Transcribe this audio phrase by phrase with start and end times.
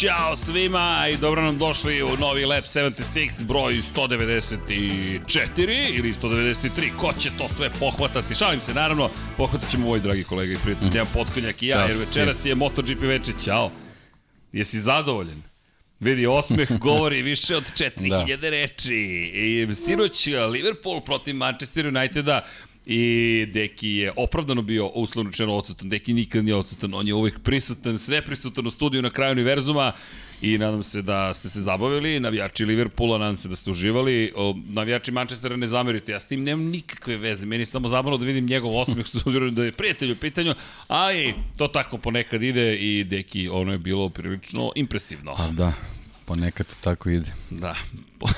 [0.00, 6.96] Ćao svima i dobro nam došli u novi Lab 76 broj 194 ili 193.
[6.96, 8.34] Ko će to sve pohvatati?
[8.34, 11.06] Šalim se, naravno, pohvatat ćemo ovoj dragi kolega i prijatelj, mm.
[11.14, 13.34] Potkonjak i ja, jer večeras je MotoGP večer.
[13.44, 13.70] Ćao.
[14.52, 15.42] Jesi zadovoljen?
[16.00, 18.50] Vidi, osmeh govori više od 4000 da.
[18.50, 18.94] reči.
[19.34, 22.44] I sinoć Liverpool protiv Manchester Uniteda
[22.92, 25.88] I Deki je opravdano bio uslovno čeno odsutan.
[25.88, 29.92] Deki nikad nije odsutan, on je uvijek prisutan, sve prisutan u studiju na kraju univerzuma
[30.42, 34.56] i nadam se da ste se zabavili, navijači Liverpoola, nadam se da ste uživali, o,
[34.68, 38.24] navijači Manchestera ne zamerite, ja s tim nemam nikakve veze, meni je samo zabavno da
[38.24, 40.54] vidim njegov osmeh, s obzirom da je prijatelj u pitanju,
[40.88, 45.34] ali to tako ponekad ide i Deki, ono je bilo prilično impresivno.
[45.36, 45.72] Pa da,
[46.24, 47.32] ponekad to tako ide.
[47.50, 47.76] Da,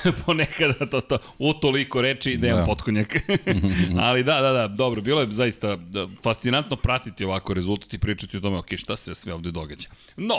[0.25, 2.65] ponekada to, to u toliko reči da imam da.
[2.65, 3.15] potkonjak.
[4.07, 8.37] Ali da, da, da, dobro, bilo je zaista da, fascinantno pratiti ovako rezultat i pričati
[8.37, 9.89] o tome, ok, šta se sve ovde događa.
[10.17, 10.35] No,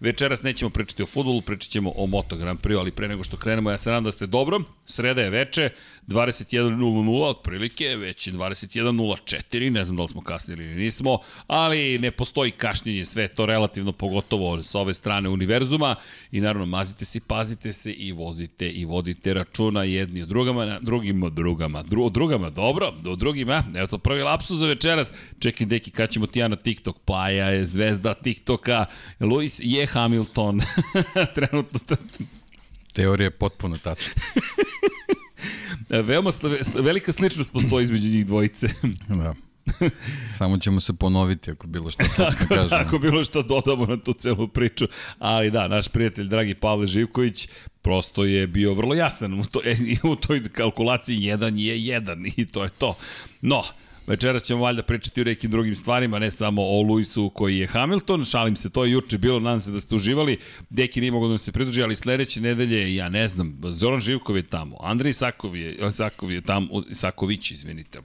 [0.00, 3.36] večeras nećemo pričati o futbolu, pričat ćemo o Moto Grand Prix, ali pre nego što
[3.36, 4.60] krenemo, ja se nadam da ste dobro.
[4.84, 5.70] Sreda je veče,
[6.06, 12.10] 21.00 otprilike, već je 21.04, ne znam da li smo kasnili ili nismo, ali ne
[12.10, 15.96] postoji kašnjenje, sve to relativno pogotovo sa ove strane univerzuma
[16.32, 20.80] i naravno mazite se, pazite se i vozite i vodite računa jedni o drugama, na
[20.80, 25.12] drugim o drugama, dru, o drugama, dobro, o drugima, evo to prvi lapsus za večeras,
[25.38, 28.86] čekaj deki, kad ćemo ti ja na TikTok, pa ja je zvezda TikToka,
[29.20, 30.60] Lewis je Hamilton,
[31.34, 31.96] trenutno...
[32.94, 34.12] Teorija je potpuno tačna.
[36.08, 36.30] Veoma
[36.74, 38.68] velika sličnost postoji između njih dvojice.
[39.08, 39.34] da.
[40.38, 42.82] Samo ćemo se ponoviti ako bilo što slično kažemo.
[42.82, 44.86] Ako bilo što dodamo na tu celu priču.
[45.18, 47.48] Ali da, naš prijatelj, dragi Pavle Živković,
[47.82, 49.60] prosto je bio vrlo jasan u, to,
[50.12, 52.96] u toj kalkulaciji jedan je jedan i to je to.
[53.40, 53.62] No,
[54.08, 58.24] Večeras ćemo valjda pričati o nekim drugim stvarima, ne samo o Luisu koji je Hamilton,
[58.24, 60.38] šalim se, to je juče bilo, nadam se da ste uživali,
[60.70, 64.42] Deki nije mogo da se pridruži, ali sledeće nedelje, ja ne znam, Zoran Živkov je
[64.42, 68.00] tamo, Andrej Sakov je, Sakov je tamo, Saković, izvinite,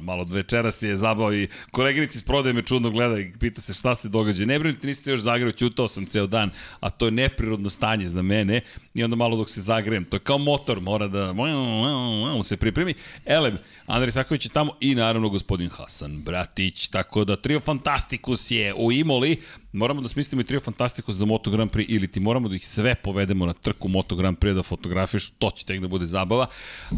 [0.00, 3.74] malo od večeras je zabao i koleginici s prodaje me čudno gleda i pita se
[3.74, 4.44] šta se događa.
[4.44, 6.50] Ne brinite, niste još zagreo, ćutao sam ceo dan,
[6.80, 8.60] a to je neprirodno stanje za mene
[8.96, 11.34] i onda malo dok se zagrejem, to je kao motor, mora da
[12.44, 12.94] se pripremi.
[13.24, 18.74] Elem, Andrej Saković je tamo i naravno gospodin Hasan Bratić, tako da Trio Fantastikus je
[18.74, 19.42] u Imoli,
[19.76, 22.66] moramo da smislimo i Trio Fantastikus za Moto Grand Prix ili ti moramo da ih
[22.66, 26.46] sve povedemo na trku Moto Grand Prix da fotografiš, to će tek da bude zabava.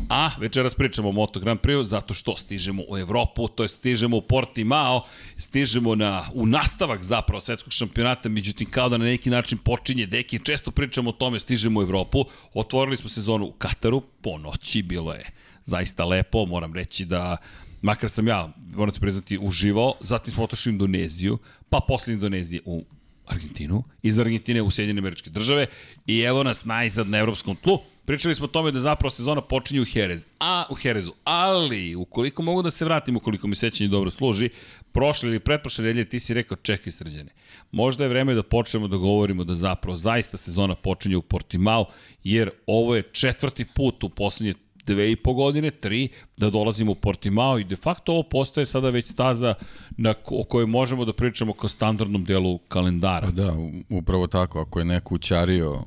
[0.09, 4.17] A večeras pričamo o Moto Grand Prix zato što stižemo u Evropu, to je stižemo
[4.17, 5.05] u Portimao,
[5.37, 10.38] stižemo na, u nastavak zapravo svetskog šampionata, međutim kao da na neki način počinje deki,
[10.38, 12.25] često pričamo o tome, stižemo u Evropu,
[12.55, 15.31] otvorili smo sezonu u Kataru, po noći bilo je
[15.65, 17.37] zaista lepo, moram reći da
[17.83, 22.61] makar sam ja, moram ti priznati, uživao, zatim smo otišli u Indoneziju, pa posle Indonezije
[22.65, 22.84] u
[23.27, 25.66] Argentinu, iz Argentine u Sjedinjene američke države
[26.06, 27.78] i evo nas najzad na evropskom tlu.
[28.05, 32.43] Pričali smo o tome da zapravo sezona počinje u Jerez, a u Jerezu, ali ukoliko
[32.43, 34.50] mogu da se vratim, ukoliko mi sećanje dobro služi,
[34.93, 37.31] prošle ili pretprošle nedelje ti si rekao čekaj srđane.
[37.72, 41.87] Možda je vreme da počnemo da govorimo da zapravo zaista sezona počinje u Portimao,
[42.25, 44.55] jer ovo je četvrti put u poslednje
[44.88, 48.91] dve i po godine, tri, da dolazimo u Portimao i de facto ovo postaje sada
[48.91, 49.54] već staza
[49.97, 53.26] na, o kojoj možemo da pričamo kao standardnom delu kalendara.
[53.26, 53.53] Pa da,
[53.88, 54.60] upravo tako.
[54.60, 55.84] Ako je neko učario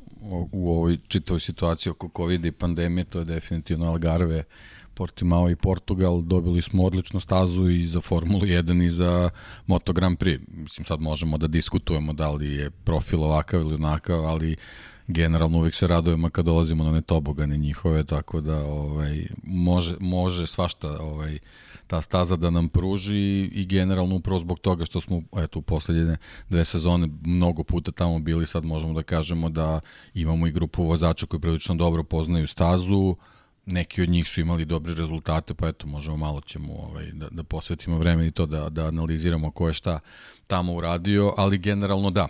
[0.51, 4.43] u ovoj čitavoj situaciji oko COVID i pandemije, to je definitivno Algarve,
[4.93, 9.29] Portimao i Portugal, dobili smo odličnu stazu i za Formulu 1 i za
[9.67, 10.39] Moto Grand Prix.
[10.47, 14.55] Mislim, sad možemo da diskutujemo da li je profil ovakav ili onakav, ali
[15.11, 20.99] generalno uvijek se radujemo kad dolazimo na netobogane njihove, tako da ovaj, može, može svašta
[20.99, 21.39] ovaj,
[21.87, 26.17] ta staza da nam pruži i generalno upravo zbog toga što smo eto, u poslednje
[26.49, 29.79] dve sezone mnogo puta tamo bili, sad možemo da kažemo da
[30.13, 33.15] imamo i grupu vozača koji prilično dobro poznaju stazu,
[33.65, 37.43] neki od njih su imali dobre rezultate, pa eto, možemo malo ćemo ovaj, da, da
[37.43, 39.99] posvetimo vreme i to da, da analiziramo ko je šta
[40.47, 42.27] tamo uradio, ali generalno da,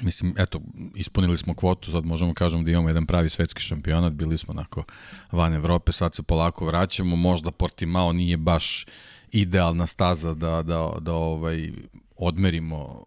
[0.00, 0.60] Mislim, eto,
[0.94, 4.84] ispunili smo kvotu, sad možemo kažemo da imamo jedan pravi svetski šampionat, bili smo onako
[5.32, 8.86] van Evrope, sad se polako vraćamo, možda Portimao nije baš
[9.32, 11.72] idealna staza da, da, da ovaj,
[12.16, 13.04] odmerimo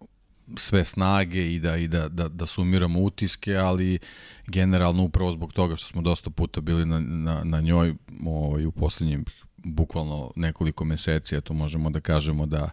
[0.58, 4.00] sve snage i da i da, da, da sumiramo utiske, ali
[4.48, 7.96] generalno upravo zbog toga što smo dosta puta bili na, na, na njoj
[8.26, 9.26] ovaj, u poslednjim
[9.58, 12.70] bukvalno nekoliko meseci, eto možemo da kažemo da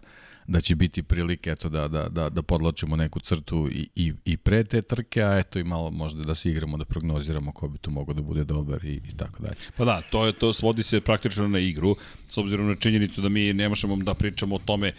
[0.47, 4.37] da će biti prilike eto, da, da, da, da podlačimo neku crtu i, i, i
[4.37, 7.77] pre te trke, a eto i malo možda da se igramo, da prognoziramo ko bi
[7.77, 9.55] tu mogao da bude dobar i, i tako dalje.
[9.77, 11.95] Pa da, to, je, to svodi se praktično na igru,
[12.27, 14.93] s obzirom na činjenicu da mi ne možemo da pričamo o tome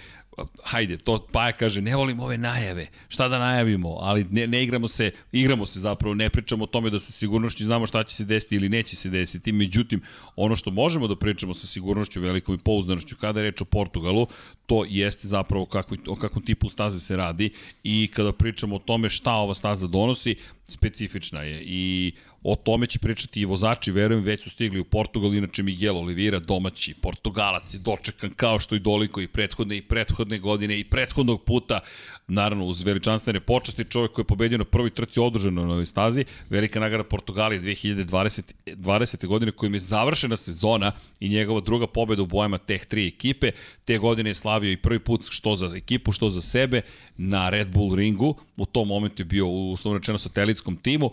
[0.63, 4.89] hajde, to Paja kaže, ne volim ove najave, šta da najavimo, ali ne, ne igramo
[4.89, 8.25] se, igramo se zapravo, ne pričamo o tome da sa sigurnošću znamo šta će se
[8.25, 10.01] desiti ili neće se desiti, međutim,
[10.37, 14.27] ono što možemo da pričamo sa sigurnošću, velikom i pouzdanošću, kada je reč o Portugalu,
[14.67, 17.51] to jeste zapravo o, kakvom, o kakvom tipu staze se radi
[17.83, 20.37] i kada pričamo o tome šta ova staza donosi,
[20.69, 21.63] specifična je.
[21.65, 22.13] I
[22.43, 26.39] o tome će pričati i vozači, verujem, već su stigli u Portugal, inače Miguel Oliveira,
[26.39, 31.45] domaći Portugalac je dočekan kao što i doliko i prethodne i prethodne godine i prethodnog
[31.45, 31.81] puta,
[32.29, 36.25] naravno uz veličanstvene počasti, čovjek koji je pobedio na prvoj trci održano na ovoj stazi,
[36.51, 38.53] velika nagrada Portugalije 2020.
[38.67, 39.27] 20.
[39.27, 43.51] godine kojim je završena sezona i njegova druga pobeda u bojama teh tri ekipe,
[43.85, 46.83] te godine je slavio i prvi put što za ekipu, što za sebe
[47.17, 51.11] na Red Bull ringu, u tom momentu je bio uslovno rečeno satelitskom timu,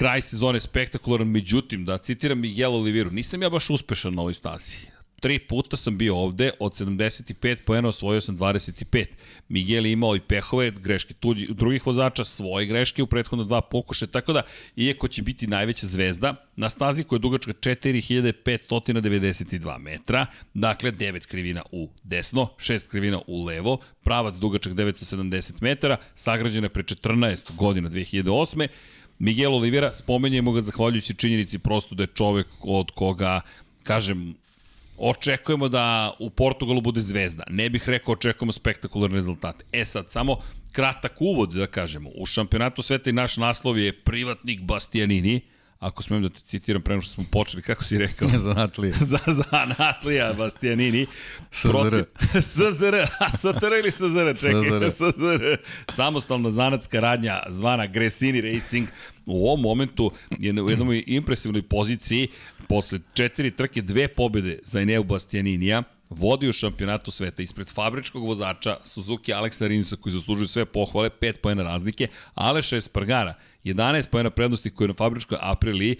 [0.00, 4.76] kraj sezone spektakularan, međutim, da citiram Miguel Oliviru, nisam ja baš uspešan na ovoj stazi.
[5.20, 9.06] Tri puta sam bio ovde, od 75 poena osvojio sam 25.
[9.48, 14.06] Miguel je imao i pehove, greške tuđi, drugih vozača, svoje greške u prethodno dva pokuše,
[14.06, 14.42] tako da,
[14.76, 21.62] iako će biti najveća zvezda, na stazi koja je dugačka 4592 metra, dakle 9 krivina
[21.72, 28.68] u desno, 6 krivina u levo, pravac dugačak 970 metara, sagrađena pre 14 godina 2008
[29.20, 33.40] Miguel Oliveira, spomenjemo ga zahvaljujući činjenici prosto da je čovek od koga,
[33.82, 34.34] kažem,
[34.98, 37.44] očekujemo da u Portugalu bude zvezda.
[37.50, 39.64] Ne bih rekao očekujemo spektakularne rezultate.
[39.72, 40.36] E sad, samo
[40.72, 42.10] kratak uvod da kažemo.
[42.14, 45.40] U šampionatu sveta i naš naslov je privatnik Bastianini,
[45.80, 48.28] ako smem da te citiram prema što smo počeli, kako si rekao?
[48.38, 48.94] Zanatlija.
[49.10, 51.06] za, Zanatlija Bastianini.
[51.50, 52.04] SZR.
[52.42, 55.56] SZR, a STR ili SZR, čekaj, SZR.
[55.88, 58.88] Samostalna zanatska radnja zvana Gresini Racing
[59.26, 62.28] u ovom momentu je u jednoj impresivnoj poziciji
[62.68, 68.76] posle četiri trke, dve pobede za Eneu Bastianinija, vodi u šampionatu sveta ispred fabričkog vozača
[68.84, 73.34] Suzuki Aleksa Rinsa koji zaslužuju sve pohvale, 5 pojena razlike, Aleša Espargara,
[73.64, 75.96] 11 pojena prednosti koji je na fabričkoj Apriliji,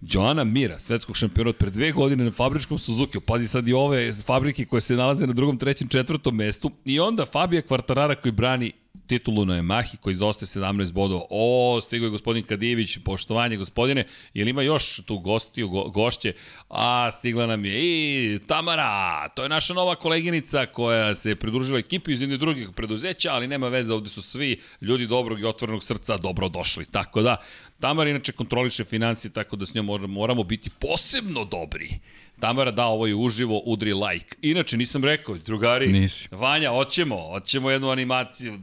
[0.00, 3.20] Joana Mira, svetskog šampiona od pre dve godine na fabričkom Suzuki.
[3.20, 6.70] Pazi sad i ove fabrike koje se nalaze na drugom, trećem, četvrtom mestu.
[6.84, 8.72] I onda Fabio Kvartarara koji brani
[9.10, 11.22] titulu na Yamahi koji zaostaje 17 bodova.
[11.30, 14.04] O, stigo je gospodin Kadijević, poštovanje gospodine.
[14.34, 16.32] Jel ima još tu gostiju, go, gošće?
[16.68, 22.12] A, stigla nam je i Tamara, to je naša nova koleginica koja se pridružila ekipi
[22.12, 26.16] iz jednih drugih preduzeća, ali nema veze, ovde su svi ljudi dobrog i otvorenog srca
[26.16, 26.86] dobro došli.
[26.86, 27.36] Tako da,
[27.80, 31.98] Tamara inače kontroliše financije, tako da s njom moramo biti posebno dobri.
[32.40, 34.36] Tamara da, ovo je uživo, udri like.
[34.42, 36.28] Inače, nisam rekao, drugari, Nisi.
[36.30, 38.58] Vanja, hoćemo, hoćemo jednu animaciju.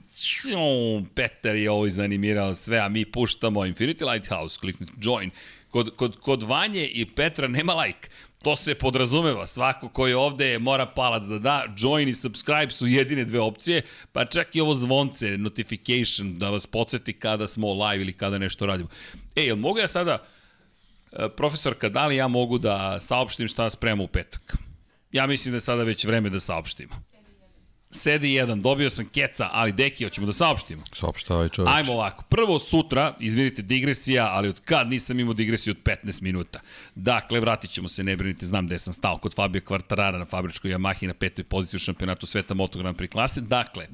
[1.16, 5.32] Peter je ovo izanimirao sve, a mi puštamo Infinity Lighthouse, kliknite join.
[5.70, 8.10] Kod, kod, kod Vanje i Petra nema like.
[8.44, 12.88] To se podrazumeva, svako ko je ovde mora palac da da, join i subscribe su
[12.88, 13.82] jedine dve opcije,
[14.12, 18.66] pa čak i ovo zvonce, notification, da vas podsjeti kada smo live ili kada nešto
[18.66, 18.90] radimo.
[19.36, 20.24] E, jel mogu ja sada,
[21.38, 24.58] profesorka, da li ja mogu da saopštim šta spremamo u petak?
[25.12, 26.94] Ja mislim da je sada već vreme da saopštimo.
[27.92, 30.84] Sedi jedan, dobio sam keca, ali deki, hoćemo da saopštimo.
[30.94, 31.72] Saopštavaj čoveč.
[31.74, 32.24] Ajmo ovako.
[32.30, 36.60] Prvo sutra, izvinite, digresija, ali od kad nisam imao digresiju od 15 minuta.
[36.96, 40.72] Dakle, vratit ćemo se, ne brinite, znam gde sam stao kod Fabio Kvartarara na fabričkoj
[40.72, 43.42] Yamahi na petoj poziciji u šampionatu sveta Moto Grand Prix klase.
[43.42, 43.88] Dakle,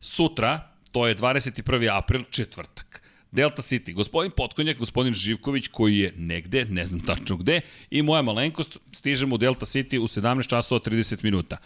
[0.00, 0.60] sutra,
[0.92, 1.96] to je 21.
[1.98, 3.02] april, četvrtak.
[3.32, 8.22] Delta City, gospodin Potkonjak, gospodin Živković koji je negde, ne znam tačno gde, i moja
[8.22, 11.56] malenkost, stižemo u Delta City u 17 časova 30 minuta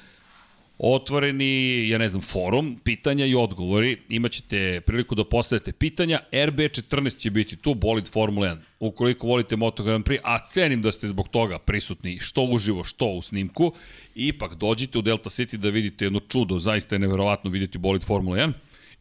[0.83, 3.97] otvoreni, ja ne znam, forum, pitanja i odgovori.
[4.09, 6.21] Imaćete priliku da postavite pitanja.
[6.33, 8.57] RB14 će biti tu, bolid Formula 1.
[8.81, 13.07] Ukoliko volite Moto Grand Prix, a cenim da ste zbog toga prisutni što uživo, što
[13.07, 13.73] u snimku,
[14.15, 18.37] ipak dođite u Delta City da vidite jedno čudo, zaista je neverovatno vidjeti bolid Formula
[18.37, 18.53] 1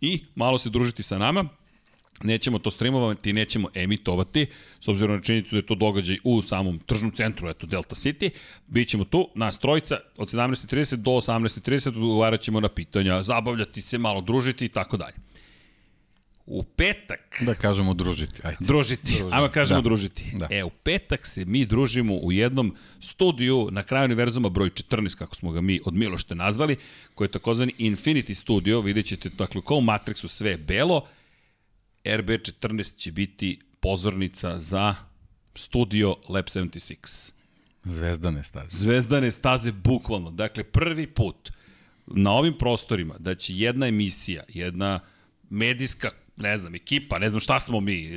[0.02, 1.50] i malo se družiti sa nama
[2.24, 4.46] nećemo to streamovati, nećemo emitovati,
[4.80, 8.30] s obzirom na činjenicu da je to događaj u samom tržnom centru, eto, Delta City.
[8.68, 14.22] Bićemo tu, nas trojica, od 17.30 do 18.30 odgovarat ćemo na pitanja, zabavljati se, malo
[14.22, 15.16] družiti i tako dalje.
[16.46, 17.44] U petak...
[17.46, 18.58] Da kažemo družiti, ajde.
[18.60, 19.36] Družiti, družiti.
[19.36, 19.84] ajmo kažemo da.
[19.84, 20.32] družiti.
[20.34, 20.48] Da.
[20.52, 25.36] E, u petak se mi družimo u jednom studiju na kraju univerzuma broj 14, kako
[25.36, 26.78] smo ga mi od Milošte nazvali,
[27.16, 31.06] koji je takozvani Infinity Studio, vidjet ćete, dakle, kao u Matrixu sve belo,
[32.04, 34.96] RB14 će biti pozornica za
[35.56, 37.32] studio Lab 76.
[37.84, 38.78] Zvezdane staze.
[38.78, 40.32] Zvezdane staze, bukvalno.
[40.32, 41.52] Dakle, prvi put
[42.08, 45.00] na ovim prostorima da će jedna emisija, jedna
[45.50, 48.12] medijska, ne znam, ekipa, ne znam šta smo mi,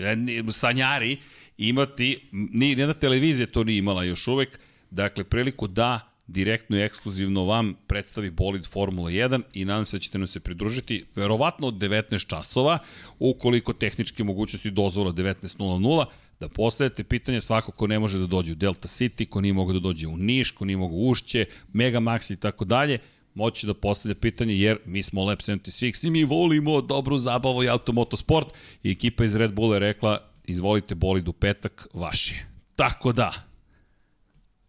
[0.52, 1.18] sanjari,
[1.58, 4.58] imati, ni jedna televizija to nije imala još uvek,
[4.90, 10.00] dakle, priliku da direktno i ekskluzivno vam predstavi bolid Formula 1 i nadam se da
[10.00, 12.78] ćete nam se pridružiti verovatno od 19 časova,
[13.18, 16.04] ukoliko tehničke mogućnosti dozvola 19.00,
[16.40, 19.72] da postavljate pitanje svako ko ne može da dođe u Delta City, ko nije mogo
[19.72, 22.98] da dođe u Niš, ko nije mogo u Ušće, Megamax i tako dalje,
[23.34, 27.68] moći da postavlja pitanje jer mi smo Lab 76 i mi volimo dobru zabavu i
[27.68, 28.48] automotosport
[28.82, 32.46] i ekipa iz Red Bulla je rekla izvolite bolid u petak, vaš je.
[32.76, 33.51] Tako da,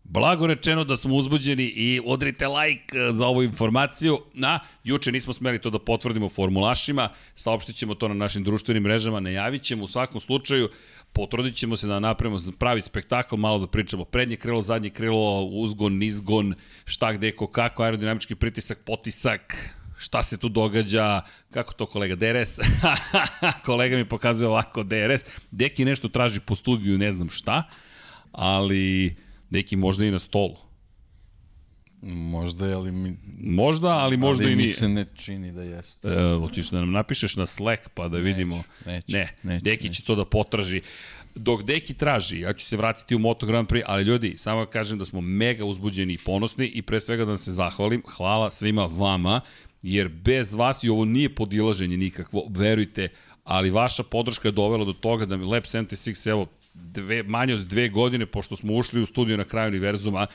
[0.04, 4.20] Blago rečeno da smo uzbuđeni i odrite like eh, za ovu informaciju.
[4.34, 9.20] Na, juče nismo smeli to da potvrdimo formulašima, saopštit ćemo to na našim društvenim mrežama,
[9.20, 10.70] najavit ćemo u svakom slučaju,
[11.14, 15.98] potrudit ćemo se da napravimo pravi spektakl, malo da pričamo prednje krilo, zadnje krilo, uzgon,
[15.98, 16.56] nizgon,
[16.86, 22.60] šta gde, ko kako, aerodinamički pritisak, potisak, šta se tu događa, kako to kolega, DRS,
[23.66, 27.64] kolega mi pokazuje ovako DRS, Deki nešto traži po studiju, ne znam šta,
[28.32, 29.16] ali
[29.54, 30.56] Neki možda i na stolu.
[32.02, 33.18] Možda ali mi...
[33.40, 34.68] Možda, ali možda ali i nije.
[34.68, 36.08] mi se ne čini da jeste.
[36.08, 38.64] E, hoćeš da nam napišeš na Slack pa da vidimo.
[38.86, 40.02] Neću, ne, neću, Deki neću.
[40.02, 40.82] će to da potraži.
[41.36, 44.98] Dok Deki traži, ja ću se vratiti u Moto Grand Prix, ali ljudi, samo kažem
[44.98, 48.04] da smo mega uzbuđeni i ponosni i pre svega da vam se zahvalim.
[48.18, 49.42] Hvala svima vama,
[49.82, 53.08] jer bez vas i ovo nije podilaženje nikakvo, verujte,
[53.44, 57.62] ali vaša podrška je dovela do toga da mi Lab 76, evo, dve, manje od
[57.68, 60.28] dve godine, pošto smo ušli u studiju na kraju univerzuma,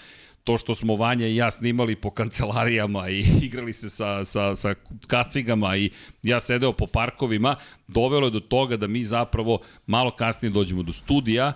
[0.45, 4.75] to što smo Vanja i ja snimali po kancelarijama i igrali se sa, sa, sa
[5.07, 5.91] kacigama i
[6.23, 7.57] ja sedeo po parkovima,
[7.89, 11.53] dovelo je do toga da mi zapravo malo kasnije dođemo do studija,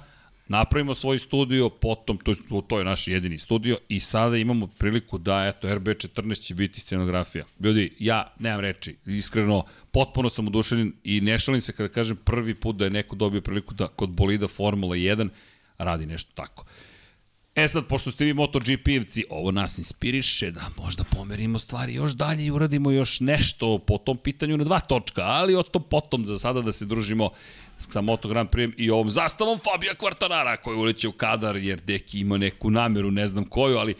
[0.52, 2.36] napravimo svoj studio, potom, to, je-
[2.68, 7.44] to je naš jedini studio i sada imamo priliku da, eto, RB14 će biti scenografija.
[7.60, 12.54] Ljudi, ja nemam reči, iskreno, potpuno sam oduševljen i ne šalim se kada kažem prvi
[12.54, 15.28] put da je neko dobio priliku da kod bolida Formula 1
[15.78, 16.64] radi nešto tako.
[17.54, 22.46] E sad, pošto ste vi MotoGP-evci, ovo nas inspiriše da možda pomerimo stvari još dalje
[22.46, 26.38] i uradimo još nešto po tom pitanju na dva točka, ali o tom potom za
[26.38, 27.30] sada da se družimo
[27.82, 32.20] sa Moto Grand Prix i ovom zastavom Fabija Kvartarara koji uleće u kadar jer Deki
[32.20, 33.94] ima neku nameru, ne znam koju, ali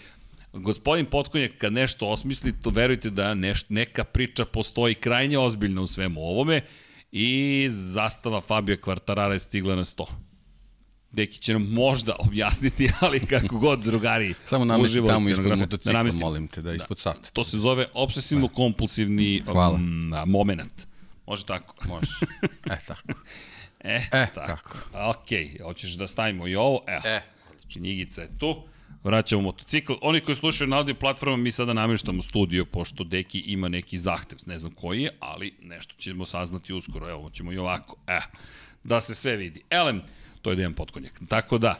[0.53, 5.87] gospodin Potkonjak kad nešto osmisli, to verujte da neš, neka priča postoji krajnje ozbiljna u
[5.87, 6.61] svemu ovome
[7.13, 10.05] i zastava Fabija Kvartarara je stigla na 100.
[11.11, 14.35] Deki će nam možda objasniti, ali kako god, drugari.
[14.45, 16.21] Samo namesti tamo ispod motocikla, namestim.
[16.21, 17.31] molim te, da ispod sata.
[17.33, 19.43] To se zove obsesivno-kompulsivni
[19.75, 20.87] um, moment.
[21.27, 21.75] Može tako.
[21.89, 22.07] Može.
[22.71, 23.13] E, tako.
[23.83, 24.47] E, E, tako.
[24.47, 24.79] tako.
[25.11, 25.29] Ok,
[25.65, 26.81] hoćeš da stavimo i ovo?
[26.87, 27.21] Evo, E.
[27.73, 28.63] knjigica je tu.
[29.05, 29.93] Vraćamo motocikl.
[30.03, 34.39] Oni koji slušaju na audio platformama, mi sada namještamo studio, pošto Deki ima neki zahtev,
[34.47, 37.09] ne znam koji je, ali nešto ćemo saznati uskoro.
[37.11, 37.97] Evo, ćemo i ovako.
[38.07, 38.19] E,
[38.85, 39.63] da se sve vidi.
[39.71, 40.03] Elem,
[40.43, 41.21] to je Dejan Potkonjak.
[41.29, 41.79] Tako da,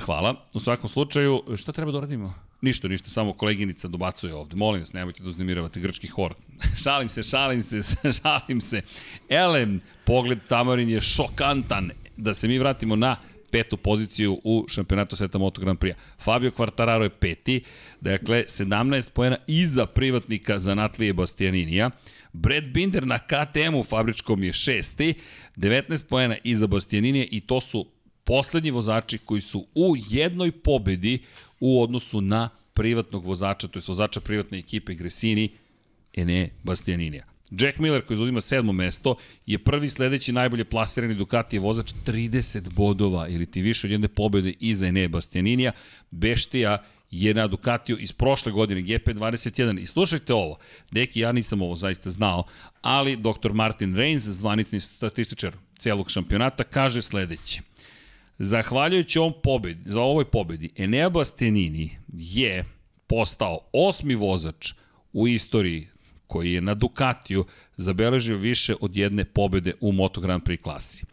[0.00, 0.34] hvala.
[0.54, 2.34] U svakom slučaju, šta treba da uradimo?
[2.64, 4.56] Ništa, ništa, samo koleginica dobacuje ovde.
[4.56, 6.34] Molim vas, nemojte da uznemiravate grčki hor.
[6.84, 7.80] šalim se, šalim se,
[8.22, 8.82] šalim se.
[9.28, 11.90] Elem, pogled Tamarin je šokantan.
[12.16, 13.16] Da se mi vratimo na
[13.50, 15.94] petu poziciju u šampionatu sveta Moto Grand Prix.
[16.18, 17.62] Fabio Quartararo je peti,
[18.00, 21.90] dakle 17 poena iza privatnika za Natlije Bastianinija.
[22.32, 25.14] Brad Binder na KTM-u fabričkom je šesti,
[25.56, 27.86] 19 poena iza Bastianinija i to su
[28.24, 31.18] poslednji vozači koji su u jednoj pobedi
[31.66, 35.48] u odnosu na privatnog vozača, to je vozača privatne ekipe Gresini,
[36.16, 37.24] Ene Bastianinija.
[37.50, 39.16] Jack Miller koji zauzima sedmo mesto
[39.46, 44.52] je prvi sledeći najbolje plasirani Ducati vozač 30 bodova ili ti više od jedne pobede
[44.60, 45.72] iza Ene Bastianinija.
[46.10, 50.58] Beštija je na Ducatiju iz prošle godine GP21 i slušajte ovo,
[50.90, 52.44] deki ja nisam ovo zaista znao,
[52.80, 53.52] ali dr.
[53.52, 57.73] Martin Reins, zvanični statističar celog šampionata, kaže sledeće.
[58.38, 62.64] Zahvaljujući ovom pobedi, za ovoj pobedi, Enea Bastianini je
[63.06, 64.72] postao osmi vozač
[65.12, 65.88] u istoriji
[66.26, 67.44] koji je na Ducatiju
[67.76, 71.04] zabeležio više od jedne pobede u Moto Grand Prix klasi.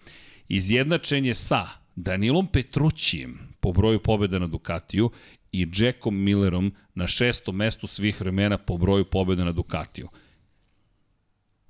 [0.47, 5.11] Izjednačen je sa Danilom Petrućijem po broju pobjeda na Ducatiju
[5.51, 10.07] i Jackom Millerom na šestom mestu svih vremena po broju pobjeda na Ducatiju.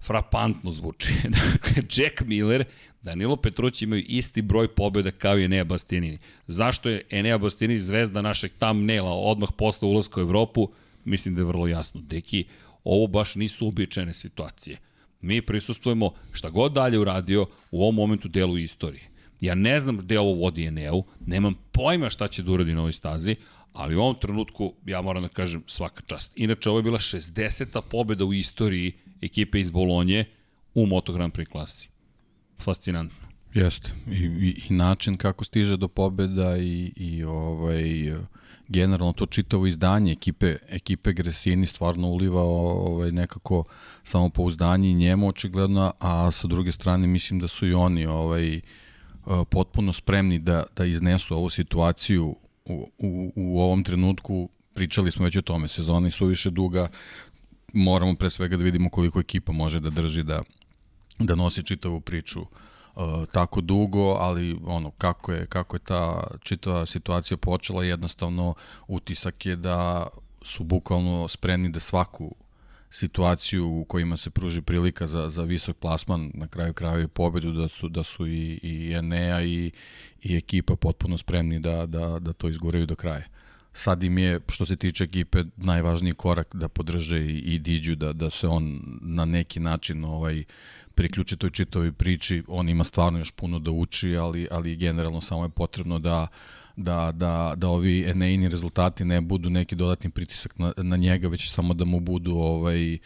[0.01, 1.13] Frapantno zvuči.
[1.41, 2.65] Dakle, Jack Miller,
[3.01, 6.17] Danilo Petrući imaju isti broj pobjeda kao i Enea Bastianini.
[6.47, 10.67] Zašto je Enea Bastianini zvezda našeg thumbnaila odmah posle ulaska u Evropu?
[11.05, 12.01] Mislim da je vrlo jasno.
[12.01, 12.45] Deki,
[12.83, 14.77] ovo baš nisu uobičajene situacije.
[15.21, 19.11] Mi prisustujemo šta god dalje uradio u ovom momentu delu istorije.
[19.41, 22.93] Ja ne znam gde ovo vodi Eneu, nemam pojma šta će da uradi na ovoj
[22.93, 23.35] stazi,
[23.73, 26.31] ali u ovom trenutku ja moram da kažem svaka čast.
[26.35, 27.81] Inače, ovo je bila 60.
[27.81, 30.25] pobeda u istoriji ekipe iz Bolonje
[30.73, 31.89] u Moto Grand Prix klasi.
[32.59, 33.27] Fascinantno.
[33.53, 33.91] Jeste.
[34.07, 37.83] I, i, I način kako stiže do pobeda i, i ovaj
[38.71, 43.63] generalno to čitavo izdanje ekipe, ekipe Gresini stvarno uliva ovaj, nekako
[44.03, 48.61] samopouzdanje i njemu očigledno, a sa druge strane mislim da su i oni ovaj,
[49.49, 55.37] potpuno spremni da, da iznesu ovu situaciju u, u, u ovom trenutku pričali smo već
[55.37, 56.87] o tome, sezona je suviše duga,
[57.73, 60.41] moramo pre svega da vidimo koliko ekipa može da drži da,
[61.19, 66.85] da nosi čitavu priču uh, tako dugo, ali ono kako je kako je ta čitava
[66.85, 68.53] situacija počela, jednostavno
[68.87, 70.07] utisak je da
[70.41, 72.35] su bukvalno spremni da svaku
[72.91, 77.51] situaciju u kojima se pruži prilika za, za visok plasman, na kraju kraju i pobedu,
[77.51, 79.71] da su, da su i, i Enea i,
[80.21, 83.23] i ekipa potpuno spremni da, da, da to izguraju do kraja
[83.73, 88.13] sad im je, što se tiče ekipe, najvažniji korak da podrže i, i Diđu, da,
[88.13, 90.43] da se on na neki način ovaj,
[90.95, 92.43] priključi toj čitavoj priči.
[92.47, 96.27] On ima stvarno još puno da uči, ali, ali generalno samo je potrebno da
[96.81, 101.51] da, da, da ovi Eneini rezultati ne budu neki dodatni pritisak na, na njega, već
[101.51, 102.97] samo da mu budu ovaj,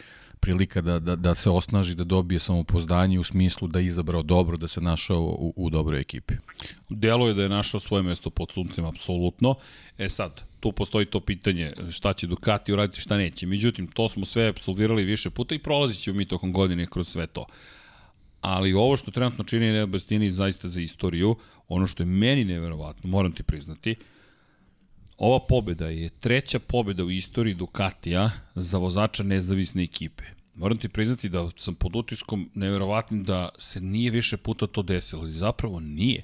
[0.45, 4.67] prilika da, da, da se osnaži, da dobije samopoznanje u smislu da izabrao dobro, da
[4.67, 6.33] se našao u, u dobroj ekipi.
[6.89, 9.55] Delo je da je našao svoje mesto pod suncem, apsolutno.
[9.97, 13.47] E sad, tu postoji to pitanje šta će Ducati uraditi, šta neće.
[13.47, 17.27] Međutim, to smo sve absolvirali više puta i prolazit ćemo mi tokom godine kroz sve
[17.27, 17.45] to.
[18.41, 21.35] Ali ovo što trenutno čini Neo Bastini zaista za istoriju,
[21.67, 23.95] ono što je meni neverovatno, moram ti priznati,
[25.17, 30.23] ova pobeda je treća pobeda u istoriji Ducatija za vozača nezavisne ekipe.
[30.55, 35.21] Moram ti priznati da sam pod utiskom neverovatnim da se nije više puta to desilo,
[35.21, 36.23] ali zapravo nije.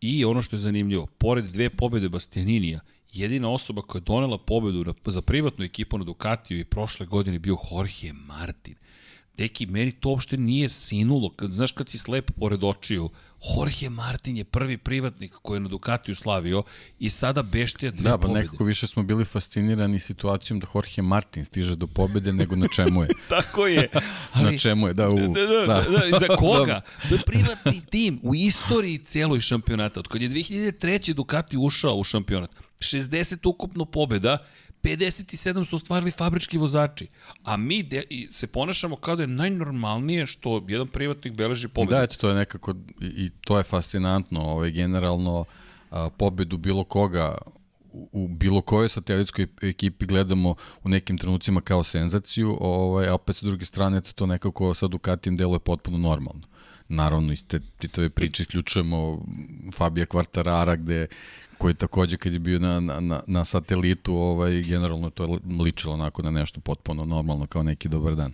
[0.00, 2.80] I ono što je zanimljivo, pored dve pobede Bastianinija,
[3.12, 7.56] jedina osoba koja je donela pobedu za privatnu ekipu na Ducatiju i prošle godine bio
[7.72, 8.74] Jorge Martin.
[9.36, 11.30] Deki, meni to uopšte nije sinulo.
[11.30, 13.10] Kad, znaš kad si slepo pored očiju,
[13.56, 16.62] Jorge Martin je prvi privatnik koji je na Ducatiju slavio
[16.98, 18.40] i sada beštija dve da, pa pobede.
[18.40, 23.02] nekako više smo bili fascinirani situacijom da Jorge Martin stiže do pobede nego na čemu
[23.02, 23.08] je.
[23.28, 23.88] Tako je.
[24.32, 25.18] Ali, na čemu je, da, u...
[25.18, 26.80] Da, da, da, da, za koga?
[27.08, 30.00] To je privatni tim u istoriji celoj šampionata.
[30.00, 31.14] Od kad je 2003.
[31.14, 34.38] Ducati ušao u šampionat, 60 ukupno pobeda,
[34.84, 37.06] 57 su ostvarili fabrički vozači.
[37.42, 41.96] A mi de, se ponašamo kao da je najnormalnije što jedan privatnik beleži pobedu.
[41.96, 45.44] Da, eto, to je nekako, i to je fascinantno, ovaj, generalno,
[45.90, 47.38] a, pobedu bilo koga
[48.12, 53.46] u bilo kojoj satelitskoj ekipi gledamo u nekim trenucima kao senzaciju, ovaj, a opet sa
[53.46, 56.42] druge strane to nekako sa Ducatijem deluje potpuno normalno.
[56.88, 59.24] Naravno, iz te titove priče isključujemo
[59.72, 61.06] Fabija Kvartarara gde,
[61.64, 66.22] koji takođe kad je bio na, na, na satelitu, ovaj, generalno to je ličilo onako
[66.22, 68.32] na nešto potpuno normalno kao neki dobar dan.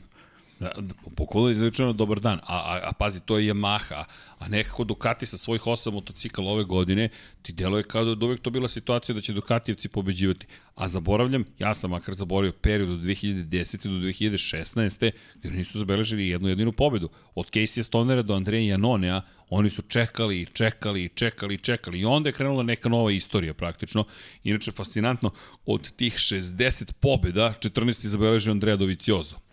[0.60, 0.72] Da,
[1.16, 4.04] pokolno je lično dobar dan, a, a, a pazi, to je Yamaha,
[4.38, 7.08] a nekako Ducati sa svojih osam motocikala ove godine,
[7.42, 10.46] ti deluje kao da uvek to bila situacija da će Ducatijevci pobeđivati.
[10.74, 13.82] A zaboravljam, ja sam makar zaboravio period od 2010.
[13.82, 15.10] do 2016.
[15.42, 17.08] gde nisu zabeležili jednu jedinu pobedu.
[17.34, 22.32] Od Casey Stonera do Andreja Janonea, oni su čekali, čekali, čekali, čekali i onda je
[22.32, 24.04] krenula neka nova istorija praktično.
[24.44, 25.30] Inače, fascinantno,
[25.66, 29.49] od tih 60 pobeda, 14 je zabeležio Andreja Doviciozo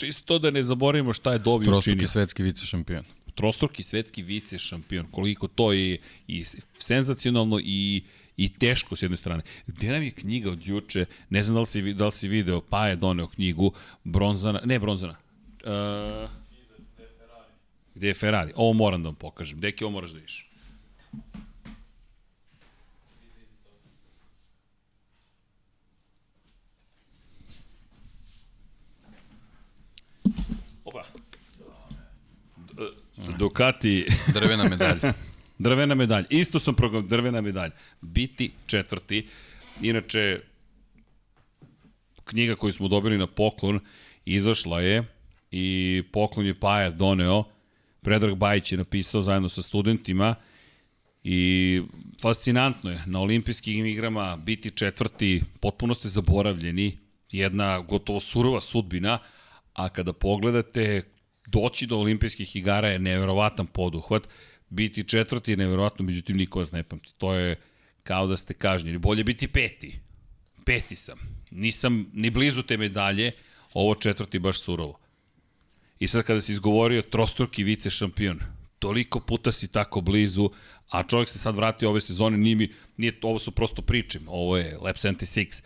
[0.00, 1.80] čisto da ne zaboravimo šta je Dovi učinio.
[1.80, 3.04] Trostruki svetski vice šampion.
[3.34, 5.06] Trostruki svetski vice šampion.
[5.10, 6.44] Koliko to je i
[6.78, 8.02] senzacionalno i
[8.36, 9.42] i teško s jedne strane.
[9.66, 11.04] Gde nam je knjiga od juče?
[11.30, 13.72] Ne znam da li si, da li si video, pa je doneo knjigu
[14.04, 15.16] bronzana, ne bronzana.
[15.64, 16.30] Uh,
[17.94, 18.52] gde je Ferrari?
[18.56, 19.60] Ovo moram da vam pokažem.
[19.60, 20.49] Deki, ovo moraš da vidiš.
[33.38, 34.06] Ducati...
[34.34, 35.12] Drvena medalja.
[35.58, 36.26] drvena medalja.
[36.30, 37.72] Isto sam program, drvena medalja.
[38.00, 39.28] Biti četvrti.
[39.82, 40.40] Inače,
[42.24, 43.80] knjiga koju smo dobili na poklon
[44.24, 45.04] izašla je
[45.50, 47.44] i poklon je Paja doneo.
[48.02, 50.34] Predrag Bajić je napisao zajedno sa studentima
[51.24, 51.82] i
[52.20, 53.02] fascinantno je.
[53.06, 56.98] Na olimpijskim igrama biti četvrti, potpuno ste zaboravljeni,
[57.30, 59.18] jedna gotovo surova sudbina,
[59.72, 61.02] a kada pogledate
[61.52, 64.28] doći do olimpijskih igara je neverovatan poduhvat,
[64.68, 67.10] biti četvrti je neverovatno, međutim niko vas ne pamti.
[67.18, 67.56] To je
[68.02, 68.98] kao da ste kažnjeni.
[68.98, 70.00] Bolje biti peti.
[70.64, 71.18] Peti sam.
[71.50, 73.32] Nisam ni blizu te medalje,
[73.72, 74.98] ovo četvrti baš surovo.
[75.98, 78.40] I sad kada si izgovorio trostruki vice šampion,
[78.78, 80.50] toliko puta si tako blizu,
[80.88, 84.56] a čovjek se sad vratio ove sezone, nije mi, nije, ovo su prosto priče, ovo
[84.56, 85.62] je Lab 76,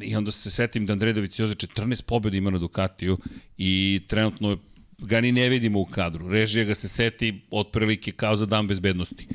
[0.00, 3.18] i onda se setim da Andredović Joze 14 pobjeda ima na Ducatiju
[3.58, 4.56] i trenutno je
[5.02, 6.28] ga ni ne vidimo u kadru.
[6.28, 9.26] Režija ga se seti otprilike kao za dan bezbednosti.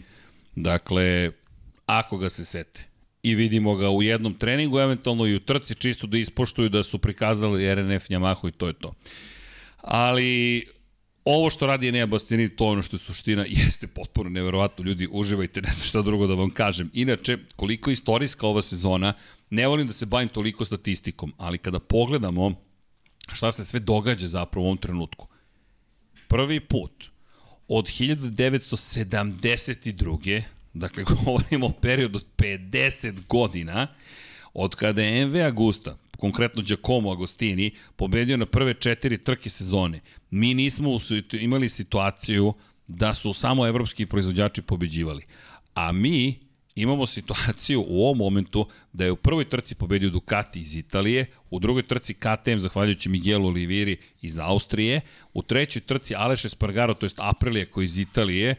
[0.55, 1.31] Dakle,
[1.85, 2.83] ako ga se sete.
[3.23, 6.99] i vidimo ga u jednom treningu, eventualno i u trci, čisto da ispoštuju da su
[6.99, 8.93] prikazali RNF Yamaha i to je to.
[9.77, 10.63] Ali
[11.25, 14.85] ovo što radi Enea Bastianini, to ono što je suština, jeste potpuno neverovatno.
[14.85, 16.89] Ljudi, uživajte, ne znam šta drugo da vam kažem.
[16.93, 19.13] Inače, koliko je istorijska ova sezona,
[19.49, 22.55] ne volim da se bavim toliko statistikom, ali kada pogledamo
[23.33, 25.27] šta se sve događa zapravo u ovom trenutku.
[26.27, 26.91] Prvi put
[27.67, 30.41] od 1972.
[30.73, 33.87] Dakle, govorimo o periodu od 50 godina,
[34.53, 39.99] od kada je MV Agusta, konkretno Giacomo Agostini, pobedio na prve četiri trke sezone.
[40.31, 40.97] Mi nismo
[41.31, 42.53] imali situaciju
[42.87, 45.23] da su samo evropski proizvođači pobeđivali.
[45.73, 46.46] A mi
[46.81, 51.59] imamo situaciju u ovom momentu da je u prvoj trci pobedio Ducati iz Italije, u
[51.59, 55.01] drugoj trci KTM zahvaljujući Miguelu Oliviri iz Austrije,
[55.33, 58.55] u trećoj trci Aleš Espargaro, to jest Aprilia koji iz Italije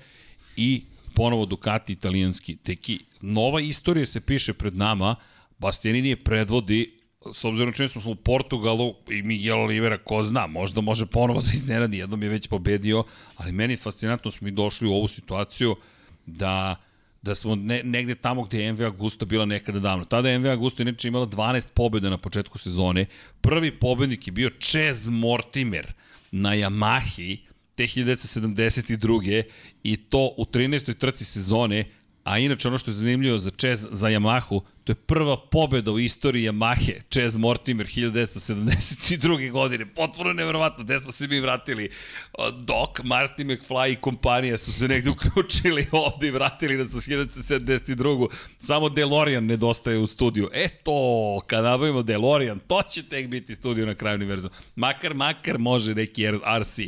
[0.56, 0.82] i
[1.14, 2.56] ponovo Ducati italijanski.
[2.56, 5.16] Teki, nova istorija se piše pred nama,
[5.58, 6.98] Bastianini je predvodi
[7.34, 11.50] s obzirom čini smo u Portugalu i Miguel Olivera, ko zna, možda može ponovo da
[11.54, 13.04] iznenadi, jednom je već pobedio,
[13.36, 15.76] ali meni je fascinantno smo i došli u ovu situaciju
[16.26, 16.76] da
[17.28, 20.04] da smo ne, negde tamo gde je MV Agusta bila nekada davno.
[20.04, 23.06] Tada je MV Agusta inače imala 12 pobjeda na početku sezone.
[23.40, 25.92] Prvi pobednik je bio Čez Mortimer
[26.30, 27.38] na Yamahi
[27.74, 29.42] te 1972.
[29.82, 30.98] i to u 13.
[30.98, 31.84] trci sezone,
[32.24, 35.98] a inače ono što je zanimljivo za Čez, za Yamahu, To je prva pobeda u
[35.98, 39.50] istoriji Yamahe, Chaz Mortimer 1972.
[39.50, 39.86] godine.
[39.86, 41.90] Potpuno nevjerovatno, gde smo se mi vratili.
[42.52, 48.28] Doc, Martin McFly i kompanija su se negde uključili ovde i vratili nas u 1972.
[48.58, 50.50] Samo DeLorean nedostaje u studiju.
[50.52, 50.92] Eto,
[51.46, 54.54] kad nabavimo DeLorean, to će tek biti studio na kraju univerzuma.
[54.76, 56.26] Makar, makar može neki
[56.60, 56.78] RC.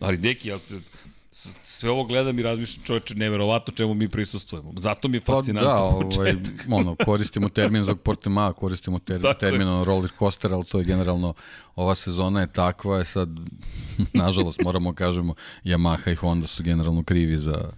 [0.00, 0.52] Ali neki,
[1.76, 4.72] sve ovo gledam i razmišljam čoveče, neverovatno čemu mi prisustujemo.
[4.76, 6.34] Zato mi je fascinantno pa, da, ovaj,
[6.80, 11.34] ono, koristimo termin zbog Portima, koristimo ter, termin ono, roller coaster, ali to je generalno,
[11.76, 13.28] ova sezona je takva, je sad,
[14.12, 15.34] nažalost, moramo kažemo,
[15.64, 17.70] Yamaha i Honda su generalno krivi za,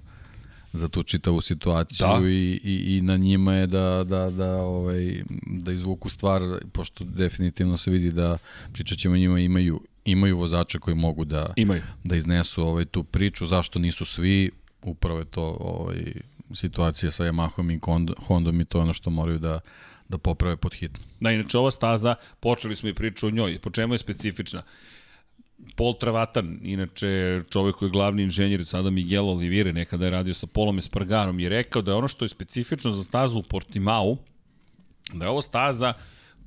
[0.72, 2.28] za tu čitavu situaciju da.
[2.28, 7.76] i, i, i na njima je da, da, da, ovaj, da izvuku stvar, pošto definitivno
[7.76, 8.38] se vidi da
[8.72, 11.82] pričat ćemo njima imaju imaju vozača koji mogu da imaju.
[12.04, 14.50] da iznesu ovaj tu priču zašto nisu svi
[14.82, 16.12] upravo je to ovaj
[16.52, 17.80] situacija sa Yamahom i
[18.26, 19.60] Hondom i to je ono što moraju da
[20.08, 21.04] da poprave pod hitno.
[21.20, 24.62] Da, inače ova staza, počeli smo i priču o njoj, po čemu je specifična.
[25.76, 30.46] Paul Travatan, inače čovek koji je glavni inženjer, sada Miguel Olivire, nekada je radio sa
[30.46, 34.16] Polom Espargarom, je rekao da je ono što je specifično za stazu u Portimao,
[35.12, 35.92] da je ovo staza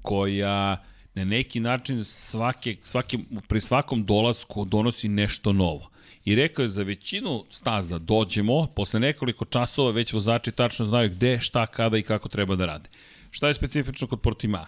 [0.01, 0.77] koja
[1.15, 5.89] na neki način svake, svake, pri svakom dolasku donosi nešto novo.
[6.25, 11.39] I rekao je za većinu staza dođemo, posle nekoliko časova već vozači tačno znaju gde,
[11.41, 12.89] šta, kada i kako treba da rade.
[13.31, 14.67] Šta je specifično kod Portima?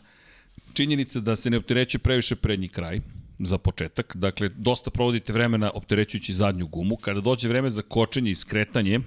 [0.73, 2.99] Činjenica da se ne optereće previše prednji kraj,
[3.39, 4.15] za početak.
[4.15, 6.97] Dakle, dosta provodite vremena opterećujući zadnju gumu.
[6.97, 8.99] Kada dođe vreme za kočenje i skretanje,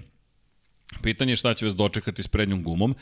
[1.02, 2.94] pitanje je šta će vas dočekati s prednjom gumom.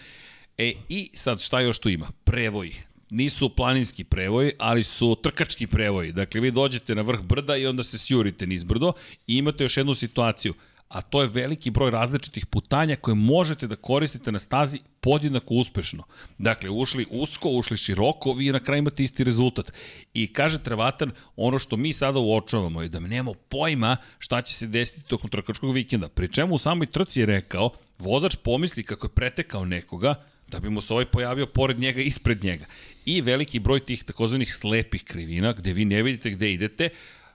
[0.58, 2.10] E, i sad šta još tu ima?
[2.24, 2.72] Prevoj
[3.10, 6.12] nisu planinski prevoji, ali su trkački prevoji.
[6.12, 8.92] Dakle, vi dođete na vrh brda i onda se sjurite niz brdo
[9.26, 10.54] i imate još jednu situaciju,
[10.88, 16.04] a to je veliki broj različitih putanja koje možete da koristite na stazi podjednako uspešno.
[16.38, 19.72] Dakle, ušli usko, ušli široko, vi na kraju imate isti rezultat.
[20.14, 24.54] I kaže Trevatan, ono što mi sada uočavamo je da mi nemamo pojma šta će
[24.54, 26.08] se desiti tokom trkačkog vikenda.
[26.08, 30.14] Pri čemu u samoj trci je rekao, vozač pomisli kako je pretekao nekoga,
[30.48, 32.66] da bi mu se ovaj pojavio pored njega, ispred njega.
[33.04, 36.88] I veliki broj tih takozvanih slepih krivina, gde vi ne vidite gde idete,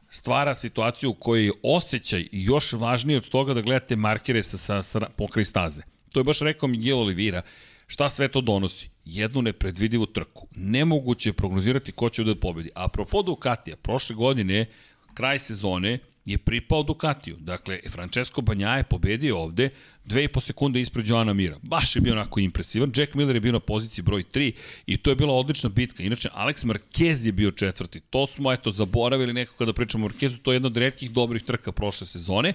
[0.10, 4.82] stvara situaciju u kojoj je osjećaj još važniji od toga da gledate markere sa, sa,
[4.82, 5.82] sa pokraj staze.
[6.12, 7.42] To je baš rekao Miguel Olivira.
[7.88, 8.90] Šta sve to donosi?
[9.06, 10.48] Jednu nepredvidivu trku.
[10.56, 12.70] Nemoguće je prognozirati ko će da pobedi.
[12.76, 14.66] Apropo Ducatija, prošle godine,
[15.14, 17.38] kraj sezone, je pripao Ducatiju.
[17.40, 19.70] Dakle, Francesco Banja je pobedio ovde,
[20.06, 21.58] dve i po sekunde ispred Joana Mira.
[21.62, 22.92] Baš je bio onako impresivan.
[22.96, 24.52] Jack Miller je bio na poziciji broj 3
[24.86, 26.04] i to je bila odlična bitka.
[26.04, 28.00] Inače, Alex Marquez je bio četvrti.
[28.00, 30.38] To smo, eto, zaboravili neko kada pričamo o Marquezu.
[30.42, 32.54] To je jedna od redkih dobrih trka prošle sezone.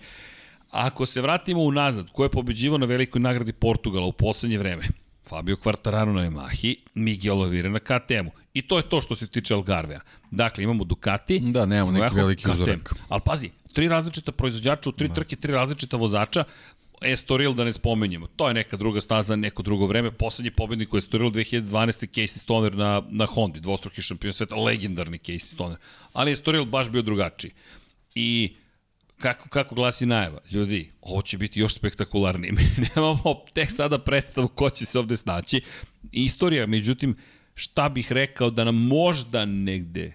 [0.71, 4.89] Ako se vratimo unazad, ko je pobeđivao na velikoj nagradi Portugala u poslednje vreme?
[5.29, 8.44] Fabio Quartararo na Yamahi, Miguel Oliveira na KTM-u.
[8.55, 10.01] I to je to što se tiče Algarvea.
[10.31, 11.41] Dakle, imamo Ducati.
[11.41, 12.95] Da, nemamo neki veliki uzorak.
[13.09, 15.15] Ali pazi, tri različita proizvođača u tri da.
[15.15, 16.45] trke, tri različita vozača,
[17.01, 18.27] Estoril da ne spomenjemo.
[18.27, 20.11] To je neka druga staza, neko drugo vreme.
[20.11, 22.07] Poslednji pobednik u Estoril 2012.
[22.15, 25.79] Casey Stoner na, na Hondi, dvostruki šampion sveta, legendarni Casey Stoner.
[26.13, 27.53] Ali Estoril baš bio drugačiji.
[28.15, 28.55] I
[29.19, 30.41] kako, kako glasi najava?
[30.51, 32.53] Ljudi, ovo će biti još spektakularnije.
[32.57, 35.61] Mi nemamo tek sada predstavu ko će se ovde snaći.
[36.13, 37.17] istorija, međutim,
[37.55, 40.13] šta bih rekao da nam možda negde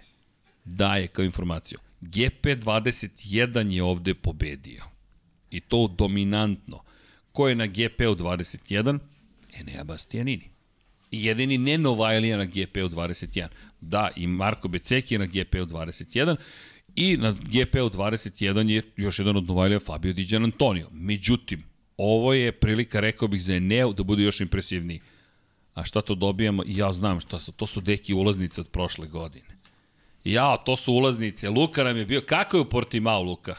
[0.65, 1.80] daje kao informaciju.
[2.02, 4.84] GP21 je ovde pobedio.
[5.52, 6.84] I to dominantno.
[7.32, 8.99] Ko je na GP-u 21?
[9.54, 10.49] Enea Bastianini.
[11.12, 13.47] I jedini ne Novajlija na GP-u 21.
[13.82, 16.36] Da, i Marko Beceki je na GP-u 21.
[16.95, 20.89] I na GP-u 21 je još jedan od Novajlija Fabio Diđan Antonio.
[20.91, 21.63] Međutim,
[21.97, 24.99] ovo je prilika, rekao bih, za Eneo da bude još impresivniji.
[25.73, 26.63] A šta to dobijamo?
[26.65, 27.51] Ja znam šta su.
[27.51, 29.58] To su deki ulaznice od prošle godine.
[30.23, 31.49] Ja, to su ulaznice.
[31.49, 32.21] Luka nam je bio...
[32.21, 33.55] Kako je u Portimao, Luka?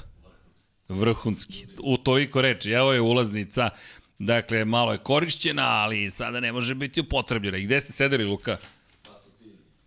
[0.88, 1.66] Vrhunski.
[1.82, 2.70] U toliko reči.
[2.70, 3.70] Evo je ulaznica.
[4.18, 7.58] Dakle, malo je korišćena, ali sada ne može biti upotrebljena.
[7.58, 8.56] I gde ste sedeli, Luka?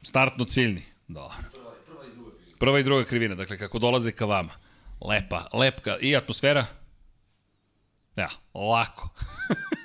[0.02, 0.84] Startno ciljni.
[1.08, 1.38] Dobro.
[2.60, 4.54] Prva i druga krivina, dakle, kako dolaze ka vama.
[5.02, 5.98] Lepa, lepka.
[6.02, 6.66] I atmosfera?
[8.16, 9.10] Ja, lako.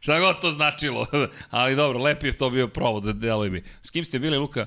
[0.00, 1.06] Šta god to značilo.
[1.50, 3.62] ali dobro, lepi je to bio provod, deloj mi.
[3.82, 4.66] S kim ste bili, Luka?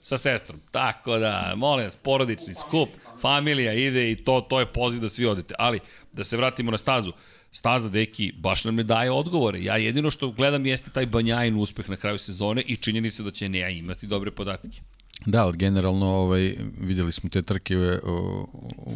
[0.00, 0.60] Sa sestrom.
[0.70, 2.88] Tako da, molim vas, porodični skup,
[3.20, 5.54] familija ide i to, to je poziv da svi odete.
[5.58, 5.80] Ali,
[6.12, 7.12] da se vratimo na stazu.
[7.50, 9.62] Staza, deki, baš nam ne daje odgovore.
[9.62, 13.48] Ja jedino što gledam jeste taj banjajin uspeh na kraju sezone i činjenica da će
[13.48, 14.80] Neja imati dobre podatke.
[15.26, 18.46] Da, ali generalno ovaj, videli smo te trke u,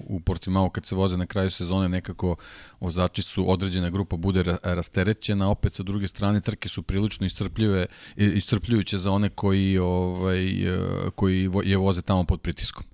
[0.08, 2.36] u Portimao kad se voze na kraju sezone nekako
[2.80, 7.86] vozači su određena grupa bude rasterećena, opet sa druge strane trke su prilično iscrpljive,
[8.16, 10.48] iscrpljujuće za one koji, ovaj,
[11.14, 12.84] koji je voze tamo pod pritiskom.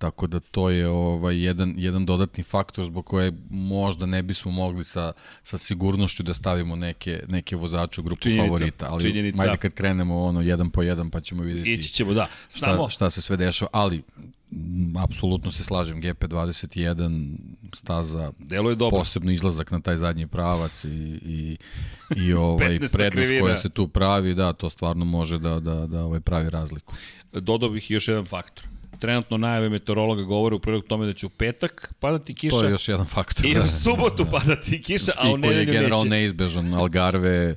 [0.00, 4.84] Tako da to je ovaj jedan jedan dodatni faktor zbog koje možda ne bismo mogli
[4.84, 9.42] sa sa sigurnošću da stavimo neke neke vozače u grupu činjenica, favorita, ali činjenica.
[9.42, 11.72] ajde kad krenemo ono jedan po jedan pa ćemo videti.
[11.72, 12.28] Ići ćemo, da.
[12.48, 14.02] Samo šta, šta se sve dešava, ali
[14.98, 17.36] apsolutno se slažem, GP21
[17.74, 18.98] staza Delo je dobro.
[18.98, 20.88] posebno izlazak na taj zadnji pravac i,
[21.24, 21.56] i,
[22.16, 26.20] i ovaj prednost koja se tu pravi, da, to stvarno može da, da, da ovaj
[26.20, 26.94] pravi razliku.
[27.32, 31.30] Dodao bih još jedan faktor trenutno najave meteorologa govore u prilog tome da će u
[31.30, 32.56] petak padati kiša.
[32.56, 33.46] To je još jedan faktor.
[33.46, 34.30] I u subotu da.
[34.30, 35.62] padati kiša, a u nedelju neće.
[35.62, 36.74] I koji je generalno neizbežan.
[36.74, 37.56] Algarve,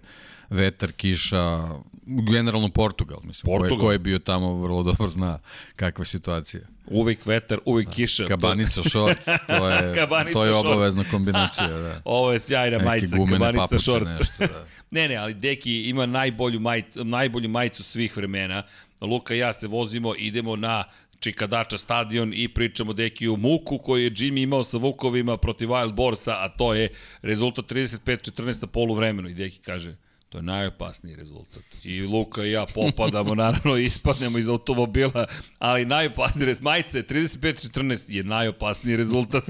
[0.49, 1.69] vetar, kiša,
[2.05, 3.77] generalno Portugal, mislim, Portugal.
[3.77, 5.39] Ko, je, ko je bio tamo vrlo dobro zna
[5.75, 6.61] kakva situacija.
[6.87, 8.25] Uvijek vetar, uvijek kiša.
[8.25, 11.67] Kabanica šorc, to je, to je obavezna kombinacija.
[11.83, 12.01] Da.
[12.05, 14.05] Ovo je sjajna Neki majica, kabanica šorc.
[14.05, 14.65] Nešto, da.
[14.91, 18.63] ne, ne, ali Deki ima najbolju, majicu, najbolju majicu svih vremena.
[19.01, 20.83] Luka i ja se vozimo, idemo na
[21.23, 25.93] Čikadača stadion i pričamo deki u muku koji je Jimmy imao sa Vukovima protiv Wild
[25.93, 26.89] Borsa, a to je
[27.21, 29.29] rezultat 35-14 na polu vremenu.
[29.29, 29.95] I deki kaže,
[30.29, 31.63] to je najopasniji rezultat.
[31.83, 35.25] I Luka i ja popadamo, naravno, ispadnemo iz automobila,
[35.59, 39.43] ali najopasniji rezultat, majice 35-14 je najopasniji rezultat.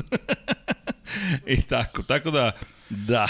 [1.57, 2.51] I tako, tako da,
[2.89, 3.27] da,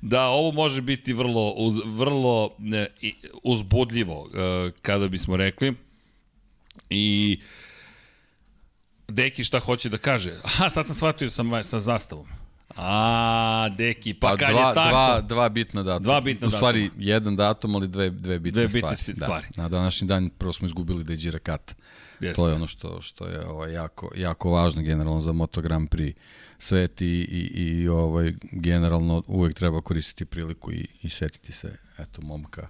[0.00, 2.86] da, ovo može biti vrlo, uz, vrlo ne,
[3.42, 5.74] uzbudljivo, e, kada bismo rekli.
[6.90, 7.63] I uh,
[9.14, 10.34] Deki šta hoće da kaže?
[10.44, 12.26] Aha, sad sam shvatio sa, sa zastavom.
[12.76, 14.90] A, Deki, pa, pa kad dva, je tako?
[14.90, 16.04] Dva, dva bitna datuma.
[16.04, 16.48] Dva bitna.
[16.48, 17.04] U stvari, datuma.
[17.04, 19.16] jedan datum, ali dve, dve bitne dve bitne stvari.
[19.16, 19.46] stvari.
[19.56, 19.62] Da.
[19.62, 21.74] Na današnji dan prvo smo izgubili da Gira Kata.
[22.20, 22.36] Jeste.
[22.36, 26.14] To je ono što, što je ovaj, jako, jako važno generalno za Moto Grand Prix
[26.58, 32.22] svet i, i, i ovaj, generalno uvek treba koristiti priliku i, i setiti se eto,
[32.22, 32.68] momka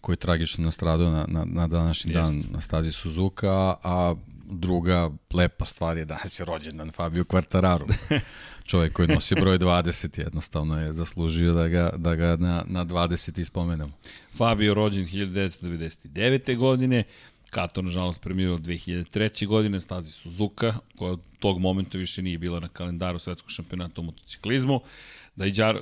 [0.00, 2.32] koji je tragično nastradao na, na, na današnji Jeste.
[2.32, 4.14] dan na stazi Suzuka, a
[4.52, 7.94] druga lepa stvar je danas je rođendan Fabio Quartararo.
[8.64, 13.40] Čovjek koji nosi broj 20 jednostavno je zaslužio da ga, da ga na, na 20
[13.40, 13.92] ispomenemo.
[14.36, 16.56] Fabio rođen 1999.
[16.56, 17.04] godine,
[17.52, 19.46] Kato nažalost premirao 2003.
[19.46, 24.04] godine, stazi Suzuka, koja od tog momenta više nije bila na kalendaru svetskog šampionata u
[24.04, 24.80] motociklizmu.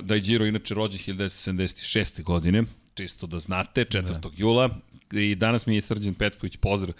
[0.01, 2.23] Daijiro inače rođen 1976.
[2.23, 4.19] godine, čisto da znate, 4.
[4.19, 4.29] Da.
[4.37, 4.69] jula.
[5.11, 6.93] I danas mi je Srđan Petković pozdrav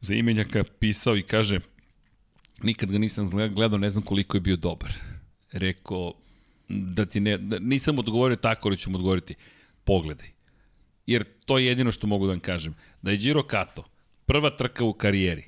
[0.00, 1.60] za imenjaka pisao i kaže
[2.62, 4.92] nikad ga nisam gledao, ne znam koliko je bio dobar.
[5.52, 6.14] Rekao,
[6.68, 9.34] da ti ne, da, nisam odgovorio tako, ali ću mu odgovoriti,
[9.84, 10.30] pogledaj.
[11.06, 12.74] Jer to je jedino što mogu da vam kažem.
[13.02, 13.84] Da je Giro Kato,
[14.26, 15.47] prva trka u karijeri,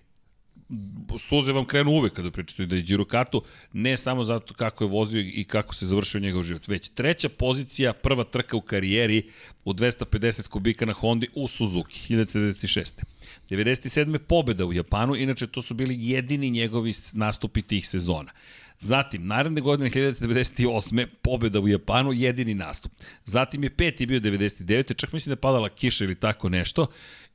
[1.19, 4.91] suze vam krenu uvek kada pričate da je Giro Kato, ne samo zato kako je
[4.91, 9.23] vozio i kako se završio njegov život, već treća pozicija, prva trka u karijeri
[9.65, 13.03] u 250 kubika na Hondi u Suzuki, 1996.
[13.51, 14.19] 97.
[14.19, 18.33] pobeda u Japanu, inače to su bili jedini njegovi nastupi tih sezona.
[18.81, 21.07] Zatim, naredne godine 1998.
[21.23, 22.93] pobeda u Japanu, jedini nastup.
[23.25, 24.97] Zatim je peti bio 99.
[24.97, 26.87] Čak mislim da je padala kiša ili tako nešto.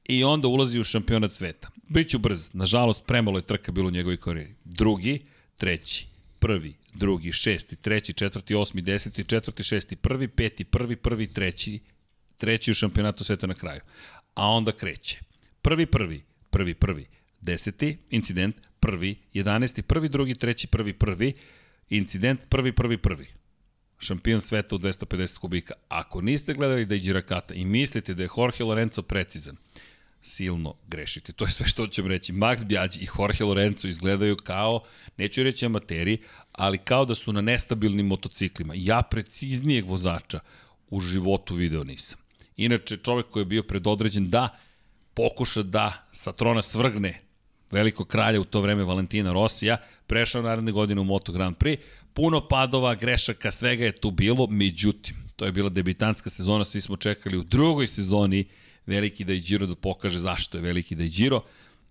[0.06, 1.70] I onda ulazi u šampionat sveta.
[1.90, 2.50] Biću brz.
[2.54, 4.56] Nažalost, premalo je trka bilo u njegovoj karijeri.
[4.64, 5.26] Drugi,
[5.58, 6.08] treći,
[6.40, 11.80] prvi, drugi, šesti, treći, četvrti, osmi, deseti, četvrti, šesti, prvi, peti, prvi, prvi, treći,
[12.38, 13.82] treći u šampionatu sveta na kraju.
[14.36, 15.20] A onda kreće.
[15.62, 17.06] Prvi, prvi, prvi, prvi,
[17.42, 21.34] deseti incident, prvi, jedanesti, prvi, drugi, treći, prvi, prvi,
[21.90, 23.28] incident, prvi, prvi, prvi.
[24.00, 25.74] Šampion sveta u 250 kubika.
[25.88, 29.58] Ako niste gledali da je Girakata i mislite da je Jorge Lorenzo precizan,
[30.26, 31.34] silno grešite.
[31.34, 32.34] To je sve što ćemo reći.
[32.34, 34.84] Max Bjađi i Jorge Lorenzo izgledaju kao,
[35.18, 36.18] neću reći amateri,
[36.52, 38.74] ali kao da su na nestabilnim motociklima.
[38.78, 40.40] Ja preciznijeg vozača
[40.90, 42.20] u životu video nisam.
[42.58, 44.58] Inače, čovek koji je bio predodređen da
[45.14, 47.20] pokuša da sa trona svrgne
[47.72, 51.78] velikog kralja u to vreme Valentina Rosija, prešao naredne godine u Moto Grand Prix,
[52.14, 56.98] puno padova, grešaka, svega je tu bilo, međutim, to je bila debitanska sezona, svi smo
[56.98, 58.46] čekali u drugoj sezoni
[58.86, 61.42] veliki da je Giro da pokaže zašto je veliki da je Giro.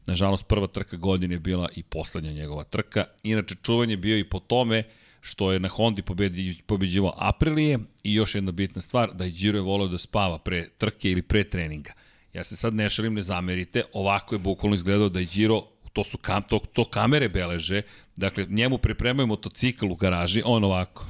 [0.07, 3.05] Nažalost, prva trka godine je bila i poslednja njegova trka.
[3.23, 4.83] Inače, čuvanje bio i po tome
[5.21, 9.59] što je na Hondi pobedi, pobeđivo Aprilije i još jedna bitna stvar, da je Giro
[9.59, 11.93] je volio da spava pre trke ili pre treninga.
[12.33, 15.63] Ja se sad ne šalim, ne zamerite, ovako je bukvalno izgledao da je Giro
[15.95, 17.83] to su kam, to, to kamere beleže,
[18.17, 21.07] dakle njemu pripremaju motocikl u garaži, on ovako.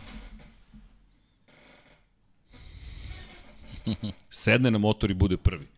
[4.30, 5.73] Sedne na motor i bude prvi.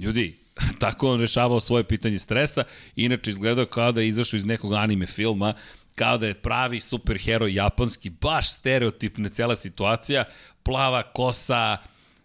[0.00, 0.38] Ljudi,
[0.80, 2.64] tako on rešavao svoje pitanje stresa,
[2.96, 5.54] inače izgledao kao da je izašao iz nekog anime filma,
[5.94, 10.24] kao da je pravi superheroj japanski, baš stereotipna cela situacija,
[10.62, 11.76] plava kosa,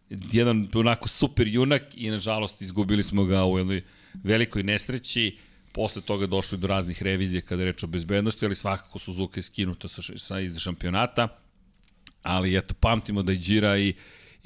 [0.09, 3.83] jedan onako super junak i nažalost izgubili smo ga u jednoj
[4.23, 5.37] velikoj nesreći.
[5.71, 9.43] Posle toga došli do raznih revizije kada je reč o bezbednosti, ali svakako Suzuka je
[9.43, 11.27] skinuta sa, sa iz šampionata.
[12.23, 13.93] Ali eto, pamtimo da je Gira i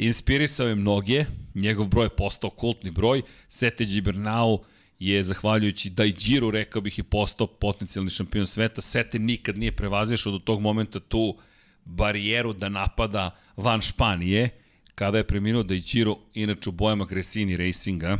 [0.07, 4.63] inspirisao je mnoge, njegov broj je postao kultni broj, Sete Gibernau
[4.99, 8.81] je, zahvaljujući Daijiru, rekao bih, i postao potencijalni šampion sveta.
[8.81, 11.37] Sete nikad nije prevazišao do tog momenta tu
[11.85, 14.49] barijeru da napada van Španije,
[14.95, 18.17] kada je preminuo Daijiru, inače u bojama Gresini Racinga,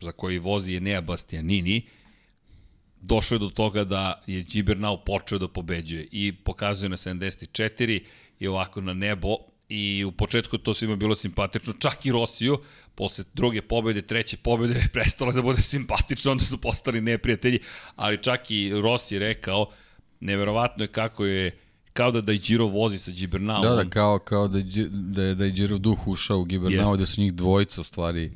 [0.00, 1.82] za koji vozi Enea Bastianini,
[3.00, 8.02] došao je do toga da je Gibernau počeo da pobeđuje i pokazuje na 74
[8.38, 9.36] i ovako na nebo
[9.70, 12.58] i u početku to svima bilo simpatično, čak i Rosiju,
[12.94, 17.58] posle druge pobede, treće pobede prestalo da bude simpatično, onda su postali neprijatelji,
[17.96, 19.70] ali čak i Rossi rekao,
[20.20, 21.58] neverovatno je kako je
[21.92, 23.62] kao da Dajđiro vozi sa Gibernau.
[23.62, 27.34] Da, da, kao, kao da, da je Dajđiro duh ušao u Gibernau, da su njih
[27.34, 28.32] dvojica u stvari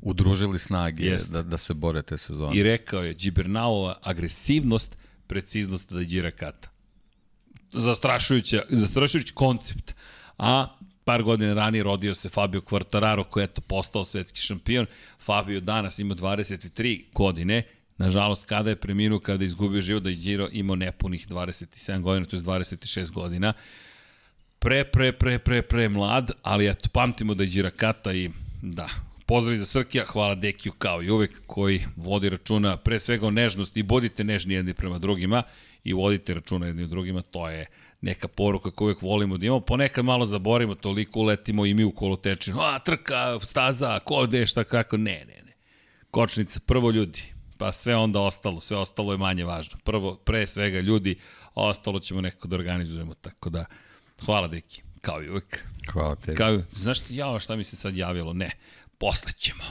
[0.00, 1.32] udružili snage Jest.
[1.32, 2.56] da, da se bore te sezone.
[2.56, 4.96] I rekao je, Gibernau agresivnost,
[5.26, 6.68] preciznost Dajđira Kata.
[7.72, 9.94] Zastrašujući, zastrašujući koncept
[10.40, 10.66] a
[11.04, 14.86] par godina ranije rodio se Fabio Quartararo koji je to postao svetski šampion.
[15.20, 17.62] Fabio danas ima 23 godine,
[17.98, 22.26] nažalost kada je preminuo, kada je izgubio život da je Giro imao nepunih 27 godina,
[22.26, 23.52] to je 26 godina.
[24.58, 28.30] Pre, pre, pre, pre, pre mlad, ali eto, pamtimo da je Gira Kata i
[28.62, 28.88] da,
[29.26, 33.80] pozdrav za Srkija, hvala Dekiju kao i uvek koji vodi računa pre svega o nežnosti
[33.80, 35.42] i bodite nežni jedni prema drugima
[35.84, 37.66] i vodite računa jedni drugima, to je
[38.00, 39.60] neka poruka koju uvek volimo da imamo.
[39.60, 42.60] Ponekad malo zaborimo, toliko uletimo i mi u kolotečinu.
[42.60, 44.96] A, trka, staza, ko gde, šta, kako.
[44.96, 45.52] Ne, ne, ne.
[46.10, 47.22] Kočnica, prvo ljudi,
[47.58, 49.78] pa sve onda ostalo, sve ostalo je manje važno.
[49.84, 51.18] Prvo, pre svega ljudi,
[51.54, 53.64] a ostalo ćemo nekako da organizujemo, tako da,
[54.24, 55.64] hvala Deki, kao i uvek.
[55.92, 56.36] Hvala tebi.
[56.36, 58.32] Kao, znaš ti, ja, šta mi se sad javilo?
[58.32, 58.50] Ne,
[58.98, 59.64] posle ćemo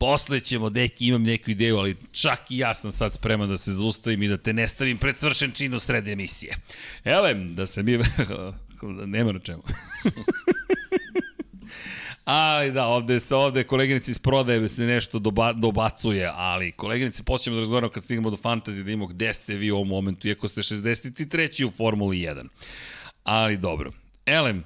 [0.00, 3.72] posle ćemo, deki, imam neku ideju, ali čak i ja sam sad spreman da se
[3.72, 6.56] zaustavim i da te ne stavim pred svršen čin u sred emisije.
[7.04, 7.98] Elem, da se mi...
[9.06, 9.62] Nema na čemu.
[12.24, 17.56] Ali da, ovde se ovde koleginici iz prodaje se nešto doba, dobacuje, ali koleginici počnemo
[17.56, 20.48] da razgovaramo kad stignemo do fantazije da imamo gde ste vi u ovom momentu, iako
[20.48, 21.64] ste 63.
[21.64, 22.48] u Formuli 1.
[23.24, 23.92] Ali dobro.
[24.26, 24.64] Elem,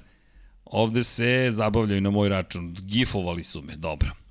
[0.65, 2.75] ovde se zabavljaju na moj račun.
[2.81, 4.24] Gifovali su me, dobro.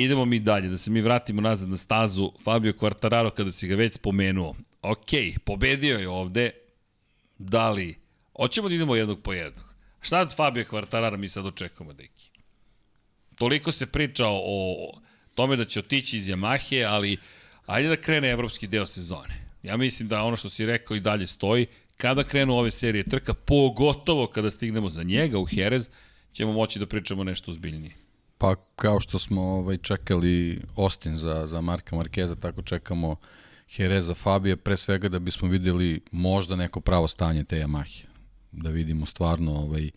[0.00, 2.32] Idemo mi dalje, da se mi vratimo nazad na stazu.
[2.44, 4.54] Fabio Quartararo, kada si ga već spomenuo.
[4.82, 5.10] Ok,
[5.44, 6.50] pobedio je ovde.
[7.38, 7.96] Da li?
[8.36, 9.74] Hoćemo da idemo jednog po jednog.
[10.00, 12.30] Šta od Fabio Quartarara mi sad očekujemo, deki?
[13.34, 14.92] Toliko se priča o
[15.34, 17.16] tome da će otići iz Yamahe, ali
[17.66, 19.44] ajde da krene evropski deo sezone.
[19.62, 21.66] Ja mislim da ono što si rekao i dalje stoji.
[21.96, 25.88] Kada krenu ove serije trka, pogotovo kada stignemo za njega u Jerez,
[26.32, 28.07] ćemo moći da pričamo nešto ozbiljnije.
[28.38, 33.16] Pa kao što smo ovaj, čekali Austin za, za Marka Markeza, tako čekamo
[33.76, 38.04] Jereza Fabije, pre svega da bismo videli možda neko pravo stanje te Yamahe.
[38.52, 39.90] Da vidimo stvarno ovaj,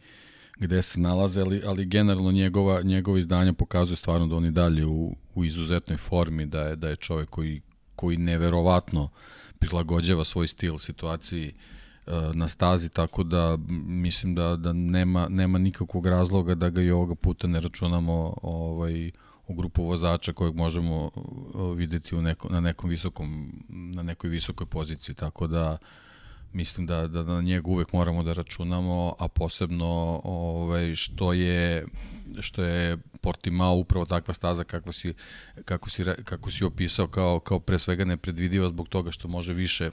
[0.60, 4.86] gde se nalaze, ali, ali generalno njegova, njegova izdanja pokazuje stvarno da on i dalje
[4.86, 7.62] u, u izuzetnoj formi, da je, da je čovek koji,
[7.96, 9.10] koji neverovatno
[9.60, 11.54] prilagođava svoj stil situaciji
[12.34, 17.16] na stazi, tako da mislim da, da nema, nema nikakvog razloga da ga i ovoga
[17.16, 19.12] puta ne računamo ovaj,
[19.48, 21.12] u grupu vozača kojeg možemo
[21.76, 25.78] videti u neko, na nekom visokom na nekoj visokoj poziciji tako da
[26.54, 31.86] mislim da, da na njega uvek moramo da računamo a posebno ovaj što je
[32.40, 35.14] što je Portimao upravo takva staza kako si
[35.66, 39.92] kako si kako si opisao kao kao pre svega nepredvidiva zbog toga što može više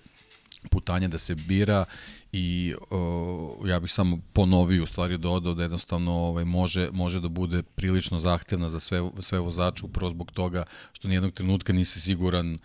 [0.71, 1.85] putanja da se bira
[2.33, 7.29] i uh, ja bih samo ponovio u stvari dodao da jednostavno ovaj može može da
[7.29, 12.55] bude prilično zahtevna za sve sve vozače upravo zbog toga što nijednog trenutka nisi siguran
[12.55, 12.61] uh,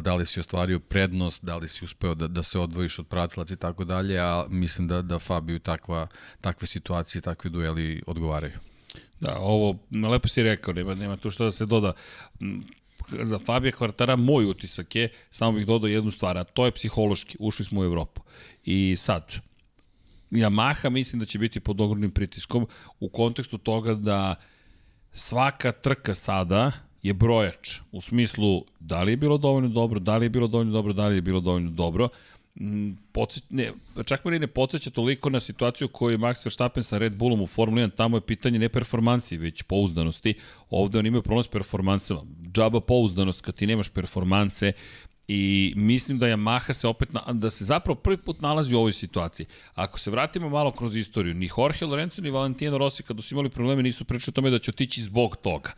[0.00, 3.54] da li si ostvario prednost, da li si uspeo da, da se odvojiš od pratilaca
[3.54, 6.06] i tako dalje, a mislim da da Fabio takva
[6.40, 8.58] takve situacije, takvi dueli odgovaraju.
[9.20, 9.78] Da, ovo
[10.10, 11.92] lepo si rekao, nema nema tu što da se doda
[13.08, 17.36] za Fabija Kvartara moj utisak je, samo bih dodao jednu stvar, a to je psihološki.
[17.40, 18.22] Ušli smo u Evropu.
[18.64, 19.34] I sad,
[20.30, 22.66] Yamaha mislim da će biti pod ogromnim pritiskom
[23.00, 24.34] u kontekstu toga da
[25.12, 30.26] svaka trka sada je brojač u smislu da li je bilo dovoljno dobro, da li
[30.26, 32.08] je bilo dovoljno dobro, da li je bilo dovoljno dobro.
[32.60, 33.72] Mm, podsjeć, ne,
[34.04, 37.46] čak me ne podsjeća toliko na situaciju koju je Max Verstappen sa Red Bullom u
[37.46, 40.34] Formuli 1, tamo je pitanje ne performansi, već pouzdanosti.
[40.70, 42.22] Ovde on imaju problem s performansama.
[42.52, 44.72] Džaba pouzdanost kad ti nemaš performanse
[45.28, 48.92] i mislim da Yamaha se opet, na, da se zapravo prvi put nalazi u ovoj
[48.92, 49.46] situaciji.
[49.74, 53.50] Ako se vratimo malo kroz istoriju, ni Jorge Lorenzo ni Valentino Rossi kada su imali
[53.50, 55.72] probleme nisu pričali o tome da će otići zbog toga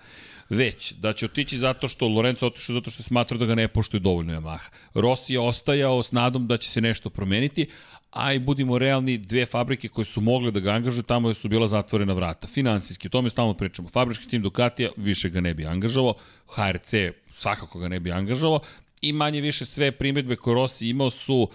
[0.49, 4.01] već da će otići zato što Lorenzo otišao zato što smatra da ga ne poštuje
[4.01, 4.69] dovoljno Yamaha.
[4.95, 7.67] Rossi je ostajao s nadom da će se nešto promeniti,
[8.11, 11.69] a i budimo realni, dve fabrike koje su mogle da ga angažuju, tamo su bila
[11.69, 12.47] zatvorena vrata.
[12.47, 13.89] Finansijski, o tome stalno pričamo.
[13.89, 16.15] Fabrički tim Ducatija više ga ne bi angažovao,
[16.47, 16.95] HRC
[17.33, 18.61] svakako ga ne bi angažovao
[19.03, 21.51] i manje više sve primetbe koje Rossi imao su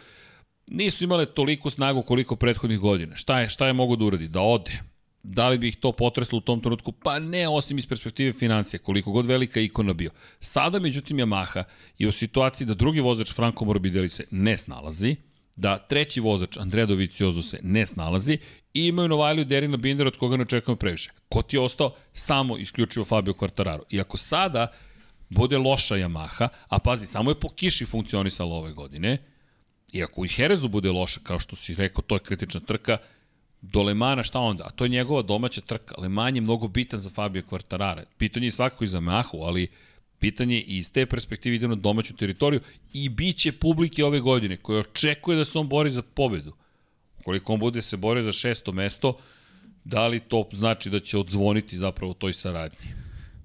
[0.68, 3.16] nisu imale toliko snagu koliko prethodnih godina.
[3.16, 4.28] Šta je, šta je mogo da uradi?
[4.28, 4.80] Da ode,
[5.24, 6.92] Da li bi ih to potreslo u tom trenutku?
[6.92, 10.12] Pa ne, osim iz perspektive financija, koliko god velika ikona bio.
[10.40, 11.64] Sada, međutim, Yamaha
[11.98, 15.16] je u situaciji da drugi vozač Franco Morbidelli se ne snalazi,
[15.56, 18.38] da treći vozač Andrea Dovizioso se ne snalazi
[18.74, 21.12] i imaju Novajliju Derina Binder od koga ne očekujemo previše.
[21.30, 21.96] Ko ti je ostao?
[22.14, 23.82] Samo isključivo Fabio Quartararo.
[23.90, 24.68] I ako sada
[25.30, 29.18] bude loša Yamaha, a pazi, samo je po kiši funkcionisala ove godine,
[29.94, 32.98] i ako i Herezu bude loša, kao što si rekao, to je kritična trka,
[33.72, 34.64] do Lemana šta onda?
[34.64, 35.96] A to je njegova domaća trka.
[35.98, 38.04] Leman je mnogo bitan za Fabio Quartarara.
[38.18, 39.68] Pitanje je svakako i za Mahu, ali
[40.20, 42.62] pitanje i iz te perspektive ide na domaću teritoriju
[42.94, 46.54] i bit će publike ove godine koje očekuje da se on bori za pobedu.
[47.20, 49.18] Ukoliko on bude se borio za šesto mesto,
[49.84, 52.88] da li to znači da će odzvoniti zapravo toj saradnji?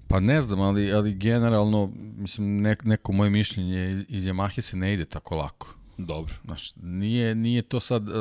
[0.07, 4.93] Pa ne znam, ali, ali generalno, mislim, nek, neko moje mišljenje iz Yamahe se ne
[4.93, 5.78] ide tako lako.
[6.05, 6.33] Dobro.
[6.45, 8.15] Znaš, nije, nije to sad uh,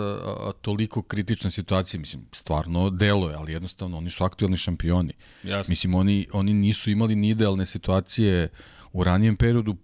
[0.61, 5.13] toliko kritična situacija, mislim, stvarno deluje, ali jednostavno oni su aktualni šampioni.
[5.43, 5.73] Jasne.
[5.73, 8.49] Mislim, oni, oni nisu imali ni idealne situacije
[8.93, 9.77] u ranijem periodu,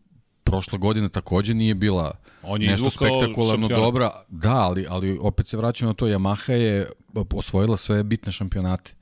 [0.44, 3.80] prošla godina takođe nije bila On je nešto spektakularno šampion.
[3.80, 4.10] dobra.
[4.28, 6.90] Da, ali, ali opet se vraćamo na to, Yamaha je
[7.34, 8.94] osvojila sve bitne šampionate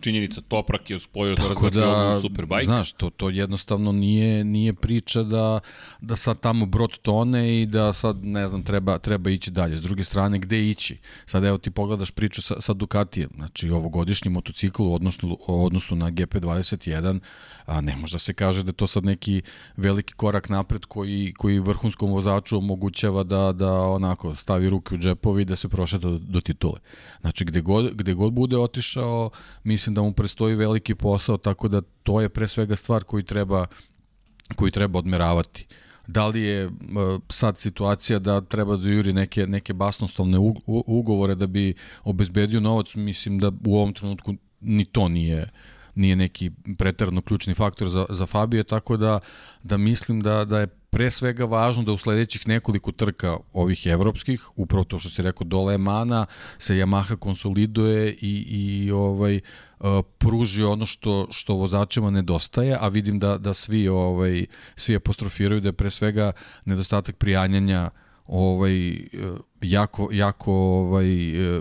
[0.00, 2.64] činjenica Toprak je uspojio da razvati da, Superbike.
[2.64, 5.60] Znaš, to, to jednostavno nije, nije priča da,
[6.00, 9.76] da sad tamo brod tone i da sad, ne znam, treba, treba ići dalje.
[9.76, 10.98] S druge strane, gde ići?
[11.26, 13.30] Sad evo ti pogledaš priču sa, sa Ducatijem.
[13.36, 17.20] Znači, ovogodišnji motocikl u odnosu, u odnosu na GP21,
[17.66, 19.42] a ne može da se kaže da to sad neki
[19.76, 25.42] veliki korak napred koji, koji vrhunskom vozaču omogućava da, da onako stavi ruke u džepovi
[25.42, 26.80] i da se prošeta do, do titule.
[27.20, 29.30] Znači, gde god, gde god bude otišao,
[29.64, 33.22] mislim mislim da mu prestoji veliki posao, tako da to je pre svega stvar koju
[33.22, 33.66] treba,
[34.56, 35.66] koju treba odmeravati.
[36.06, 36.72] Da li je uh,
[37.28, 41.74] sad situacija da treba da juri neke, neke basnostovne ugovore da bi
[42.04, 45.50] obezbedio novac, mislim da u ovom trenutku ni to nije
[45.98, 49.20] nije neki preterano ključni faktor za, za Fabije, tako da,
[49.62, 54.48] da mislim da, da je pre svega važno da u sledećih nekoliko trka ovih evropskih,
[54.56, 56.26] upravo to što se rekao dole Mana,
[56.58, 59.40] se Yamaha konsoliduje i, i ovaj
[59.80, 65.60] uh, pruži ono što što vozačima nedostaje, a vidim da da svi ovaj svi apostrofiraju
[65.60, 66.32] da je pre svega
[66.64, 69.08] nedostatak prijanjanja uh, ovaj
[69.62, 71.06] jako jako ovaj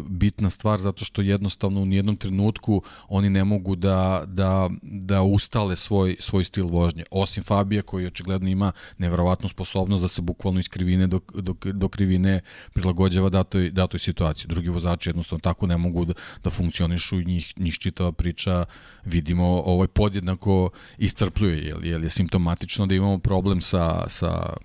[0.10, 5.76] bitna stvar zato što jednostavno u nijednom trenutku oni ne mogu da da da ustale
[5.76, 7.04] svoj svoj stil vožnje.
[7.12, 11.88] Osim Fabija koji očigledno ima neverovatnu sposobnost da se bukvalno iz krivine do, do, do
[11.88, 12.42] krivine
[12.74, 14.48] prilagođava datoj datoj situaciji.
[14.48, 16.14] Drugi vozači jednostavno tako ne mogu da,
[16.44, 18.66] da funkcionišu i njih njih čitava priča
[19.06, 24.58] vidimo ovaj podjednako iscrpljuje je je je simptomatično da imamo problem sa sa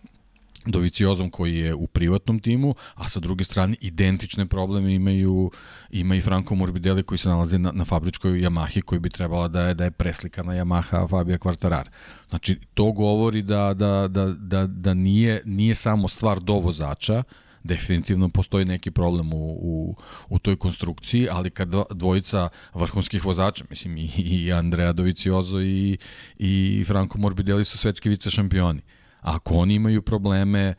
[0.66, 5.50] Doviciozom koji je u privatnom timu, a sa druge strane identične probleme imaju
[5.90, 9.66] ima i Franco Morbidelli koji se nalazi na, na fabričkoj Yamahi koji bi trebala da
[9.68, 11.88] je, da je preslikana Yamaha Fabio Quartararo.
[12.28, 17.22] Znači, to govori da, da, da, da, da nije, nije samo stvar dovozača,
[17.64, 19.96] definitivno postoji neki problem u, u,
[20.28, 25.98] u toj konstrukciji, ali kad dvojica vrhunskih vozača, mislim i, i Andrea Doviciozo i,
[26.38, 28.80] i Franco Morbidelli su svetski vice šampioni.
[29.22, 30.74] Ako oni imaju probleme,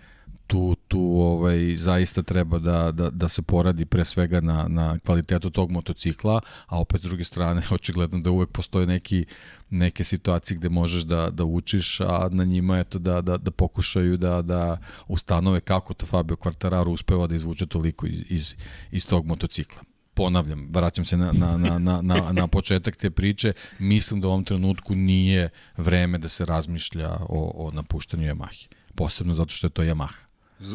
[0.47, 5.49] tu, tu ovaj, zaista treba da, da, da se poradi pre svega na, na kvalitetu
[5.49, 9.25] tog motocikla, a opet s druge strane očigledno da uvek postoje neki,
[9.69, 14.17] neke situacije gde možeš da, da učiš, a na njima eto da, da, da pokušaju
[14.17, 14.77] da, da
[15.07, 18.55] ustanove kako to Fabio Quartararo uspeva da izvuče toliko iz, iz,
[18.91, 23.53] iz tog motocikla ponavljam, vraćam se na, na, na, na, na, na početak te priče,
[23.79, 28.67] mislim da u ovom trenutku nije vreme da se razmišlja o, o napuštanju Yamahe.
[28.95, 30.23] Posebno zato što je to Yamaha.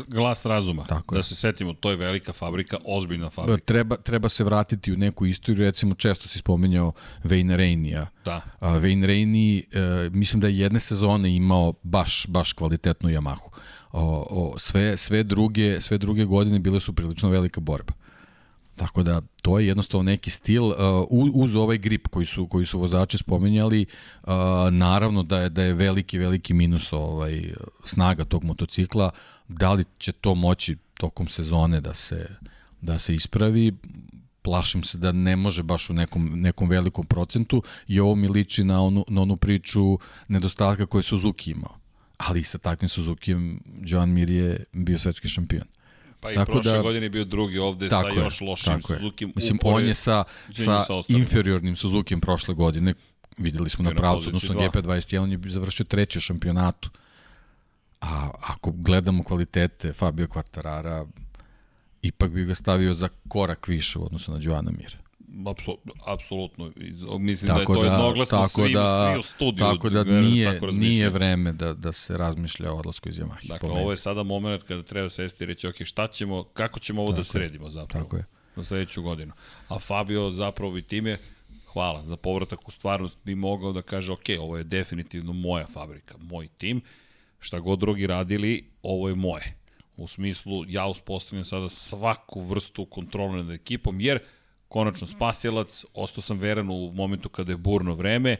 [0.08, 0.84] Glas razuma.
[0.84, 1.22] Tako da je.
[1.22, 3.64] se setimo, to je velika fabrika, ozbiljna fabrika.
[3.64, 6.92] Treba, treba se vratiti u neku istoriju, recimo često si spominjao
[7.24, 8.06] Wayne Rainey-a.
[8.24, 8.42] Da.
[8.60, 9.62] A, Wayne Rainey,
[10.06, 13.50] e, mislim da je jedne sezone imao baš, baš kvalitetnu Yamahu.
[13.92, 17.92] O, o, sve, sve, druge, sve druge godine bile su prilično velika borba.
[18.78, 20.74] Tako da to je jednostavno neki stil uh,
[21.34, 23.86] uz ovaj grip koji su koji su vozači spominjali
[24.22, 24.30] uh,
[24.70, 27.52] naravno da je da je veliki veliki minus ovaj
[27.84, 29.10] snaga tog motocikla
[29.48, 32.28] da li će to moći tokom sezone da se
[32.80, 33.72] da se ispravi
[34.42, 38.64] plašim se da ne može baš u nekom, nekom velikom procentu i ovo mi liči
[38.64, 39.98] na onu, na onu priču
[40.28, 41.78] nedostatka koje Suzuki imao.
[42.16, 45.66] Ali sa takvim Suzukijem Joan Mir je bio svetski šampion.
[46.20, 49.26] Pa i tako prošle da, godine je bio drugi ovde sa je, još lošim Suzuki.
[49.34, 52.94] Mislim, on je sa, sa inferiornim Suzukijem prošle godine,
[53.36, 56.90] videli smo na pravcu, odnosno GP21, on je završio treći u šampionatu.
[58.00, 61.06] A ako gledamo kvalitete Fabio Quartarara,
[62.02, 64.98] ipak bi ga stavio za korak više u odnosu na Joana Mira.
[66.06, 66.72] Apsolutno.
[67.18, 69.66] Mislim tako da je to da, jednoglasno tako svi, da, svi u studiju.
[69.66, 73.48] Tako da nije, tako nije vreme da, da se razmišlja o odlasku iz Yamaha.
[73.48, 77.02] Dakle, ovo je sada moment kada treba sesti i reći, ok, šta ćemo, kako ćemo
[77.02, 78.24] ovo da tako da sredimo zapravo tako je.
[78.56, 79.32] na sledeću godinu.
[79.68, 81.18] A Fabio zapravo i time,
[81.72, 86.14] hvala, za povratak u stvarnost bi mogao da kaže, ok, ovo je definitivno moja fabrika,
[86.18, 86.80] moj tim,
[87.38, 89.54] šta god drugi radili, ovo je moje.
[89.96, 94.18] U smislu, ja uspostavljam sada svaku vrstu kontrole nad ekipom, jer
[94.68, 98.36] konačno spasilac, ostao sam veran u momentu kada je burno vreme,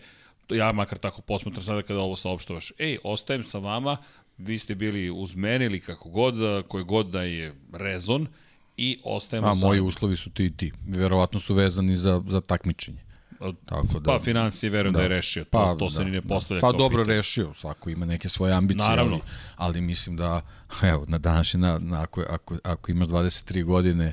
[0.51, 3.97] ja makar tako posmatram sada kada ovo saopštavaš, ej, ostajem sa vama,
[4.39, 6.35] vi ste bili uz mene ili kako god,
[6.69, 8.27] koji god da je rezon,
[8.79, 10.73] i ostajemo A, moji uslovi su ti i ti.
[10.89, 12.99] Verovatno su vezani za, za takmičenje.
[13.65, 16.11] Tako da, pa financije verujem da, da je rešio, to, pa, to se da, ni
[16.11, 16.29] ne da.
[16.29, 16.67] postavlja da.
[16.67, 17.17] Pa dobro pitanje.
[17.17, 19.13] rešio, svako ima neke svoje ambicije, Naravno.
[19.13, 19.23] ali,
[19.57, 20.41] ali mislim da,
[20.93, 24.13] evo, na današnji, na, na, ako, ako, ako imaš 23 godine,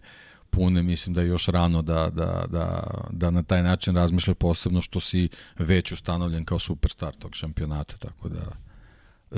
[0.50, 4.82] pune, mislim da je još rano da, da, da, da na taj način razmišlja posebno
[4.82, 5.30] što si
[5.60, 8.66] već ustanovljen kao superstar tog šampionata, tako da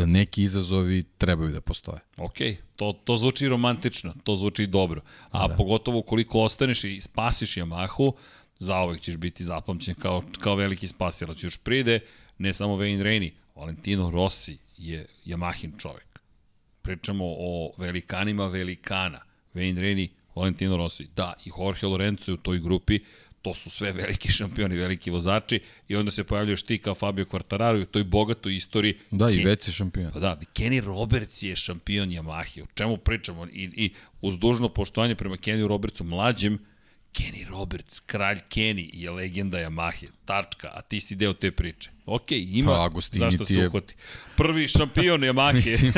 [0.05, 1.99] neki izazovi trebaju da postoje.
[2.18, 2.38] Ok,
[2.76, 5.01] to, to zvuči romantično, to zvuči dobro.
[5.32, 5.55] A da.
[5.55, 8.14] pogotovo koliko ostaneš i spasiš Yamahu,
[8.60, 11.43] zaovek ćeš biti zapamćen kao, kao veliki spasilac.
[11.43, 11.99] Još pride,
[12.38, 16.20] ne samo Wayne Rainey, Valentino Rossi je Yamahin čovek.
[16.82, 19.20] Pričamo o velikanima velikana.
[19.53, 23.00] Wayne Rainey, Valentino Rossi, da, i Jorge Lorenzo je u toj grupi,
[23.42, 27.82] to su sve veliki šampioni, veliki vozači i onda se pojavljaš ti kao Fabio Quartararo
[27.82, 28.98] u toj bogatoj istoriji.
[29.12, 29.40] Da, Ken...
[29.40, 30.12] i već je šampion.
[30.14, 32.64] Pa da, Kenny Roberts je šampion Yamahe.
[32.64, 33.46] O čemu pričamo?
[33.46, 36.60] I, i uz dužno poštovanje prema Kenny Robertsu mlađem,
[37.14, 41.97] Kenny Roberts, kralj Kenny je legenda Yamahe, tačka, a ti si deo te priče.
[42.08, 43.68] Ok, ima pa, Agostini zašto se je...
[43.68, 43.95] uhvati.
[44.36, 45.53] Prvi šampion Yamahe.
[45.53, 45.93] Mislim,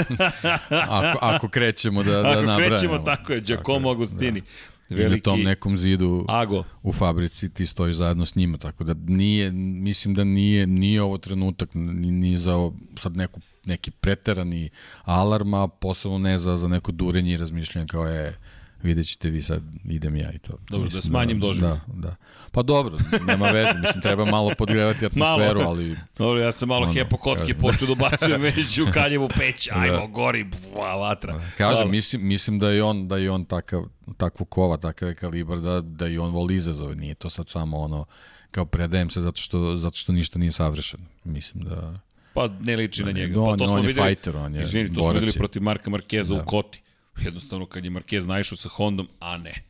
[0.70, 2.51] ako, ako krećemo da, da nabrajamo.
[2.51, 4.41] Ako krećemo, tako je, Giacomo tako Agostini.
[4.41, 4.47] Da.
[4.89, 5.05] Veliki...
[5.05, 6.64] Ili tom nekom zidu Ago.
[6.84, 11.18] u fabrici ti stojiš zajedno s njima, tako da nije, mislim da nije, nije ovo
[11.18, 14.70] trenutak ni, za sad neku, neki preterani
[15.03, 18.38] alarma, posebno ne za, za neko durenje i razmišljanje kao je
[18.84, 20.53] vidjet ćete vi sad, idem ja i to.
[20.69, 21.69] Dobro, mislim, da smanjim da, doživlje.
[21.69, 22.15] Da, da.
[22.51, 25.71] Pa dobro, nema veze, mislim, treba malo podgrevati atmosferu, malo.
[25.71, 25.97] ali...
[26.17, 29.80] Dobro, ja sam malo ono, hepo kocki počeo da bacujem već u kaljevu peć, da.
[29.80, 30.05] ajmo, da.
[30.05, 31.34] gori, bva, vatra.
[31.34, 31.43] Da.
[31.57, 33.84] Kažem, mislim, mislim da je on, da je on takav,
[34.17, 37.77] takvu kova, takav je kalibar, da, da i on voli izazove, nije to sad samo
[37.77, 38.05] ono,
[38.51, 41.03] kao predajem se zato što, zato što ništa nije savršeno.
[41.23, 41.93] Mislim da...
[42.34, 43.41] Pa ne liči na njega.
[43.41, 45.61] On, pa to smo on je videli, fighter, on je Izvini, to smo videli protiv
[45.61, 46.41] Marka Markeza da.
[46.41, 46.82] u Koti
[47.26, 49.63] Jednostavno kad je Marquez naišao sa Hondom, a ne.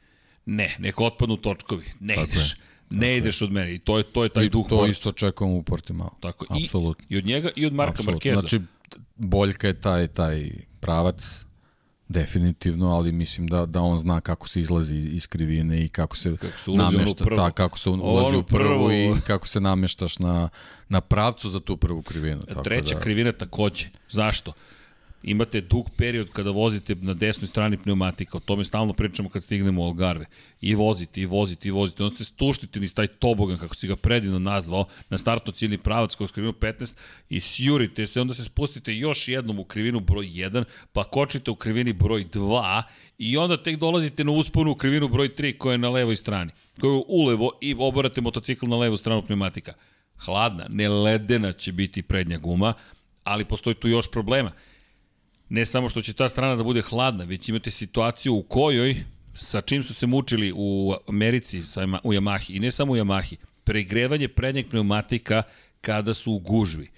[0.45, 1.85] Ne, neka otpadnu točkovi.
[1.99, 2.51] Ne Tako ideš.
[2.51, 2.57] Je.
[2.89, 3.45] Ne Tako ideš je.
[3.45, 4.69] od mene i to je to je taj I duh.
[4.69, 6.09] To isto čekamo u Portimao.
[6.19, 6.45] Tako.
[6.59, 6.69] I,
[7.09, 8.39] I od njega i od Marka Markeza.
[8.39, 8.59] Znači
[9.15, 11.45] boljka je taj, taj pravac,
[12.09, 16.35] definitivno, ali mislim da da on zna kako se izlazi iz krivine i kako se,
[16.41, 20.49] kako se namešta, ta, kako se ulazi u prvu, prvu i kako se nameštaš na,
[20.89, 22.41] na pravcu za tu prvu krivinu.
[22.41, 23.01] Tako Treća da...
[23.01, 23.85] krivina takođe.
[24.09, 24.53] Zašto?
[25.23, 29.81] Imate dug period kada vozite na desnoj strani pneumatika, o tome stalno pričamo kad stignemo
[29.81, 30.25] u Algarve,
[30.61, 33.95] i vozite, i vozite, i vozite, onda ste stuštite niz taj tobogan, kako si ga
[33.95, 36.93] predivno nazvao, na startno ciljni pravac kroz krivinu 15
[37.29, 40.63] i sjurite se, onda se spustite još jednom u krivinu broj 1,
[40.93, 42.83] pa kočite u krivini broj 2
[43.17, 46.51] i onda tek dolazite na usponu u krivinu broj 3 koja je na levoj strani,
[46.79, 49.73] koja je ulevo i obarate motocikl na levu stranu pneumatika.
[50.17, 52.73] Hladna, ne ledena će biti prednja guma,
[53.23, 54.51] ali postoji tu još problema
[55.49, 58.95] ne samo što će ta strana da bude hladna, već imate situaciju u kojoj,
[59.33, 63.35] sa čim su se mučili u Americi, sa, u Yamahi, i ne samo u Yamahi,
[63.63, 65.43] pregrevanje prednjeg pneumatika
[65.81, 66.89] kada su u gužvi.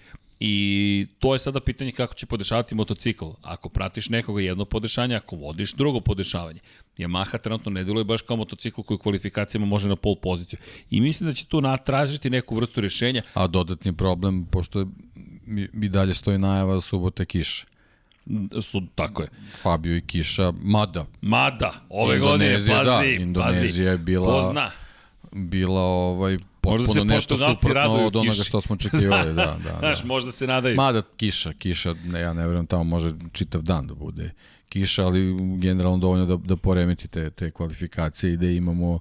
[0.43, 3.26] I to je sada pitanje kako će podešavati motocikl.
[3.41, 6.60] Ako pratiš nekoga jedno podešanje, ako vodiš drugo podešavanje.
[6.97, 10.60] Yamaha trenutno ne deluje baš kao motocikl koji u kvalifikacijama može na pol poziciju.
[10.89, 13.22] I mislim da će tu natražiti neku vrstu rešenja.
[13.34, 14.88] A dodatni problem, pošto
[15.74, 17.71] mi dalje stoji najava subote kiše
[18.62, 19.28] su, tako je.
[19.62, 21.06] Fabio i Kiša, mada.
[21.22, 24.28] Mada, ove godine, pazi, da, Indonezija je bila...
[24.28, 24.72] Ko zna?
[25.32, 28.44] Bila ovaj, potpuno nešto suprotno od onoga kiši.
[28.44, 29.34] što smo očekivali.
[29.34, 29.78] da, da, da.
[29.80, 30.76] Znaš, možda se nadaju.
[30.76, 34.32] Mada kiša, kiša, ne, ja ne verujem tamo može čitav dan da bude
[34.70, 39.00] kiša, ali generalno dovoljno da, da poremeti te, te kvalifikacije i da imamo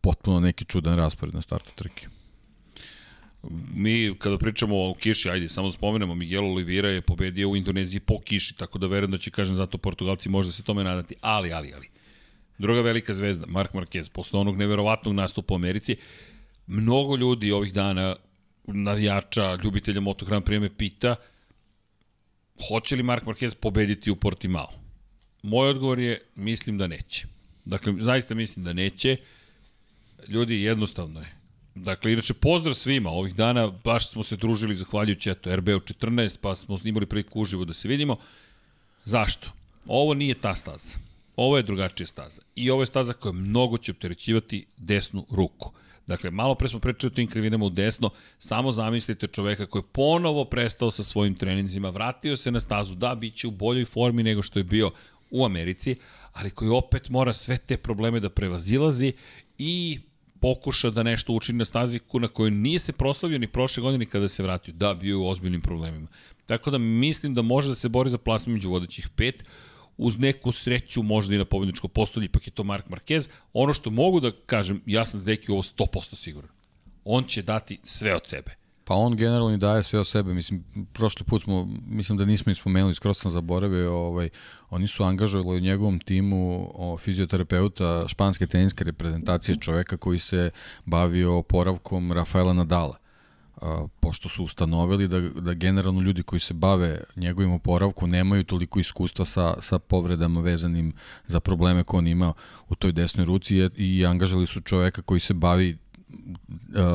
[0.00, 2.08] potpuno neki čudan raspored na startu trke
[3.74, 8.00] mi kada pričamo o kiši, ajde, samo da spomenemo, Miguel Oliveira je pobedio u Indoneziji
[8.00, 11.14] po kiši, tako da verujem da će, kažem, zato Portugalci možda se tome nadati.
[11.20, 11.88] Ali, ali, ali.
[12.58, 15.96] Druga velika zvezda, Mark Marquez, posle onog neverovatnog nastupa u Americi,
[16.66, 18.16] mnogo ljudi ovih dana,
[18.66, 21.16] navijača, ljubitelja Moto Grand Prix me pita
[22.68, 24.68] hoće li Mark Marquez pobediti u Portimao?
[25.42, 27.26] Moj odgovor je, mislim da neće.
[27.64, 29.16] Dakle, zaista mislim da neće.
[30.28, 31.37] Ljudi, jednostavno je
[31.84, 33.10] Dakle, inače, pozdrav svima.
[33.10, 37.64] Ovih dana baš smo se družili zahvaljujući eto, RBO 14, pa smo snimali priliku uživo
[37.64, 38.16] da se vidimo.
[39.04, 39.50] Zašto?
[39.86, 40.98] Ovo nije ta staza.
[41.36, 42.42] Ovo je drugačija staza.
[42.54, 45.72] I ovo je staza koja mnogo će opterećivati desnu ruku.
[46.06, 49.92] Dakle, malo pre smo pričali o tim krivinama u desno, samo zamislite čoveka koji je
[49.92, 54.22] ponovo prestao sa svojim treninzima, vratio se na stazu, da, bit će u boljoj formi
[54.22, 54.90] nego što je bio
[55.30, 55.96] u Americi,
[56.32, 59.12] ali koji opet mora sve te probleme da prevazilazi
[59.58, 60.00] i
[60.40, 64.28] pokuša da nešto učini na stazi na kojoj nije se proslavio ni prošle godine kada
[64.28, 64.74] se vratio.
[64.74, 66.08] Da, bio je u ozbiljnim problemima.
[66.46, 69.44] Tako da mislim da može da se bori za plasman među vodećih pet,
[69.96, 73.28] uz neku sreću možda i na pobedničko postolje, ipak je to Mark Marquez.
[73.52, 76.50] Ono što mogu da kažem, ja sam Deki ovo 100% siguran.
[77.04, 78.67] On će dati sve od sebe.
[78.88, 80.34] Pa on generalno daje sve o sebe.
[80.34, 84.28] Mislim, prošli put smo, mislim da nismo ispomenuli, skoro sam zaboravio, ovaj,
[84.70, 90.50] oni su angažovali u njegovom timu o, fizioterapeuta španske teniske reprezentacije čoveka koji se
[90.84, 92.96] bavio oporavkom Rafaela Nadala.
[93.60, 98.80] A, pošto su ustanovili da, da generalno ljudi koji se bave njegovim oporavkom nemaju toliko
[98.80, 100.92] iskustva sa, sa povredama vezanim
[101.26, 102.32] za probleme koje on ima
[102.68, 105.78] u toj desnoj ruci i, i angažali su čoveka koji se bavi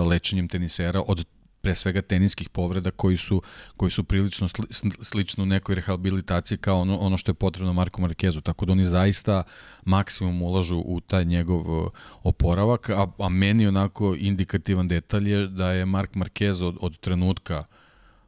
[0.09, 1.25] lečenjem tenisera od
[1.63, 3.41] pre svega teniskih povreda koji su,
[3.77, 4.65] koji su prilično sli,
[5.01, 9.43] slično nekoj rehabilitaciji kao ono, ono što je potrebno Marku Markezu, tako da oni zaista
[9.85, 11.89] maksimum ulažu u taj njegov
[12.23, 17.63] oporavak, a, a meni onako indikativan detalj je da je Mark Marquez od, od trenutka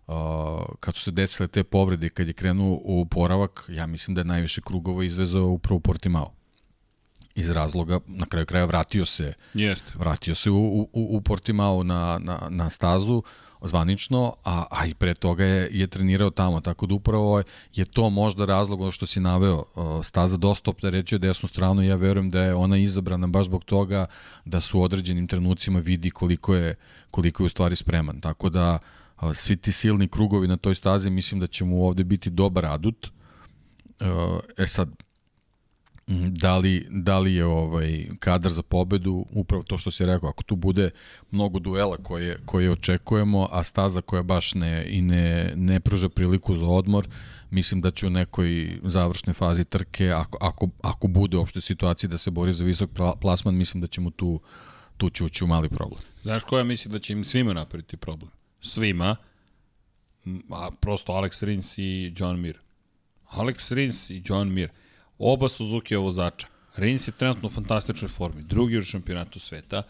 [0.07, 0.15] uh,
[0.79, 4.25] kad su se desile te povrede kad je krenuo u oporavak, ja mislim da je
[4.25, 6.31] najviše krugova izvezao upravo Portimao
[7.36, 9.91] iz razloga, na kraju kraja vratio se Jeste.
[9.95, 13.23] vratio se u, u, u Portimao na, na, na stazu
[13.61, 18.09] zvanično, a, a i pre toga je, je trenirao tamo, tako da upravo je to
[18.09, 19.63] možda razlog ono što si naveo,
[20.03, 24.05] staza dosta opterećuje desnu stranu i ja verujem da je ona izabrana baš zbog toga
[24.45, 26.75] da su u određenim trenucima vidi koliko je,
[27.11, 28.79] koliko je u stvari spreman, tako da
[29.33, 33.07] svi ti silni krugovi na toj stazi mislim da će mu ovde biti dobar adut,
[34.57, 34.89] E sad,
[36.08, 40.43] da li, da li je ovaj kadar za pobedu upravo to što si rekao ako
[40.43, 40.89] tu bude
[41.32, 46.56] mnogo duela koje koje očekujemo a staza koja baš ne i ne ne pruža priliku
[46.56, 47.08] za odmor
[47.49, 52.18] mislim da će u nekoj završnoj fazi trke ako ako ako bude uopšte situacija da
[52.18, 52.89] se bori za visok
[53.22, 54.39] plasman mislim da ćemo tu
[54.97, 56.01] tu će ući u mali problem.
[56.22, 58.32] Znaš koja misli da će im svima napraviti problem?
[58.62, 59.16] Svima
[60.51, 62.60] a prosto Alex Rins i John Mir.
[63.32, 64.70] Alex Rins i John Mir
[65.18, 66.47] Oba Suzuki vozača.
[66.76, 69.84] Rins je trenutno u fantastičnoj formi, drugi u šampionatu sveta.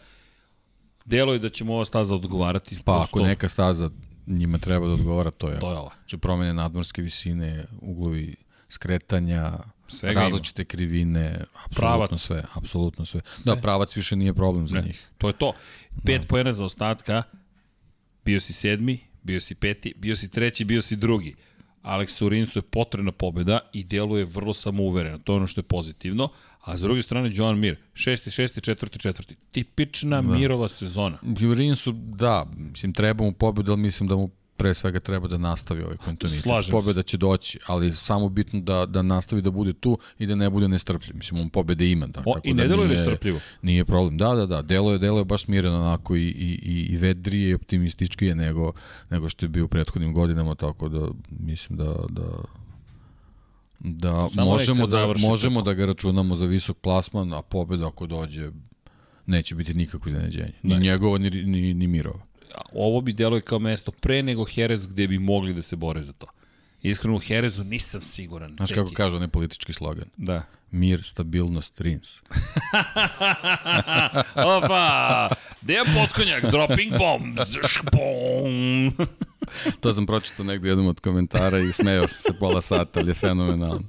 [1.04, 2.78] Delo je da će mu ova staza odgovarati.
[2.84, 3.90] Pa ako neka staza
[4.26, 5.58] njima treba da odgovara, to je.
[5.60, 5.90] To je ova.
[5.98, 8.36] Znači promene nadmorske visine, uglovi
[8.68, 9.52] skretanja,
[9.88, 10.66] Svega različite ima.
[10.68, 12.20] krivine, apsolutno Pravac.
[12.20, 13.20] sve, apsolutno sve.
[13.34, 13.54] sve.
[13.54, 14.82] Da, pravac više nije problem za Ne.
[14.82, 15.06] njih.
[15.18, 15.52] To je to.
[16.04, 16.26] Pet da.
[16.26, 17.22] pojena za ostatka,
[18.24, 21.34] bio si sedmi, bio si peti, bio si treći, bio si drugi.
[21.86, 25.18] Alex Urinsu je potrebna pobeda i deluje vrlo samouvereno.
[25.18, 26.28] To je ono što je pozitivno.
[26.60, 29.36] A s druge strane, Joan Mir, šesti, šesti, četvrti, četvrti.
[29.52, 30.28] Tipična da.
[30.28, 31.18] Mirova sezona.
[31.38, 35.82] Jurinsu, da, mislim, treba mu pobedu, ali mislim da mu pre svega treba da nastavi
[35.82, 36.42] ovaj kontinuitet.
[36.42, 36.72] Slažem se.
[36.72, 40.50] Pobeda će doći, ali samo bitno da, da nastavi da bude tu i da ne
[40.50, 41.16] bude nestrpljiv.
[41.16, 42.06] Mislim, on pobede ima.
[42.06, 43.40] Da, O, tako I da ne deluje nije- nestrpljivo.
[43.62, 44.18] Nije problem.
[44.18, 44.62] Da, da, da.
[44.62, 48.72] Delo je, delo je baš smireno onako i, i, i, i vedrije i optimističkije nego,
[49.10, 52.22] nego što je bio u prethodnim godinama, tako da mislim da, da
[53.80, 58.50] da Samo možemo da možemo da ga računamo za visok plasman, a pobeda ako dođe
[59.26, 60.52] neće biti nikakvo iznenađenje.
[60.62, 62.20] Ni njegovo, ni, ni, ni Mirova.
[62.72, 66.12] Ovo bi deluje kao mesto pre nego Jerez gde bi mogli da se bore za
[66.12, 66.26] to.
[66.82, 68.54] Iskreno u Jerezu nisam siguran.
[68.56, 70.04] Znaš kako kaže onaj politički slogan?
[70.16, 70.42] Da.
[70.70, 72.18] Mir, stabilnost, rins.
[74.56, 75.28] Opa!
[75.60, 79.06] Dejan Potkonjak, dropping bombs, špom.
[79.80, 83.14] to sam pročitao negde jednom od komentara i smejao sam se pola sata, ali je
[83.14, 83.82] fenomenalno.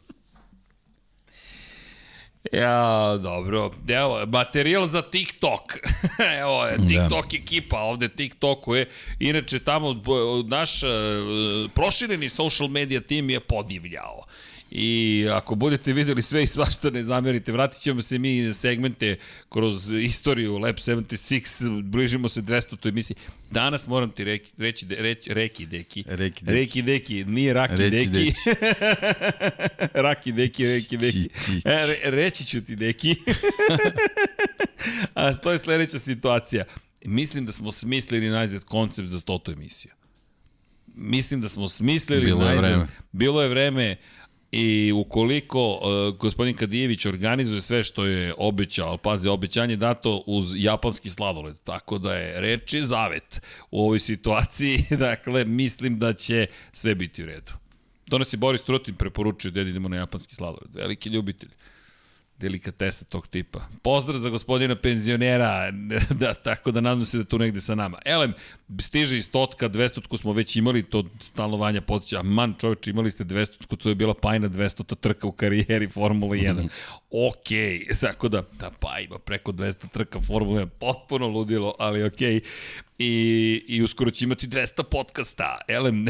[2.52, 3.72] Ja, dobro.
[3.90, 5.62] Evo, materijal za TikTok.
[6.42, 7.38] Evo je, TikTok da.
[7.38, 8.90] ekipa, ovde TikTokuje.
[9.20, 10.02] Inače, tamo
[10.48, 10.90] naš uh,
[11.74, 14.24] prošireni social media tim je podivljao.
[14.72, 19.16] I ako budete videli sve i svašta ne zamerite, vratit ćemo se mi na segmente
[19.50, 22.90] kroz istoriju Lab 76, bližimo se 200.
[22.90, 23.18] emisiji.
[23.52, 26.04] Danas moram ti reki, reći, de, reći, reki deki.
[26.08, 26.60] Reki deki.
[26.60, 28.10] Reki deki, nije raki Reci deki.
[28.10, 28.34] deki.
[30.08, 31.24] raki deki, reki deki.
[31.24, 31.62] Ći, ći.
[31.66, 33.16] E, re, reći ću ti deki.
[35.14, 36.66] A to je sledeća situacija.
[37.06, 39.92] Mislim da smo smislili najzad koncept za stotu emisiju.
[40.96, 42.88] Mislim da smo smislili Bilo je vreme.
[43.12, 43.96] Bilo je vreme
[44.52, 50.24] i ukoliko uh, gospodin Kadijević organizuje sve što je obećao, ali pazi, obećanje je dato
[50.26, 53.42] uz japanski sladoled, tako da je reč je zavet
[53.72, 57.52] u ovoj situaciji, dakle, mislim da će sve biti u redu.
[58.32, 61.50] Je Boris Trutin preporučio da idemo na japanski sladoled, veliki ljubitelj
[62.40, 63.60] delikatesa tog tipa.
[63.84, 65.72] Pozdrav za gospodina penzionera,
[66.22, 68.00] da, tako da nadam se da tu negde sa nama.
[68.06, 68.34] Elem,
[68.82, 73.24] stiže iz totka, 200 smo već imali, to stalno Vanja podsjeća, man čovječ, imali ste
[73.24, 76.68] 200 to je bila pajna 200 trka u karijeri Formula 1.
[77.12, 82.20] ok, tako da, da pa ima preko 200 trka Formula 1, potpuno ludilo, ali ok.
[83.00, 85.58] I, i uskoro će imati 200 podcasta.
[85.68, 86.06] Elem,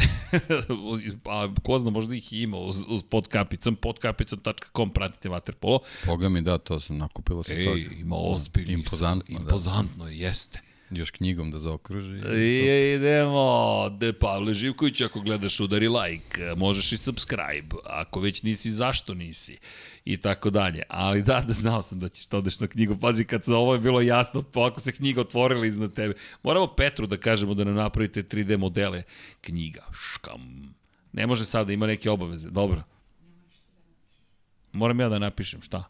[1.24, 5.78] pa ko zna, možda ih ima uz, uz podkapicom, podkapicom.com, pratite Waterpolo.
[6.06, 7.76] Boga mi da, to sam nakupilo se toga.
[7.76, 8.72] Ej, ima ozbiljno.
[8.72, 9.42] Impozantno, da.
[9.42, 10.67] Impozantno, jeste.
[10.90, 12.16] Još knjigom da zaokruži.
[12.36, 18.70] I idemo, de Pavle Živković, ako gledaš udari like, možeš i subscribe, ako već nisi,
[18.70, 19.58] zašto nisi,
[20.04, 20.82] i tako dalje.
[20.88, 23.74] Ali da, da znao sam da ćeš to odeš na knjigu, pazi kad se ovo
[23.74, 26.14] je bilo jasno, pa ako se knjiga otvorila iznad tebe.
[26.42, 29.02] Moramo Petru da kažemo da nam napravite 3D modele.
[29.40, 30.74] Knjiga, škam.
[31.12, 32.82] Ne može sad da ima neke obaveze, dobro.
[34.72, 35.84] Moram ja da napišem, šta?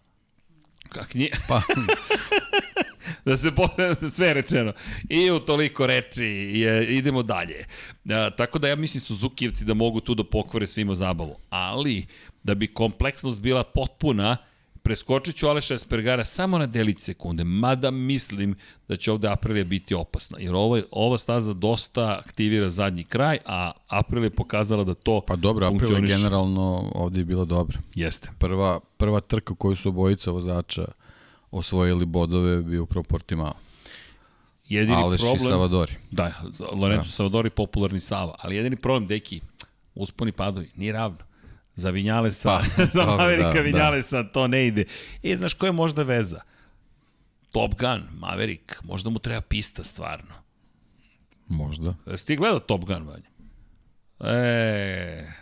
[0.89, 1.31] Kak nije?
[1.49, 1.63] Pa,
[3.29, 3.69] da se po,
[4.17, 4.73] sve rečeno.
[5.09, 6.25] I u toliko reči
[6.55, 7.65] je, idemo dalje.
[8.11, 11.37] A, tako da ja mislim Suzukijevci da mogu tu da pokvare svima zabavu.
[11.51, 12.07] Ali,
[12.43, 14.37] da bi kompleksnost bila potpuna,
[14.83, 18.57] preskočit ću Aleša Espargara samo na delić sekunde, mada mislim
[18.89, 23.73] da će ovde Aprilia biti opasna, jer ovo, ova staza dosta aktivira zadnji kraj, a
[23.89, 26.17] Aprilia je pokazala da to pa dobro, April je funkcioniše.
[26.17, 27.79] generalno ovde je bilo dobro.
[27.95, 28.31] Jeste.
[28.39, 30.85] Prva, prva trka koju su obojica vozača
[31.51, 33.55] osvojili bodove bio upravo Portimao.
[34.69, 35.51] Jedini Aleš i problem...
[35.53, 35.93] Savadori.
[36.11, 36.43] Da,
[36.73, 37.13] Lorenzo da.
[37.13, 39.41] Savadori popularni Sava, ali jedini problem, deki,
[39.95, 41.19] usponi padovi, nije ravno.
[41.75, 44.85] Za Vinjalesa, Pa, za dobro, Maverika da, Vinjalesa to ne ide.
[45.23, 46.41] I znaš koja je možda veza?
[47.53, 50.35] Top Gun, Maverick, možda mu treba pista stvarno.
[51.49, 51.95] Možda.
[52.07, 53.29] Jesi ti gledao Top Gun, Vanja?
[54.21, 55.33] E,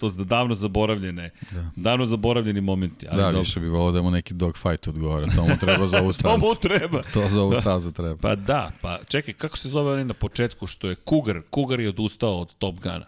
[0.00, 1.70] to su davno zaboravljene, da.
[1.76, 3.06] davno zaboravljeni momenti.
[3.08, 3.38] Ali Da, dobro.
[3.38, 5.26] više bi volao da mu neki dogfight odgovara.
[5.26, 6.38] To mu treba za ovu To stazu.
[6.38, 7.02] mu treba.
[7.04, 8.16] To za ovu stazu treba.
[8.16, 11.40] Pa da, pa čekaj, kako se zove onaj na početku što je Cougar?
[11.54, 13.06] Cougar je odustao od Top Guna.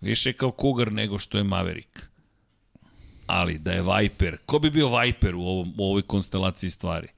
[0.00, 1.98] Više kao Cougar nego što je Maverick.
[3.26, 7.08] Ali da je Viper, ko bi bio Viper u, ovom, u ovoj konstelaciji stvari?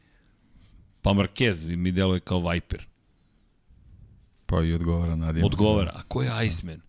[1.03, 2.87] Pa Marquez mi deluje kao Viper.
[4.47, 5.47] Pa i odgovara Nadija.
[5.47, 5.93] Odgovara.
[5.95, 6.81] A ko je Iceman?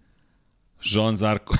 [0.84, 1.56] Jean Zarko.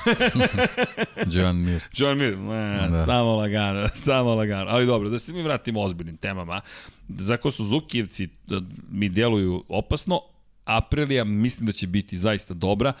[1.32, 1.82] Joan Mir.
[1.92, 3.04] John Mir, ne, da.
[3.04, 4.70] Samo lagano, samo lagano.
[4.70, 6.60] Ali dobro, da se mi vratimo ozbiljnim temama.
[7.08, 8.60] Zako Suzukijevci da,
[8.90, 10.20] mi deluju opasno,
[10.64, 12.92] Aprilija mislim da će biti zaista dobra,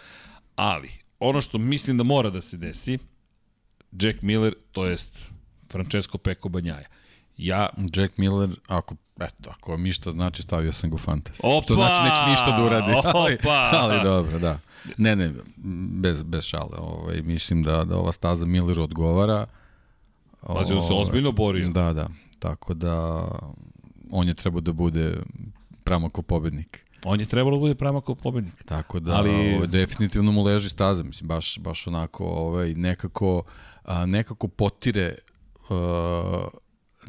[0.56, 2.98] ali ono što mislim da mora da se desi,
[3.92, 5.28] Jack Miller, to jest
[5.70, 6.86] Francesco Peko Banjaja.
[7.36, 7.68] Ja...
[7.94, 11.40] Jack Miller, ako, eto, ako mi šta znači, stavio sam go fantasy.
[11.42, 11.64] Opa!
[11.64, 12.92] Što znači neće ništa da uradi.
[13.14, 13.70] Ali, Opa!
[13.72, 14.58] ali dobro, da.
[14.96, 15.32] Ne, ne,
[16.00, 16.78] bez, bez šale.
[16.78, 19.46] Ovaj, mislim da, da ova staza Milleru odgovara.
[20.46, 21.68] Pazi, on se Ovaj, ozbiljno borio.
[21.68, 22.08] Da, da.
[22.38, 23.24] Tako da
[24.10, 25.16] on je trebao da bude
[25.84, 26.84] Pramako pobednik.
[27.04, 28.62] On je trebalo da bude prema kao pobednik.
[28.64, 29.54] Tako da Ali- Ali...
[29.54, 33.42] ovaj, definitivno mu leži staza, mislim baš baš onako ovaj nekako
[33.84, 35.14] a, nekako potire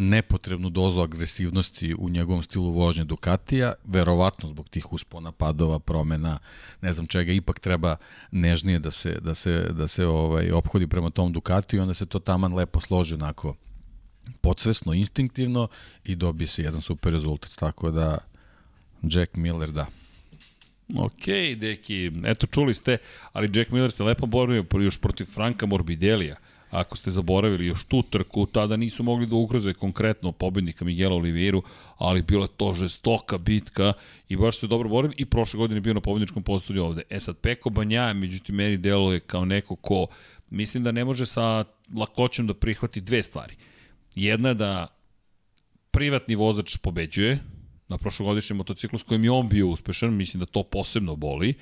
[0.02, 6.40] nepotrebnu dozu agresivnosti u njegovom stilu vožnje Ducatija, verovatno zbog tih uspona, padova, promena,
[6.82, 7.96] ne znam čega, ipak treba
[8.32, 12.06] nežnije da se da se da se ovaj ophodi prema tom Ducatiju i onda se
[12.06, 13.56] to taman lepo složi onako
[14.42, 15.68] podsvesno, instinktivno
[16.04, 17.52] i dobije se jedan super rezultat.
[17.56, 18.18] Tako da
[19.04, 19.86] Jack Miller, da.
[20.98, 21.26] Ok,
[21.58, 22.98] deki, eto čuli ste,
[23.34, 26.36] ali Jack Miller se lepo borio još protiv Franka Morbidelija.
[26.72, 31.64] Ako ste zaboravili još tu trku, tada nisu mogli da ugroze konkretno pobednika Miguela Oliveiru,
[31.98, 33.94] ali bila je to žestoka bitka
[34.30, 37.02] i baš se dobro borili i prošle godine je bio na pobedničkom postolju ovde.
[37.10, 40.08] E sad, Peko Banja, međutim, meni deluje kao neko ko
[40.50, 41.64] mislim da ne može sa
[41.96, 43.56] lakoćom da prihvati dve stvari.
[44.16, 44.88] Jedna je da
[45.92, 47.40] privatni vozač pobeđuje,
[47.88, 51.54] na prošlogodišnjem motociklu s kojim je on bio uspešan, mislim da to posebno boli,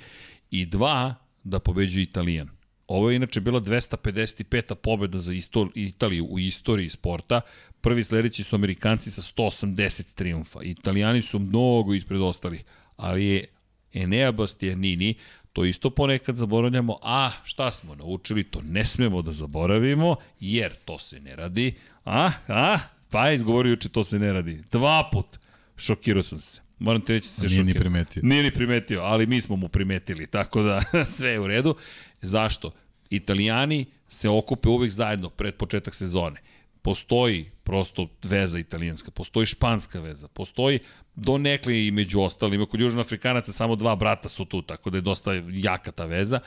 [0.52, 2.50] i dva, da pobeđuje Italijan.
[2.90, 4.76] Ovo je inače bila 255.
[4.76, 7.42] pobeda za isto, Italiju u istoriji sporta.
[7.82, 10.64] Prvi sledeći su Amerikanci sa 180 triumfa.
[10.64, 12.64] Italijani su mnogo ispred ostalih,
[12.98, 13.46] ali je
[13.94, 15.16] Enea Bastianini,
[15.54, 21.00] to isto ponekad zaboravljamo, a šta smo naučili, to ne smemo da zaboravimo, jer to
[21.00, 21.74] se ne radi.
[22.06, 22.80] A, a,
[23.10, 24.64] pa je izgovorio juče, to se ne radi.
[24.72, 25.40] Dva put.
[25.78, 26.69] Šokirao sam se.
[26.80, 28.22] Moram ti reći se Nije ni primetio.
[28.26, 30.82] Nije ni primetio, ali mi smo mu primetili, tako da
[31.18, 31.76] sve je u redu.
[32.22, 32.72] Zašto?
[33.10, 36.42] Italijani se okupe uvek zajedno pred početak sezone.
[36.82, 40.80] Postoji prosto veza italijanska, postoji španska veza, postoji
[41.16, 42.66] donekle i među ostalima.
[42.66, 46.40] Kod Južnoafrikanaca samo dva brata su tu, tako da je dosta jaka ta veza,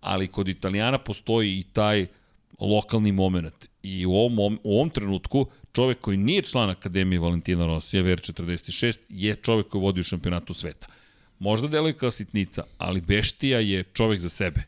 [0.00, 2.06] ali kod Italijana postoji i taj
[2.60, 3.68] lokalni moment.
[3.82, 9.36] I u ovom, u ovom trenutku čovek koji nije član Akademije Valentina Rosija, VR46, je
[9.36, 10.86] čovek koji vodi u šampionatu sveta.
[11.38, 14.62] Možda deluje kao sitnica, ali Beštija je čovek za sebe.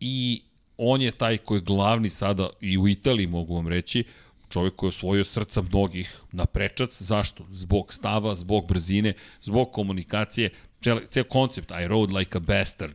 [0.00, 0.42] I
[0.76, 4.04] on je taj koji je glavni sada i u Italiji, mogu vam reći,
[4.48, 7.02] čovek koji je osvojio srca mnogih na prečac.
[7.02, 7.46] Zašto?
[7.50, 10.50] Zbog stava, zbog brzine, zbog komunikacije,
[11.10, 12.94] ceo, koncept I rode like a bastard.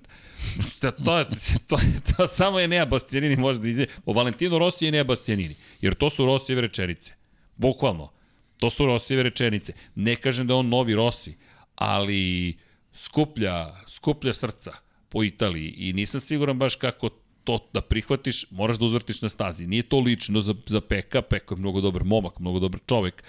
[0.82, 1.24] to, to,
[1.68, 1.78] to,
[2.18, 3.86] to, samo je Nea Bastianini može da izve.
[4.06, 5.56] O Valentino Rossi je Nea Bastianini.
[5.82, 7.21] Jer to su Rossijeve rečenice.
[7.62, 8.12] Bukvalno.
[8.60, 9.74] To su Rossijeve rečenice.
[9.96, 11.38] Ne kažem da on novi Rossi,
[11.76, 12.58] ali
[12.94, 14.72] skuplja, skuplja srca
[15.10, 17.10] po Italiji i nisam siguran baš kako
[17.44, 19.68] to da prihvatiš, moraš da uzvrtiš na stazi.
[19.68, 23.24] Nije to lično za, za Peka, Peko je mnogo dobar momak, mnogo dobar čovek,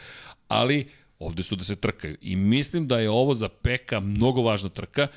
[0.49, 2.17] ali ovde su da se trkaju.
[2.21, 5.09] I mislim da je ovo za Peka mnogo važna trka.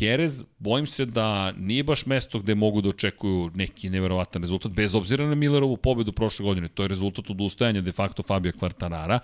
[0.00, 4.94] Jerez, bojim se da nije baš mesto gde mogu da očekuju neki neverovatan rezultat, bez
[4.94, 6.68] obzira na Millerovu pobedu prošle godine.
[6.68, 9.18] To je rezultat odustajanja de facto Fabio Quartarara,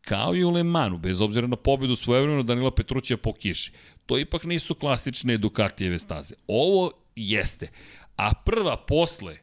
[0.00, 3.72] kao i u Le Manu, bez obzira na pobedu svojevremeno Danila Petrućija po kiši.
[4.06, 6.34] To ipak nisu klasične Ducatijeve staze.
[6.46, 7.70] Ovo jeste.
[8.16, 9.36] A prva posle,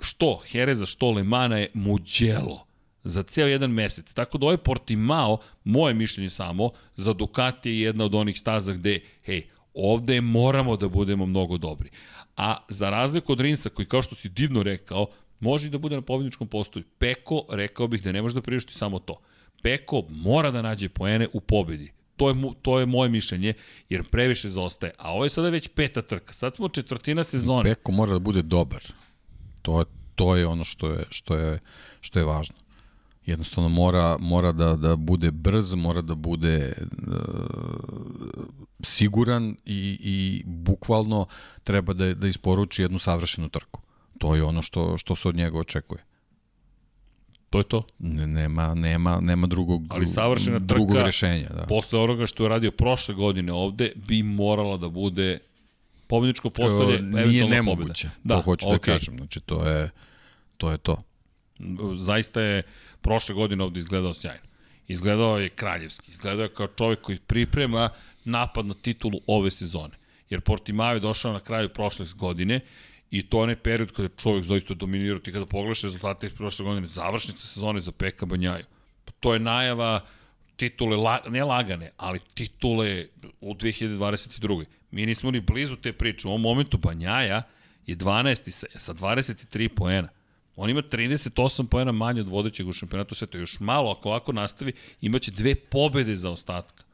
[0.00, 2.66] što Hereza, što Le Mana je Mugello
[3.04, 4.12] za ceo jedan mesec.
[4.12, 9.00] Tako da ovaj Portimao, moje mišljenje samo, za Ducati je jedna od onih staza gde,
[9.24, 9.42] hej,
[9.76, 11.90] ovde moramo da budemo mnogo dobri.
[12.36, 15.06] A za razliku od Rinsa, koji kao što si divno rekao,
[15.40, 16.84] može da bude na pobjedničkom postoju.
[16.98, 19.20] Peko, rekao bih da ne može da priušti samo to.
[19.62, 21.92] Peko mora da nađe poene u pobedi.
[22.16, 23.54] To je, to je moje mišljenje,
[23.88, 24.92] jer previše zaostaje.
[24.98, 26.32] A ovo je sada već peta trka.
[26.34, 27.62] Sad smo četvrtina sezone.
[27.74, 28.82] Peko mora da bude dobar.
[29.62, 31.58] To, je- to je ono što je, što je,
[32.00, 32.54] što je važno.
[33.26, 38.44] Jednostavno mora, mora da, da bude brz, mora da bude uh,
[38.80, 41.26] siguran i, i bukvalno
[41.64, 43.80] treba da, da isporuči jednu savršenu trku.
[44.18, 46.04] To je ono što, što se od njega očekuje.
[47.50, 47.82] To je to.
[47.98, 51.48] Ne, nema, nema, nema drugog, Ali savršena drugog trka- rešenja.
[51.48, 51.62] Da.
[51.62, 55.38] Posle onoga što je radio prošle godine ovde, bi morala da bude
[56.06, 58.08] pobedničko postolje, E, nije nemoguće.
[58.16, 58.34] pobeda.
[58.34, 58.94] to hoću da okej.
[58.94, 59.16] kažem.
[59.16, 59.90] Znači, to je
[60.56, 60.70] to.
[60.70, 61.02] Je to.
[61.94, 62.62] Zaista je
[63.06, 64.46] prošle godine ovde izgledao sjajno.
[64.88, 67.90] Izgledao je kraljevski, izgledao je kao čovjek koji priprema
[68.24, 69.94] napad na titulu ove sezone.
[70.30, 72.60] Jer Portimao je došao na kraju prošle godine
[73.10, 75.18] i to je onaj period kada je čovjek zaista dominirao.
[75.18, 78.64] Ti kada pogledaš rezultate iz prošle godine, završnica sezone za Peka Banjaju.
[79.20, 80.00] To je najava
[80.56, 83.06] titule, ne lagane, ali titule
[83.40, 84.64] u 2022.
[84.90, 86.28] Mi nismo ni blizu te priče.
[86.28, 87.42] U ovom momentu Banjaja
[87.86, 88.50] je 12.
[88.50, 90.08] sa, sa 23 poena.
[90.56, 93.38] On ima 38 poena manje od vodećeg u šampionatu sveta.
[93.38, 96.84] Još malo, ako ovako nastavi, imaće dve pobede za ostatka.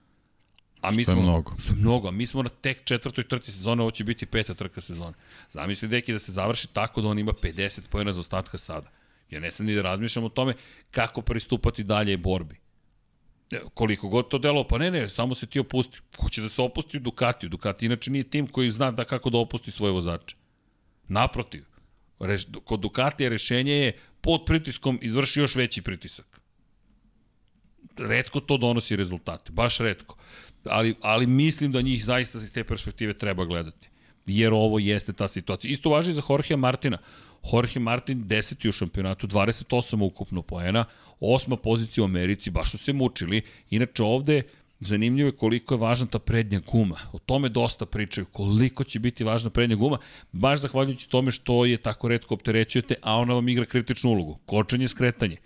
[0.80, 1.54] A mi što smo, je mnogo.
[1.58, 4.54] Što je mnogo, a mi smo na tek četvrtoj trci sezone, ovo će biti peta
[4.54, 5.14] trka sezone.
[5.52, 8.90] Zamisli, deki, da se završi tako da on ima 50 pojena za ostatka sada.
[9.30, 10.54] Ja ne sam ni da razmišljam o tome
[10.90, 12.56] kako pristupati dalje borbi.
[13.74, 15.98] Koliko god to delo, pa ne, ne, samo se ti opusti.
[16.16, 17.50] Ko će da se opusti u Ducatiju?
[17.50, 20.36] Ducati inače nije tim koji zna da kako da opusti svoje vozače.
[21.08, 21.64] Naprotiv,
[22.20, 26.40] reš, kod Ducatija rešenje je pod pritiskom izvrši još veći pritisak.
[27.96, 30.16] Redko to donosi rezultate, baš redko.
[30.64, 33.88] Ali, ali mislim da njih zaista iz te perspektive treba gledati.
[34.26, 35.72] Jer ovo jeste ta situacija.
[35.72, 36.98] Isto važi za Jorge Martina.
[37.52, 38.68] Jorge Martin 10.
[38.68, 40.84] u šampionatu, 28 ukupno poena,
[41.20, 43.42] osma pozicija u Americi, baš su se mučili.
[43.70, 44.42] Inače ovde
[44.86, 46.98] zanimljivo je koliko je važna ta prednja guma.
[47.12, 49.98] O tome dosta pričaju, koliko će biti važna prednja guma,
[50.32, 54.38] baš zahvaljujući tome što je tako redko opterećujete, a ona vam igra kritičnu ulogu.
[54.46, 55.36] Kočenje, skretanje.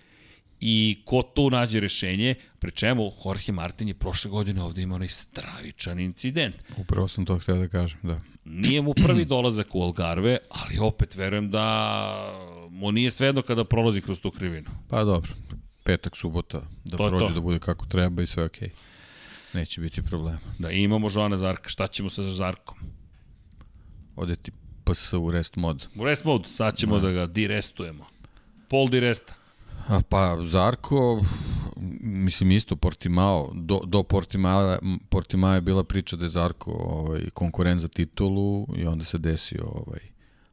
[0.61, 5.09] I ko tu nađe rešenje, pre čemu Jorge Martin je prošle godine ovde imao onaj
[5.09, 6.55] stravičan incident.
[6.77, 8.21] Upravo sam to htio da kažem, da.
[8.45, 14.01] Nije mu prvi dolazak u Algarve, ali opet verujem da mu nije svejedno kada prolazi
[14.01, 14.71] kroz tu krivinu.
[14.89, 15.33] Pa dobro,
[15.85, 17.33] petak, subota, da to prođe to.
[17.33, 18.69] da bude kako treba i sve okej.
[18.69, 18.96] Okay.
[19.57, 20.39] Neće biti problema.
[20.59, 22.77] Da imamo Joana Zarka, šta ćemo sa Zarkom?
[24.17, 24.53] Ode ti
[24.85, 25.87] PS u rest mod.
[25.97, 28.07] U rest mod, sad ćemo da, da ga direstujemo.
[28.69, 29.35] Pol diresta.
[29.89, 31.25] A pa Zarko,
[32.01, 34.79] mislim isto Portimao, do, do Portimao,
[35.09, 39.65] Portimao je bila priča da je Zarko ovaj, konkurent za titulu i onda se desio
[39.65, 40.01] ovaj,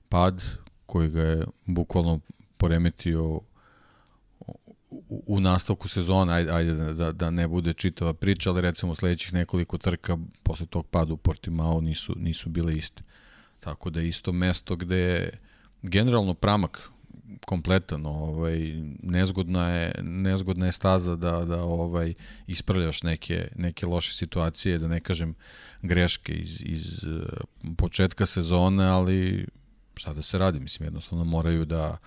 [0.10, 0.44] pad
[0.86, 2.20] koji ga je bukvalno
[2.58, 3.40] poremetio
[5.10, 9.34] u, nastavku sezona, ajde, ajde da, da, da ne bude čitava priča, ali recimo sledećih
[9.34, 13.04] nekoliko trka posle tog pada u Portimao nisu, nisu bile iste.
[13.60, 15.40] Tako da isto mesto gde je
[15.82, 16.90] generalno pramak
[17.46, 18.58] kompletan, ovaj
[19.04, 22.14] nezgodna je nezgodna je staza da da ovaj
[22.48, 25.36] ispravljaš neke neke loše situacije, da ne kažem
[25.82, 29.48] greške iz iz uh, početka sezone, ali
[29.96, 31.98] šta da se radi, mislim jednostavno moraju da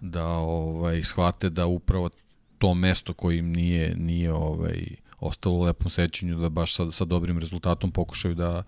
[0.00, 2.10] da ovaj shvate da upravo
[2.58, 4.86] to mesto koje im nije nije ovaj
[5.20, 8.62] ostalo u lepom sećanju da baš sa, sa dobrim rezultatom pokušaju da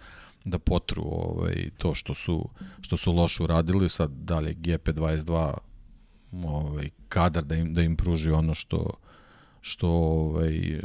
[0.44, 2.48] da potru ovaj to što su
[2.80, 3.88] što su loše uradili.
[3.88, 5.54] Sad dalje GP22
[6.44, 8.90] ovaj, kadar da im, da im pruži ono što,
[9.60, 10.80] što, ovaj,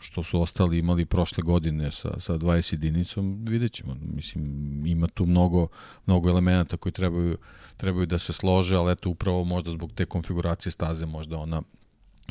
[0.00, 3.96] što su ostali imali prošle godine sa, sa 20 jedinicom, vidjet ćemo.
[4.14, 4.42] Mislim,
[4.86, 5.68] ima tu mnogo,
[6.06, 7.38] mnogo elemenata koji trebaju,
[7.76, 11.62] trebaju da se slože, ali eto upravo možda zbog te konfiguracije staze možda ona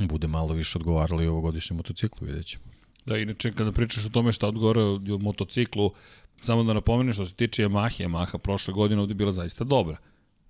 [0.01, 2.63] bude malo više odgovarala i ovogodišnjem motociklu, vidjet ćemo.
[3.05, 5.91] Da, inače, kada pričaš o tome šta odgovara o motociklu,
[6.41, 9.97] samo da napomenem što se tiče Yamaha, Yamaha prošle godine ovde bila zaista dobra.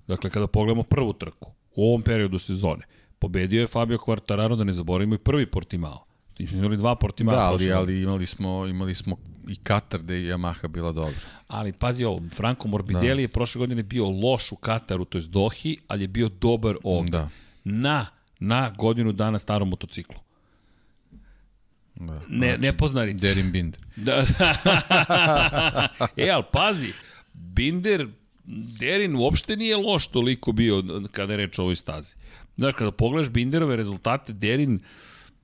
[0.08, 2.86] Dakle, kada pogledamo prvu trku, u ovom periodu sezone.
[3.20, 6.06] Pobedio je Fabio Quartararo, da ne zaboravimo i prvi Portimao.
[6.40, 7.36] Imali dva Portimao.
[7.36, 9.18] Da, ali, ali imali smo, imali smo
[9.48, 11.20] i Katar da je Yamaha bila dobra.
[11.48, 13.22] Ali pazi ovo, Franco Morbidelli da.
[13.22, 17.12] je prošle godine bio loš u Kataru, to je Dohi, ali je bio dobar ovde.
[17.12, 17.30] Da.
[17.64, 18.06] Na,
[18.40, 20.20] na godinu dana starom motociklu.
[21.96, 23.28] Da, ne, znači, nepoznarica.
[23.28, 23.82] Derin Binder.
[23.96, 26.08] Da, da.
[26.18, 26.94] e, ali pazi,
[27.34, 28.08] Binder
[28.80, 32.16] Derin uopšte nije loš toliko bio kada je reč o ovoj stazi.
[32.58, 34.80] Znaš, kada pogledaš Binderove rezultate, Derin,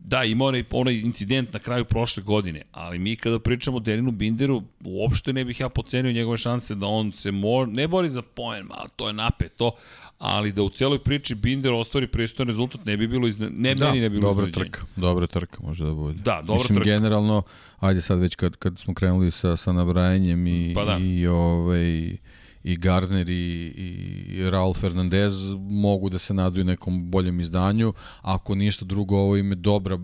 [0.05, 4.11] da, ima onaj, onaj incident na kraju prošle godine, ali mi kada pričamo o Derinu
[4.11, 8.21] Binderu, uopšte ne bih ja pocenio njegove šanse da on se mor, ne bori za
[8.21, 9.71] poen, ali to je napeto,
[10.17, 13.85] ali da u celoj priči Binder ostvari pristojan rezultat ne bi bilo izne, ne da,
[13.85, 16.19] meni ne bi bilo dobra trka, dobra trka može da bude.
[16.23, 16.89] Da, dobra Mislim, trka.
[16.89, 17.41] generalno,
[17.79, 20.97] ajde sad već kad, kad smo krenuli sa, sa nabrajanjem i, pa da.
[20.97, 22.17] i ovaj,
[22.63, 23.73] i Gardner i,
[24.27, 25.33] i Raul Fernandez
[25.69, 27.93] mogu da se naduju nekom boljem izdanju.
[28.21, 29.99] Ako ništa drugo, ovo im je dobra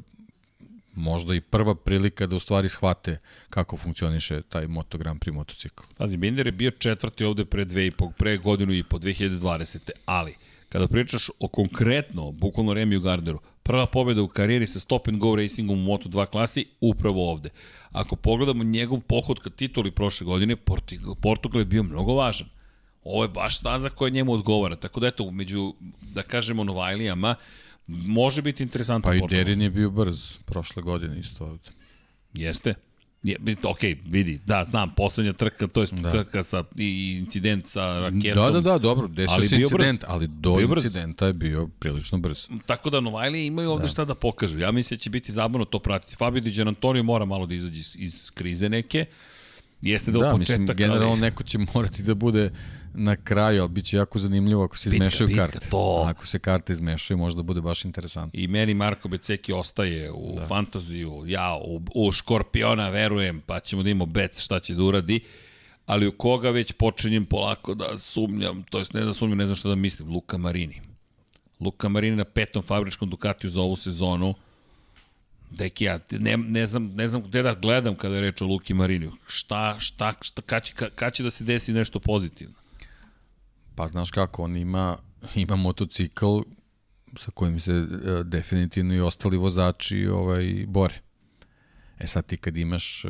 [0.96, 3.18] možda i prva prilika da u stvari shvate
[3.50, 5.84] kako funkcioniše taj Moto Grand Prix motocikl.
[5.98, 9.90] Pazi, Binder je bio četvrti ovde pre dve i po, pre godinu i po 2020.
[10.06, 10.36] Ali,
[10.70, 13.40] kada pričaš o konkretno, bukvalno Remiju Gardneru,
[13.70, 17.50] prva pobjeda u karijeri sa stop and go racingom u Moto2 klasi, upravo ovde.
[17.92, 20.56] Ako pogledamo njegov pohod ka tituli prošle godine,
[21.22, 22.48] Portugal je bio mnogo važan.
[23.04, 24.76] Ovo je baš staza koja njemu odgovara.
[24.76, 27.36] Tako da eto, među, da kažemo, Novajlijama,
[27.88, 29.12] može biti interesantno.
[29.12, 31.70] Pa i Derin je bio brz prošle godine isto ovde.
[32.34, 32.74] Jeste.
[33.24, 36.12] Je, ok, vidi, da, znam, poslednja trka, to je da.
[36.12, 38.44] trka sa, i incident sa raketom.
[38.44, 40.10] Da, da, da, dobro, desio se incident, brz.
[40.10, 42.48] ali do bio incidenta je bio prilično brz.
[42.66, 43.88] Tako da Novajli imaju ovde da.
[43.88, 44.60] šta da pokažu.
[44.60, 46.16] Ja mislim da će biti zabavno to pratiti.
[46.16, 49.06] Fabio Di Antonio mora malo da izađe iz, iz krize neke.
[49.82, 51.22] Jeste da, da u početak, mislim, generalno ali...
[51.22, 52.52] neko će morati da bude
[52.94, 55.70] na kraju, ali bit će jako zanimljivo ako se izmešaju bitka, karte.
[55.70, 56.04] To.
[56.08, 58.40] Ako se karte izmešaju, možda bude baš interesantno.
[58.40, 60.48] I meni Marko Beceki ostaje u da.
[60.48, 65.20] fantaziju, ja u, u Škorpiona verujem, pa ćemo da imamo Bec šta će da uradi,
[65.86, 69.56] ali u koga već počinjem polako da sumnjam, to jest ne da sumnjam, ne znam
[69.56, 70.82] šta da mislim, Luka Marini.
[71.60, 74.36] Luka Marini na petom fabričkom Ducatiju za ovu sezonu,
[75.52, 78.74] Deki, ja ne, ne, znam, ne znam gde da gledam kada je reč o Luki
[78.74, 79.12] Mariniju.
[79.28, 82.56] Šta, šta, šta, kad će, kad će da se desi nešto pozitivno?
[83.80, 84.98] Pa znaš kako, on ima,
[85.36, 86.40] ima motocikl
[87.16, 87.86] sa kojim se e,
[88.24, 91.02] definitivno i ostali vozači ovaj, bore.
[92.00, 93.10] E sad ti kad imaš e,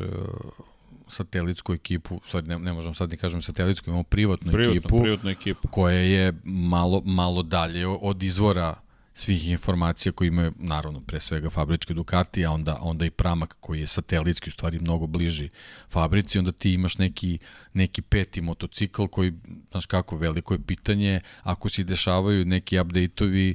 [1.08, 5.30] satelitsku ekipu, sad ne, ne možemo sad ni kažem satelitsku, imamo privatnu, privatnu ekipu, privatnu
[5.30, 8.74] ekipu koja je malo, malo dalje od izvora
[9.20, 13.80] svih informacija koje imaju, naravno, pre svega fabričke Ducati, a onda, onda i Pramak koji
[13.80, 15.48] je satelitski, u stvari mnogo bliži
[15.88, 17.38] fabrici, onda ti imaš neki,
[17.72, 19.32] neki peti motocikl koji,
[19.70, 23.54] znaš kako, veliko je pitanje, ako se dešavaju neki update-ovi,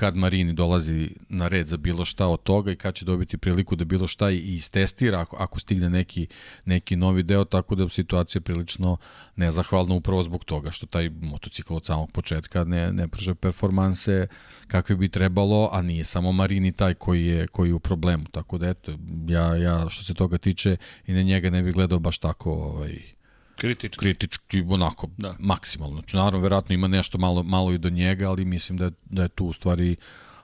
[0.00, 3.76] kad Marini dolazi na red za bilo šta od toga i kad će dobiti priliku
[3.76, 6.26] da bilo šta i istestira ako, ako stigne neki,
[6.64, 8.96] neki novi deo, tako da je situacija prilično
[9.36, 14.26] nezahvalna upravo zbog toga što taj motocikl od samog početka ne, ne prža performanse
[14.66, 18.58] kakve bi trebalo, a nije samo Marini taj koji je, koji je u problemu, tako
[18.58, 18.98] da eto,
[19.28, 20.76] ja, ja što se toga tiče
[21.06, 23.19] i na njega ne bih gledao baš tako ovaj,
[23.60, 23.98] Kritički.
[23.98, 25.34] Kritički, onako, da.
[25.38, 25.96] maksimalno.
[25.96, 29.22] Znači, naravno, verovatno ima nešto malo, malo i do njega, ali mislim da je, da
[29.22, 29.96] je tu u stvari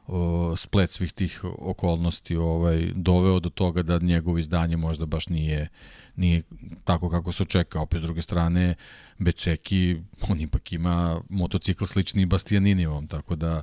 [0.06, 5.68] o, splet svih tih okolnosti ovaj, doveo do toga da njegovo izdanje možda baš nije
[6.16, 6.42] nije
[6.84, 7.80] tako kako se očeka.
[7.80, 8.74] Opet, s druge strane,
[9.18, 9.96] Beceki,
[10.28, 13.62] on ipak ima motocikl slični Bastianinivom, tako da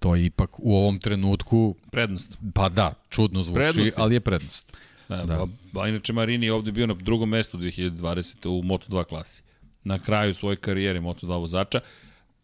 [0.00, 1.76] to je ipak u ovom trenutku...
[1.90, 2.38] Prednost.
[2.54, 3.92] Pa da, čudno zvuči, prednost.
[3.96, 4.76] ali je prednost.
[5.08, 5.34] Da, da.
[5.34, 5.46] A,
[5.82, 8.48] a inače Marini je ovde bio na drugom mestu 2020.
[8.48, 9.42] u Moto2 klasi.
[9.84, 11.80] Na kraju svoje karijere Moto2 vozača.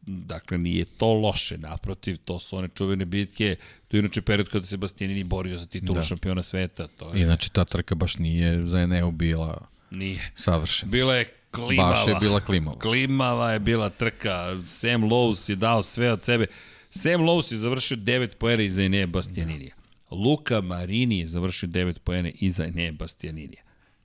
[0.03, 3.57] Dakle, nije to loše, naprotiv, to su one čuvene bitke,
[3.89, 6.03] to je inače period kada se Bastianini borio za titulu da.
[6.03, 6.87] šampiona sveta.
[6.87, 7.23] To je...
[7.23, 10.33] Inače, ta trka baš nije za Eneo bila nije.
[10.35, 10.91] savršena.
[10.91, 11.91] Bila je klimava.
[11.91, 12.79] Baš je bila klimava.
[12.79, 14.57] Klimava je bila trka.
[14.67, 16.47] Sam Lowe's je dao sve od sebe.
[16.91, 19.75] Sam Lowe's je završio 9 poena iza Enea Bastianinija.
[20.11, 23.63] Luka Marini je završio 9 poene iza Enea Bastianinija.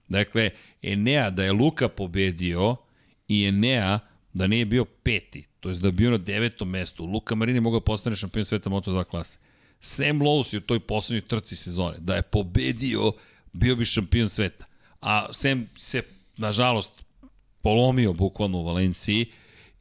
[0.09, 0.49] Dakle,
[0.81, 2.75] Enea da je Luka pobedio
[3.27, 3.99] i Enea
[4.33, 7.79] da nije bio peti, to je da je bio na devetom mestu, Luka Marini mogao
[7.79, 9.37] postane šampion sveta Moto2 klase.
[9.79, 13.11] Sam Lowe's je u toj poslednjoj trci sezone, da je pobedio,
[13.53, 14.65] bio bi šampion sveta.
[15.01, 16.01] A Sam se,
[16.37, 17.05] nažalost,
[17.61, 19.25] polomio bukvalno u Valenciji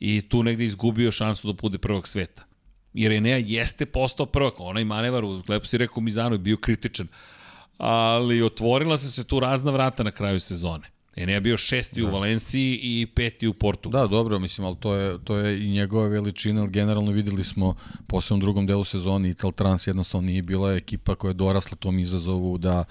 [0.00, 2.53] i tu negde izgubio šansu da bude prvog sveta
[2.94, 7.08] jer Enea jeste postao prvak, onaj manevar, lepo si rekao Mizano je bio kritičan,
[7.78, 10.94] ali otvorila se se tu razna vrata na kraju sezone.
[11.16, 12.08] Enea bio šesti da.
[12.08, 13.88] u Valenciji i peti u Portu.
[13.88, 17.74] Da, dobro, mislim, ali to je, to je i njegova veličina, ali generalno videli smo
[18.06, 21.98] posle u drugom delu sezoni Ital Trans jednostavno nije bila ekipa koja je dorasla tom
[21.98, 22.84] izazovu da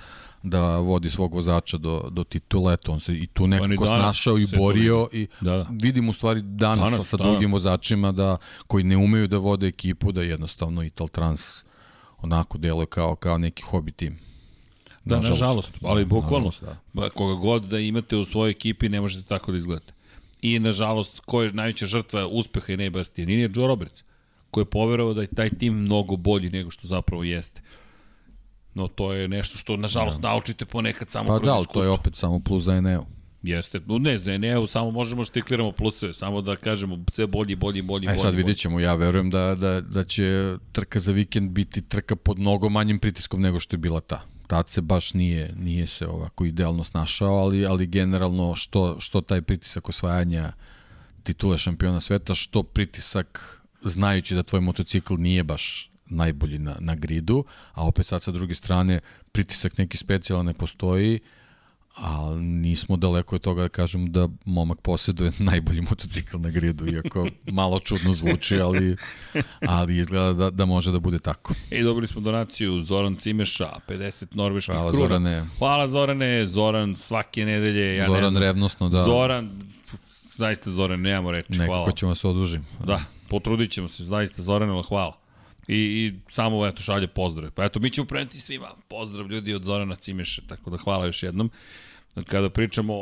[0.43, 4.47] da vodi svog vozača do, do titula, eto, on se i tu nekako snašao i
[4.57, 5.67] borio i da, da.
[5.81, 7.23] vidim u stvari danas, danas sa da.
[7.23, 8.37] drugim vozačima da,
[8.67, 11.63] koji ne umeju da vode ekipu, da jednostavno Ital Trans
[12.21, 14.19] onako deluje kao, kao neki hobi tim.
[15.05, 17.09] Da, nažalost, nažalost ali bukvalno, nažalost, da.
[17.09, 19.93] koga god da imate u svojoj ekipi, ne možete tako da izgledate.
[20.41, 24.03] I, nažalost, ko je najveća žrtva uspeha i ne Bastianini je Joe Roberts,
[24.51, 27.61] koji je poverovao da je taj tim mnogo bolji nego što zapravo jeste.
[28.75, 30.27] No to je nešto što nažalost da.
[30.27, 31.73] naučite ponekad samo pa kroz da, iskustvo.
[31.73, 33.05] Pa da, to je opet samo plus za Eneo.
[33.43, 37.81] Jeste, no ne, za Eneo samo možemo štikliramo pluse, samo da kažemo sve bolji, bolji,
[37.81, 38.15] bolji, bolji.
[38.15, 42.15] E sad vidjet ćemo, ja verujem da, da, da će trka za vikend biti trka
[42.15, 44.21] pod mnogo manjim pritiskom nego što je bila ta.
[44.47, 49.41] Tad se baš nije, nije se ovako idealno snašao, ali, ali generalno što, što taj
[49.41, 50.53] pritisak osvajanja
[51.23, 57.45] titule šampiona sveta, što pritisak znajući da tvoj motocikl nije baš najbolji na, na gridu,
[57.73, 58.99] a opet sad sa druge strane
[59.31, 61.19] pritisak neki specijalan ne postoji,
[61.95, 67.27] ali nismo daleko od toga da kažem da momak posjeduje najbolji motocikl na gridu, iako
[67.45, 68.97] malo čudno zvuči, ali,
[69.67, 71.53] ali izgleda da, da može da bude tako.
[71.71, 75.07] I dobili smo donaciju Zoran Cimeša, 50 norveških Hvala, kruga.
[75.07, 75.45] Zorane.
[75.57, 77.95] Hvala Zorane, Zoran svake nedelje.
[77.95, 79.03] Ja Zoran ne znam, revnosno, da.
[79.03, 79.61] Zoran,
[80.35, 81.81] zaista Zoran, nemamo reči, Nekako hvala.
[81.81, 82.63] Nekako ćemo se odužiti.
[82.85, 85.22] Da, potrudit ćemo se, zaista Zoran, hvala.
[85.67, 87.51] I, i samo eto, šalje pozdrav.
[87.51, 91.23] Pa eto, mi ćemo preneti svima pozdrav ljudi od Zorana Cimeša, tako da hvala još
[91.23, 91.51] jednom.
[92.27, 92.93] Kada pričamo,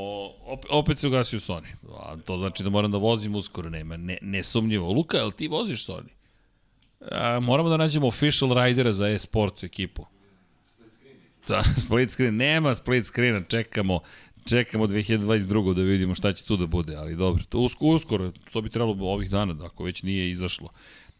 [0.46, 1.74] opet, opet se ugasio Sony.
[2.00, 4.92] A to znači da moram da vozim uskoro, nema, ne, nesumnjivo.
[4.92, 6.10] Luka, jel ti voziš Sony?
[7.12, 10.06] A, moramo da nađemo official ridera za e-sports ekipu.
[11.48, 14.00] Da, split screen, nema split screena, čekamo,
[14.50, 15.74] čekamo 2022.
[15.74, 19.06] da vidimo šta će tu da bude, ali dobro, to uskoro, uskoro to bi trebalo
[19.06, 20.70] ovih dana, da ako već nije izašlo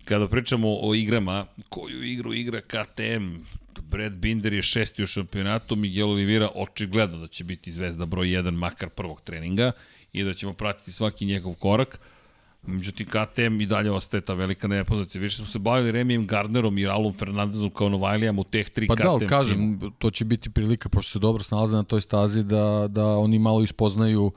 [0.09, 3.35] kada pričamo o igrama, koju igru igra KTM,
[3.81, 8.51] Brad Binder je šesti u šampionatu, Miguel Oliveira očigledno da će biti zvezda broj 1
[8.51, 9.71] makar prvog treninga
[10.13, 11.99] i da ćemo pratiti svaki njegov korak.
[12.63, 15.21] Međutim, KTM i dalje ostaje ta velika nepoznacija.
[15.21, 18.95] Više smo se bavili Remijem Gardnerom i Raulom Fernandezom kao Novajlijama u teh tri pa
[18.95, 19.91] KTM Pa da, kažem, timu.
[19.97, 23.63] to će biti prilika, pošto se dobro snalaze na toj stazi, da, da oni malo
[23.63, 24.31] ispoznaju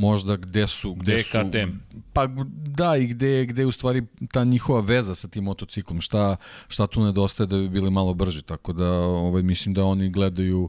[0.00, 1.70] možda gde su gde, gde su KTM
[2.12, 2.26] pa
[2.66, 6.00] da i gde gde u stvari ta njihova veza sa tim motociklom.
[6.00, 6.36] Šta
[6.68, 10.68] šta tu nedostaje da bi bili malo brži tako da ovaj mislim da oni gledaju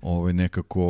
[0.00, 0.82] ovaj nekako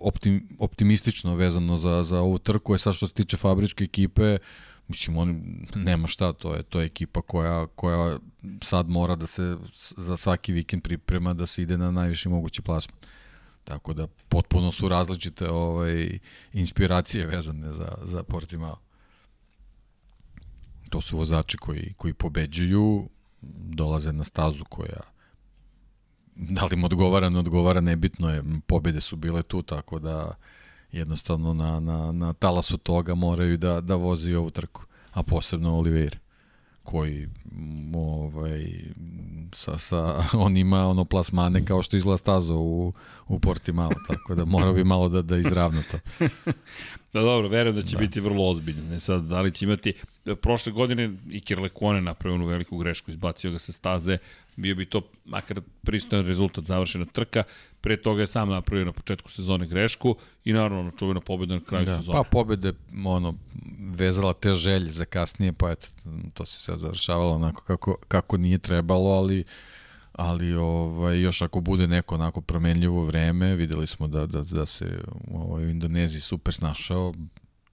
[0.00, 2.74] optim, optimistično vezano za za ovu trku.
[2.74, 4.38] Je sad što se tiče fabričke ekipe
[4.88, 5.42] Mislim, on
[5.74, 8.18] nema šta, to je, to je ekipa koja, koja
[8.62, 9.56] sad mora da se
[9.96, 12.98] za svaki vikend priprema da se ide na najviši mogući plasman.
[13.68, 16.18] Tako da potpuno su različite ovaj,
[16.52, 18.76] inspiracije vezane za, za Portimao.
[20.90, 23.08] To su vozači koji, koji pobeđuju,
[23.70, 25.00] dolaze na stazu koja
[26.34, 30.34] da li im odgovara, ne odgovara, nebitno je, pobede su bile tu, tako da
[30.92, 34.82] jednostavno na, na, na talasu toga moraju da, da vozi ovu trku,
[35.12, 36.18] a posebno Oliveira
[36.90, 37.28] koji
[37.94, 38.66] ovaj,
[39.52, 42.92] sa, sa, on ima ono plasmane kao što izgleda stazo u,
[43.26, 45.98] u Portimao, tako da mora bi malo da, da izravna to.
[47.12, 48.00] da dobro, verujem da će da.
[48.00, 48.82] biti vrlo ozbiljno.
[48.90, 49.92] Ne sad, da li će imati,
[50.36, 54.18] prošle godine i Kirlekone napravio onu veliku grešku, izbacio ga sa staze,
[54.56, 57.42] bio bi to makar pristojan rezultat završena trka,
[57.80, 61.60] pre toga je sam napravio na početku sezone grešku i naravno ono čuvena pobeda na
[61.60, 62.18] kraju da, sezone.
[62.18, 62.72] Pa pobede,
[63.04, 63.34] ono,
[63.80, 65.86] vezala te želje za kasnije, pa eto,
[66.34, 69.44] to se sve završavalo onako kako, kako nije trebalo, ali
[70.12, 75.00] ali ovaj, još ako bude neko onako promenljivo vreme, videli smo da, da, da se
[75.34, 77.14] ovaj, u Indoneziji super snašao,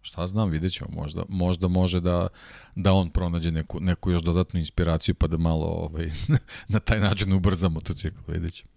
[0.06, 2.28] šta znam, vidjet ćemo, možda, možda može da,
[2.76, 6.12] da on pronađe neku, neku još dodatnu inspiraciju pa da malo ovaj,
[6.74, 8.70] na taj način ubrza motocikl, vidjet ćemo.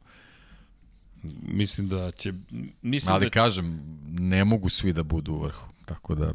[1.42, 2.32] Mislim da će...
[2.82, 3.30] Mislim Ali da će...
[3.30, 6.32] kažem, ne mogu svi da budu u vrhu, tako da...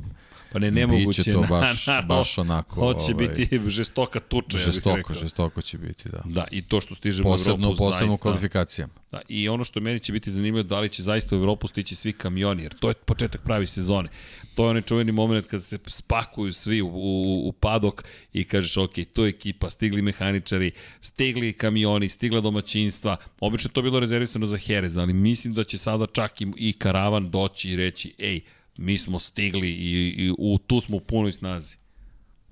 [0.54, 1.22] Pa ne, nemoguće.
[1.22, 2.80] Biće to baš, na, baš onako...
[2.80, 5.22] Hoće ovaj, biti žestoka tuča, žestoko, ja bih rekao.
[5.22, 6.22] Žestoko će biti, da.
[6.26, 8.22] Da, i to što stižemo posebno, u Evropu posebno zaista...
[8.22, 8.94] kvalifikacijama.
[9.12, 11.96] Da, I ono što meni će biti zanimljivo da li će zaista u Evropu stići
[11.96, 14.10] svi kamioni, jer to je početak pravi sezone.
[14.56, 18.04] To je onaj čuveni moment kada se spakuju svi u, u, u padok
[18.34, 20.72] i kažeš, ok, to je ekipa, stigli mehaničari,
[21.02, 23.18] stigli kamioni, stigla domaćinstva.
[23.40, 27.32] Obično to bilo rezervisano za Jerez, ali mislim da će sada čak i, i karavan
[27.32, 28.42] doći i reći, ej,
[28.78, 31.78] mi smo stigli i, i u, tu smo u punoj snazi.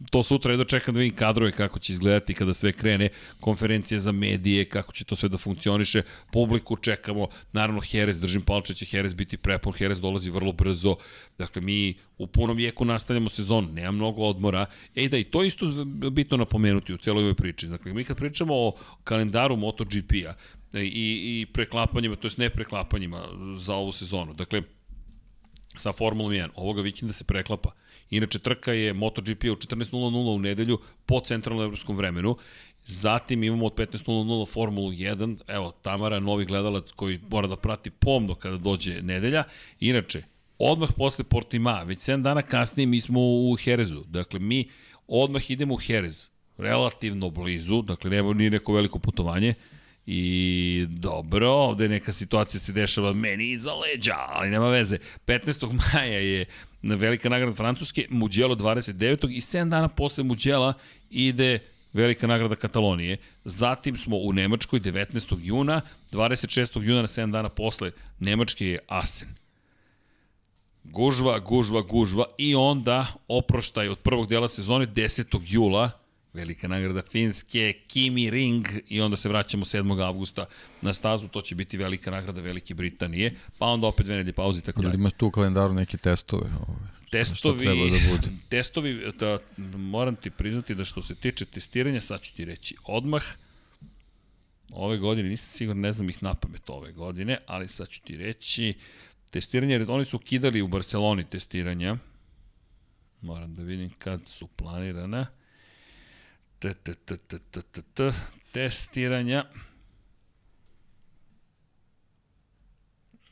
[0.10, 4.12] To sutra jedno čekam da vidim kadrove kako će izgledati kada sve krene, konferencije za
[4.12, 9.14] medije, kako će to sve da funkcioniše, publiku čekamo, naravno Jerez, držim palče će Jerez
[9.14, 10.96] biti prepun, Jerez dolazi vrlo brzo,
[11.38, 14.66] dakle mi u punom jeku nastavljamo sezon, nema mnogo odmora,
[14.96, 18.54] ej da i to isto bitno napomenuti u celoj ovoj priči, dakle mi kad pričamo
[18.56, 18.74] o
[19.04, 20.34] kalendaru MotoGP-a
[20.74, 23.28] i, i preklapanjima, to jest ne preklapanjima
[23.58, 24.62] za ovu sezonu, dakle
[25.78, 26.50] sa Formulom 1.
[26.56, 27.72] Ovoga vikenda se preklapa.
[28.10, 32.38] Inače, trka je MotoGP u 14.00 u nedelju po centralnom evropskom vremenu.
[32.86, 35.38] Zatim imamo od 15.00 Formulu 1.
[35.48, 39.44] Evo, Tamara, novi gledalac koji mora da prati pomno kada dođe nedelja.
[39.80, 40.24] Inače,
[40.58, 44.04] odmah posle Portima, već 7 dana kasnije mi smo u Herezu.
[44.08, 44.70] Dakle, mi
[45.08, 46.28] odmah idemo u Herez.
[46.58, 49.54] Relativno blizu, dakle, nema nije neko veliko putovanje
[50.06, 54.98] I dobro, ovde neka situacija se dešava meni iza leđa, ali nema veze.
[55.26, 55.80] 15.
[55.94, 56.46] maja je
[56.82, 59.32] velika nagrada Francuske, Mugello 29.
[59.32, 60.74] i 7 dana posle Mugello
[61.10, 61.60] ide
[61.94, 63.18] velika nagrada Katalonije.
[63.46, 65.38] Zatim smo u Nemačkoj 19.
[65.42, 66.82] juna, 26.
[66.82, 69.28] juna na 7 dana posle Nemačke je Asen.
[70.84, 75.42] Gužva, gužva, gužva i onda oproštaj od prvog dela sezone 10.
[75.46, 76.01] jula
[76.34, 80.06] velika nagrada Finske, Kimi Ring i onda se vraćamo 7.
[80.06, 80.46] avgusta
[80.82, 84.60] na stazu, to će biti velika nagrada Velike Britanije, pa onda opet dve nedelje pauze
[84.60, 84.96] i tako dalje.
[84.96, 86.50] Imaš tu u kalendaru neke testove?
[86.68, 87.74] Ove, testovi, da
[88.12, 88.28] bude.
[88.50, 89.40] testovi, da,
[89.78, 93.24] moram ti priznati da što se tiče testiranja, sad ću ti reći odmah,
[94.72, 98.18] ove godine, nisam siguran, ne znam ih na pamet ove godine, ali sad ću ti
[98.18, 98.74] reći,
[99.32, 101.98] testiranje, jer oni su kidali u Barceloni testiranja,
[103.22, 105.28] moram da vidim kad su planirana,
[106.62, 108.14] t, t, t, t, t, t, t,
[108.52, 109.46] testiranja.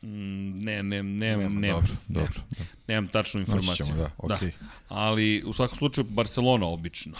[0.02, 3.86] Mm, ne, ne, ne, ne, ne, dobro, dobro, ne, nemam tačnu informaciju.
[3.86, 4.52] Ćemo, da, okay.
[4.60, 7.18] da, ali u svakom slučaju Barcelona obično.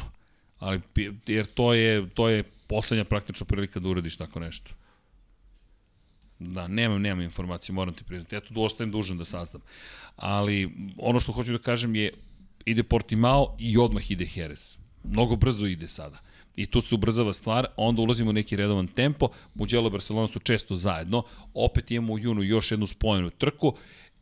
[0.60, 0.81] Ali
[1.27, 4.72] jer to je to je poslednja praktično prilika da uradiš tako nešto.
[6.40, 8.36] Da, nemam, nemam informaciju, moram ti priznati.
[8.36, 9.61] Ja tu ostajem dužan da saznam.
[10.15, 12.14] Ali ono što hoću da kažem je
[12.65, 14.77] ide Portimao i odmah ide Jerez
[15.10, 16.19] mnogo brzo ide sada.
[16.56, 20.40] I tu se ubrzava stvar, onda ulazimo u neki redovan tempo, Mugello i Barcelona su
[20.40, 21.23] često zajedno,
[21.53, 23.73] opet imamo u junu još jednu spojenu trku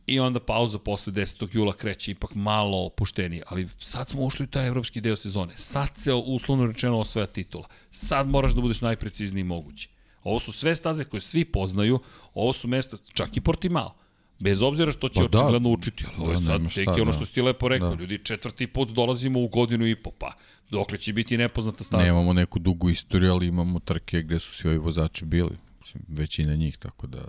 [0.06, 1.48] i onda pauza posle 10.
[1.52, 5.56] jula kreće ipak malo opuštenije, ali sad smo ušli u taj evropski deo sezone.
[5.56, 7.68] Sad se uslovno rečeno osvaja titula.
[7.90, 9.88] Sad moraš da budeš najprecizniji mogući.
[10.22, 12.00] Ovo su sve staze koje svi poznaju,
[12.34, 13.94] ovo su mesta, čak i Portimao.
[14.38, 15.38] Bez obzira što će pa da.
[15.38, 18.00] očigledno učiti, ali ovo je da, sad tek ono što si ti lepo rekao, da.
[18.00, 20.32] ljudi, četvrti put dolazimo u godinu i po, pa
[20.70, 22.02] dokle će biti nepoznata staza.
[22.02, 26.54] Nemamo neku dugu istoriju, ali imamo trke gde su svi ovi vozači bili, mislim, većina
[26.54, 27.24] njih, tako da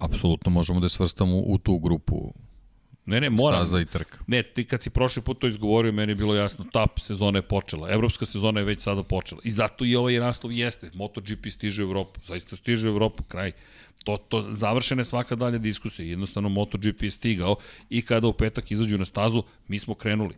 [0.00, 2.32] apsolutno možemo da svrstamo u tu grupu
[3.06, 3.66] Ne, ne, moram.
[3.66, 4.18] Staza i trka.
[4.26, 7.42] Ne, ti kad si prošli put to izgovorio, meni je bilo jasno, tap sezona je
[7.42, 7.92] počela.
[7.92, 9.40] Evropska sezona je već sada počela.
[9.44, 10.90] I zato i ovaj naslov jeste.
[10.94, 12.20] MotoGP stiže u Evropu.
[12.26, 13.52] Zaista stiže u Evropu, kraj.
[14.04, 16.08] To, to završene svaka dalja diskusija.
[16.08, 17.56] Jednostavno MotoGP je stigao
[17.90, 20.34] i kada u petak izađu na stazu, mi smo krenuli.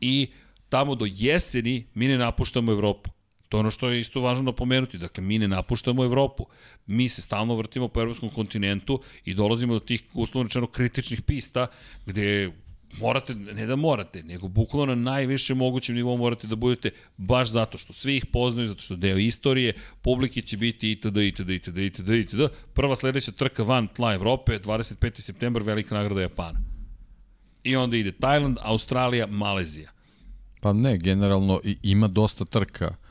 [0.00, 0.30] I
[0.68, 3.10] tamo do jeseni mi ne napuštamo Evropu.
[3.52, 4.98] To je ono što je isto važno napomenuti.
[4.98, 6.46] Dakle, mi ne napuštamo Evropu.
[6.86, 11.66] Mi se stalno vrtimo po evropskom kontinentu i dolazimo do tih, uslovno rečeno, kritičnih pista
[12.06, 12.52] gde
[13.00, 17.78] morate, ne da morate, nego bukvalno na najviše mogućem nivou morate da budete baš zato
[17.78, 21.16] što svi ih poznaju, zato što deo istorije, publike će biti itd.
[21.16, 21.50] itd.
[21.50, 21.78] itd.
[21.78, 22.08] itd.
[22.08, 22.40] itd.
[22.72, 25.20] Prva sledeća trka van tla Evrope, 25.
[25.20, 26.60] septembar, velika nagrada Japana.
[27.64, 29.90] I onda ide Tajland, Australija, Malezija.
[30.60, 33.01] Pa ne, generalno ima dosta trka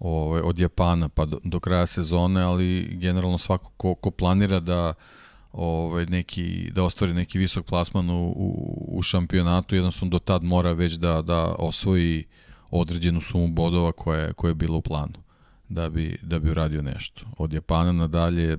[0.00, 4.94] ovaj, od Japana pa do, do kraja sezone, ali generalno svako ko, ko planira da
[5.52, 10.72] ovaj, neki, da ostvari neki visok plasman u, u, u šampionatu, jednostavno do tad mora
[10.72, 12.24] već da, da osvoji
[12.70, 15.29] određenu sumu bodova koja koja je bila u planu
[15.70, 17.26] da bi, da bi uradio nešto.
[17.38, 18.58] Od Japana nadalje,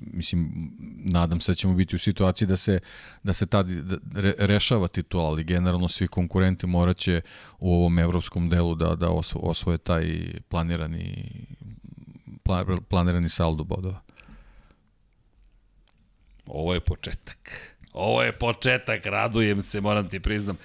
[0.00, 0.70] mislim,
[1.04, 2.80] nadam se da ćemo biti u situaciji da se,
[3.22, 7.20] da se tad da re, rešava titul, ali generalno svi konkurenti moraće
[7.58, 10.04] u ovom evropskom delu da, da osvoje taj
[10.48, 11.34] planirani,
[12.88, 14.00] planirani saldo bodova.
[16.46, 17.72] Ovo je početak.
[17.92, 20.56] Ovo je početak, radujem se, moram ti priznam.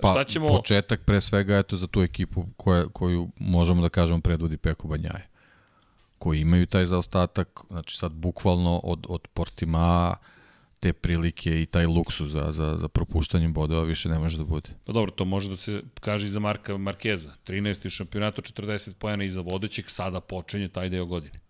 [0.00, 0.48] Pa, Šta ćemo...
[0.48, 5.31] početak pre svega eto za tu ekipu koja, koju možemo da kažemo predvodi Peko Banjaje
[6.22, 10.14] koji imaju taj zaostatak, znači sad bukvalno od, od Portima
[10.80, 14.70] te prilike i taj luksus za, za, za propuštanje bodova više ne može da bude.
[14.84, 17.34] Pa dobro, to može da se kaže i za Marka Markeza.
[17.46, 17.90] 13.
[17.90, 21.40] šampionatu, 40 pojena iza vodećeg, sada počinje taj deo godine.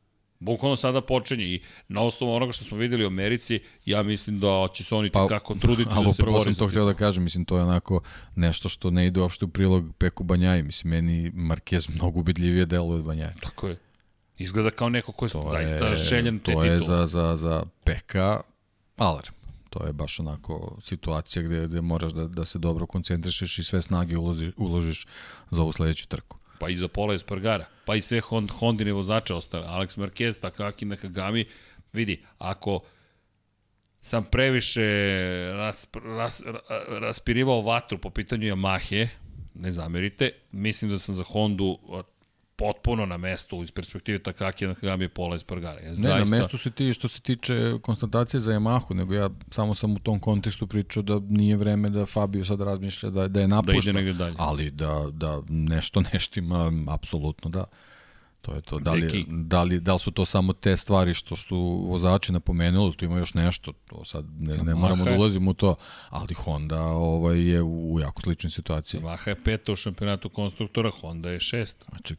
[0.41, 4.69] Bukvalno sada počinje i na osnovu onoga što smo videli u Americi, ja mislim da
[4.75, 6.17] će se oni pa, kako truditi da se bori.
[6.17, 8.01] prvo sam to htio da kažem, mislim to je onako
[8.37, 12.99] nešto što ne ide uopšte u prilog Peku Banjaji, mislim meni Marquez mnogo ubedljivije deluje
[12.99, 13.35] od Banjaji.
[13.43, 13.92] Tako je.
[14.43, 16.67] Izgleda kao neko ko je to zaista je, željen te titule.
[16.67, 18.41] To je za, za, za Peka
[18.97, 19.35] alarm.
[19.71, 23.83] To je baš onako situacija gde, gde moraš da, da se dobro koncentrišeš i sve
[23.83, 25.07] snage uložiš, uložiš
[25.51, 26.39] za ovu sledeću trku.
[26.59, 29.67] Pa i za Pola Espargara, pa i sve Hond, Hondine vozače ostale.
[29.67, 31.45] Alex Marquez, Takaki Nakagami,
[31.93, 32.81] vidi, ako
[34.01, 34.83] sam previše
[35.53, 36.43] ras, ras,
[36.89, 39.09] raspirivao vatru po pitanju Yamahe,
[39.55, 41.79] ne zamerite, mislim da sam za Hondu
[42.63, 45.81] potpuno na mestu iz perspektive Takaki Nakagami Pola Espargara.
[45.81, 46.19] Ja, ne, zaista...
[46.19, 49.99] na mestu se ti što se tiče konstatacije za Yamahu, nego ja samo sam u
[49.99, 54.01] tom kontekstu pričao da nije vreme da Fabio sad razmišlja da, da je napušta, da
[54.01, 54.35] ide dalje.
[54.39, 57.65] ali da, da nešto neštima, apsolutno da.
[58.43, 58.79] To je to.
[58.79, 62.97] Da li, da, li, da li su to samo te stvari što su vozači napomenuli,
[62.97, 65.75] tu ima još nešto, to sad ne, ne moramo da ulazimo u to,
[66.09, 69.01] ali Honda ovaj, je u, u jako sličnoj situaciji.
[69.01, 71.85] Maha je peta u šampionatu konstruktora, Honda je šesta.
[71.91, 72.17] Znači,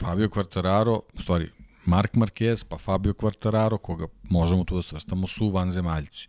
[0.00, 1.50] Fabio Quartararo, u stvari,
[1.84, 6.28] Mark Marquez, pa Fabio Quartararo, koga možemo tu da svrstamo, su vanzemaljci.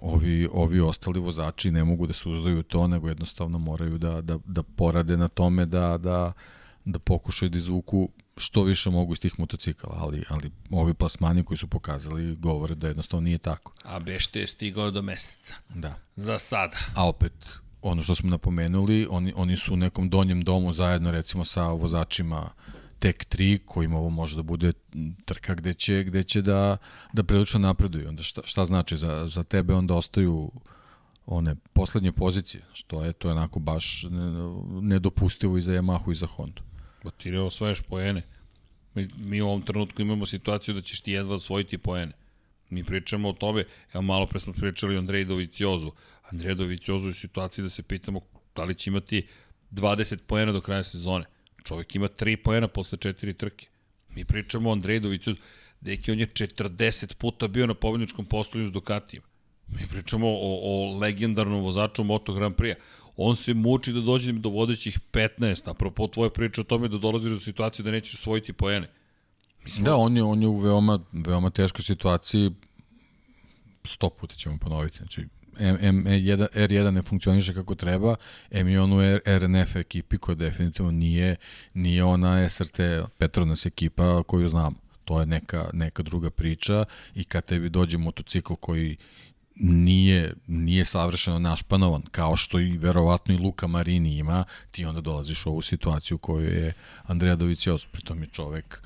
[0.00, 4.38] Ovi, ovi ostali vozači ne mogu da se uzdaju to, nego jednostavno moraju da, da,
[4.44, 6.32] da porade na tome da, da,
[6.84, 11.58] da pokušaju da izvuku što više mogu iz tih motocikala, ali, ali ovi plasmani koji
[11.58, 13.72] su pokazali govore da jednostavno nije tako.
[13.84, 15.54] A Bešte je stigao do meseca.
[15.74, 15.94] Da.
[16.16, 16.76] Za sada.
[16.94, 21.44] A opet, ono što smo napomenuli, oni, oni su u nekom donjem domu zajedno recimo
[21.44, 22.50] sa vozačima
[22.98, 24.72] tek 3, kojima ovo može da bude
[25.24, 26.76] trka gde će, gde će da,
[27.12, 28.08] da prilično napreduju.
[28.08, 29.74] Onda šta, šta znači za, za tebe?
[29.74, 30.50] Onda ostaju
[31.26, 34.04] one poslednje pozicije, što je to je onako baš
[34.82, 36.62] nedopustivo i za Yamahu i za Honda.
[37.04, 38.22] Ba ti ne osvajaš poene.
[38.94, 42.12] Mi, mi u ovom trenutku imamo situaciju da ćeš ti jedva osvojiti poene.
[42.70, 45.92] Mi pričamo o tome, evo malo pre smo pričali o Andrej Doviciozu.
[46.32, 48.20] Andrej Doviciozu u situaciji da se pitamo
[48.56, 49.26] da li će imati
[49.70, 51.24] 20 poena do kraja sezone.
[51.64, 53.66] Čovjek ima 3 poena posle 4 trke.
[54.08, 55.38] Mi pričamo o Andrej Doviciozu.
[55.80, 59.22] Deki, on je 40 puta bio na pobjedničkom postolju s Ducatijem.
[59.68, 62.74] Mi pričamo o, o legendarnom vozaču Moto Grand Prix
[63.20, 67.30] on se muči da dođe do vodećih 15, apropo tvoje priče o tome da dolaziš
[67.30, 68.88] do situacije da nećeš osvojiti poene.
[69.66, 69.84] Smo...
[69.84, 72.50] Da, on je, on je u veoma, veoma teškoj situaciji,
[73.84, 75.26] sto puta ćemo ponoviti, znači
[75.58, 78.14] M, M, R1, R1 ne funkcioniše kako treba,
[78.50, 81.36] M i on u R, RNF ekipi koja definitivno nije,
[81.74, 82.80] nije ona SRT
[83.18, 84.76] Petronas ekipa koju znamo.
[85.04, 88.96] To je neka, neka druga priča i kad tebi dođe motocikl koji
[89.60, 95.46] nije, nije savršeno našpanovan, kao što i verovatno i Luka Marini ima, ti onda dolaziš
[95.46, 96.72] u ovu situaciju u kojoj je
[97.02, 98.82] Andreja Dovicios, pritom je čovek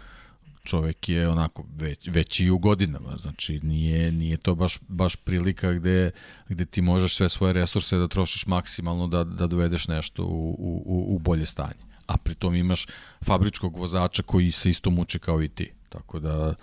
[0.65, 5.73] čovek je onako već, već i u godinama, znači nije, nije to baš, baš prilika
[5.73, 6.11] gde,
[6.49, 11.15] gde ti možeš sve svoje resurse da trošiš maksimalno da, da dovedeš nešto u, u,
[11.15, 11.83] u bolje stanje.
[12.07, 12.87] A pritom imaš
[13.25, 15.73] fabričkog vozača koji se isto muče kao i ti.
[15.89, 16.55] Tako da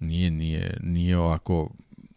[0.00, 1.70] nije, nije, nije ovako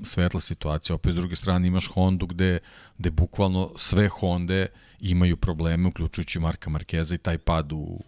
[0.04, 0.96] svetla situacija.
[0.96, 2.60] Opet s druge strane imaš Hondu gde,
[2.98, 4.68] gde bukvalno sve Honde
[5.10, 8.02] imaju probleme, uključujući Marka Markeza i taj pad u, u,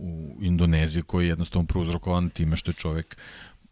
[0.00, 3.16] u Indoneziji koji je jednostavno prouzrokovan time što je čovek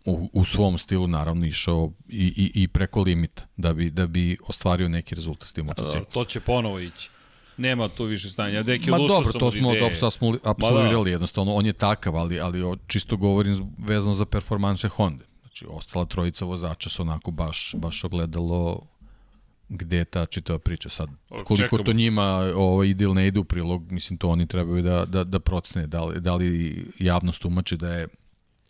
[0.04, 4.36] u, u svom stilu naravno išao i, i, i preko limita da bi, da bi
[4.46, 6.06] ostvario neki rezultat s tim motociklom.
[6.12, 7.10] To će ponovo ići.
[7.56, 8.62] Nema tu više stanja.
[8.62, 11.10] Deki, Ma dobro, to smo, to smo smo absolvirali da.
[11.10, 11.54] jednostavno.
[11.54, 15.24] On je takav, ali, ali čisto govorim vezano za performanse Honda.
[15.40, 18.86] Znači, ostala trojica vozača su onako baš, baš ogledalo
[19.72, 21.08] gde je ta čitava priča sad.
[21.28, 21.82] Koliko Čekamo.
[21.82, 22.24] to njima
[22.54, 25.86] ovaj, ide ili ne ide u prilog, mislim, to oni trebaju da, da, da procene.
[25.86, 28.08] Da li, da li javnost umači da je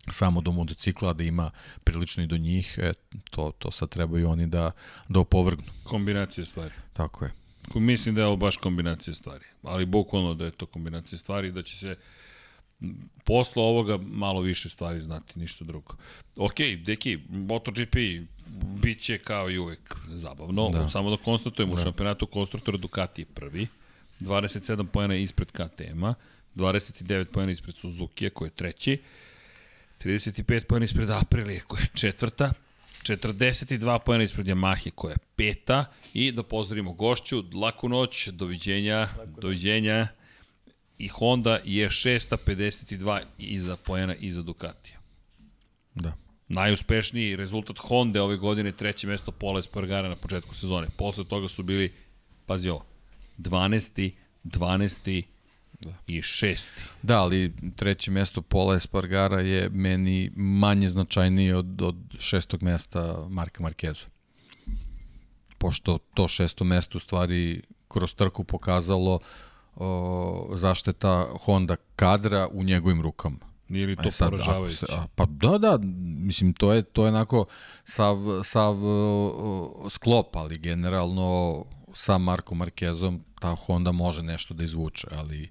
[0.09, 1.51] samo do motocikla, da ima
[1.83, 2.93] prilično i do njih, e,
[3.31, 4.71] to, to sad trebaju oni da,
[5.09, 5.67] da opovrgnu.
[5.83, 6.73] Kombinacije stvari.
[6.93, 7.31] Tako je.
[7.75, 11.63] Mislim da je ovo baš kombinacija stvari, ali bukvalno da je to kombinacija stvari, da
[11.63, 11.95] će se
[13.23, 15.95] posle ovoga malo više stvari znati, ništa drugo.
[16.35, 16.55] Ok,
[16.85, 17.95] deki, MotoGP
[18.81, 20.89] bit će kao i uvek zabavno, da.
[20.89, 21.81] samo da konstatujemo da.
[21.81, 23.67] u šampionatu konstruktora Ducati je prvi,
[24.19, 26.13] 27 pojena ispred KTM-a,
[26.55, 29.01] 29 pojena ispred Suzuki-a koji je treći,
[30.03, 32.53] 35 pojena ispred Aprilije koja je četvrta,
[33.03, 39.41] 42 pojena ispred Yamahe koja je peta i da pozdravimo gošću, laku noć, doviđenja, laku
[39.41, 40.07] doviđenja
[41.03, 44.99] i Honda je 652 iza pojena iza Ducatija.
[45.95, 46.13] Da.
[46.47, 50.87] Najuspešniji rezultat Honda ove godine treće mesto Pola Espargara na početku sezone.
[50.97, 51.93] Posle toga su bili,
[52.45, 52.85] pazi ovo,
[53.37, 54.11] 12.
[54.43, 55.23] 12.
[55.79, 55.93] Da.
[56.07, 56.69] i 6.
[57.01, 63.63] Da, ali treće mesto Pola Espargara je meni manje značajnije od, od šestog mesta Marka
[63.63, 64.05] Markeza.
[65.57, 69.19] Pošto to šesto mesto u stvari kroz trku pokazalo
[69.75, 73.37] o, zašteta Honda kadra u njegovim rukama.
[73.69, 74.85] Nije li to sad, poražavajuće?
[74.89, 75.79] A, pa da, da,
[76.17, 77.45] mislim, to je, to je onako
[77.83, 85.07] sav, sav uh, sklop, ali generalno sa Marko Markezom ta Honda može nešto da izvuče,
[85.11, 85.49] ali,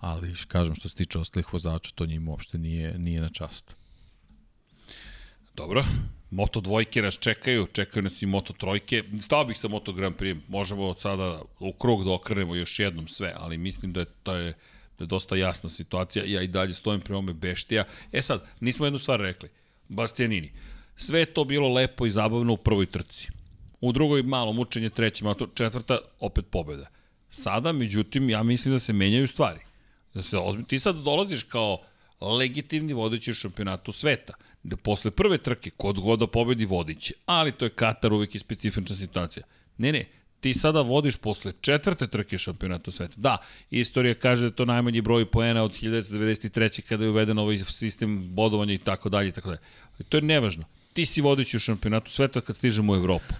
[0.00, 3.74] ali kažem što se tiče ostalih vozača, to njim uopšte nije, nije na čast.
[5.54, 5.84] Dobro,
[6.30, 9.02] Moto dvojke nas čekaju, čekaju nas i Moto trojke.
[9.20, 13.08] Stao bih sa Moto Grand Prix, možemo od sada u krug da okrenemo još jednom
[13.08, 14.52] sve, ali mislim da je to je,
[14.98, 16.24] da je dosta jasna situacija.
[16.26, 17.84] Ja i dalje stojim pri ome Beštija.
[18.12, 19.48] E sad, nismo jednu stvar rekli.
[19.88, 20.52] Bastianini.
[20.96, 23.28] Sve je to bilo lepo i zabavno u prvoj trci.
[23.80, 26.86] U drugoj malo mučenje, trećima, četvrta opet pobeda.
[27.30, 29.60] Sada, međutim, ja mislim da se menjaju stvari.
[30.14, 30.64] Da se ozbi...
[30.64, 31.78] Ti sad dolaziš kao
[32.20, 34.34] legitimni vodeći u šampionatu sveta.
[34.64, 37.14] Da posle prve trke, kod god da pobedi, vodiće.
[37.26, 39.44] Ali to je Katar uvek i specifična situacija.
[39.78, 40.04] Ne, ne,
[40.44, 43.14] ti sada vodiš posle četvrte trke šampionata sveta.
[43.16, 43.36] Da,
[43.70, 46.80] istorija kaže da je to najmanji broj poena od 1993.
[46.80, 49.60] kada je uveden ovaj sistem bodovanja i tako dalje i tako dalje.
[50.08, 50.64] To je nevažno.
[50.92, 53.34] Ti si vodeći u šampionatu sveta kad stižemo u Evropu.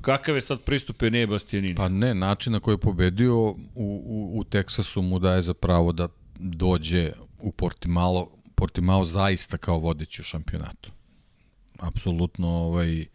[0.00, 1.74] Kakav je sad pristup Enea Bastianini?
[1.74, 5.92] Pa ne, način na koji je pobedio u, u, u Teksasu mu daje za pravo
[5.92, 6.08] da
[6.38, 10.90] dođe u Portimao, Portimao zaista kao vodeći u šampionatu.
[11.78, 13.06] Apsolutno ovaj,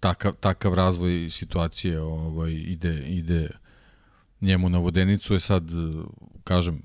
[0.00, 3.50] takav, takav razvoj situacije ovaj, ide, ide
[4.40, 5.64] njemu na vodenicu je sad,
[6.44, 6.82] kažem,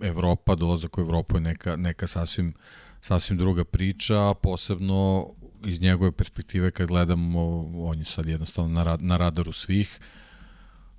[0.00, 2.54] Evropa, dolazak u Evropu je neka, neka sasvim,
[3.00, 5.26] sasvim druga priča, posebno
[5.64, 10.00] iz njegove perspektive kad gledamo, on je sad jednostavno na, na radaru svih.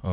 [0.03, 0.09] Uh,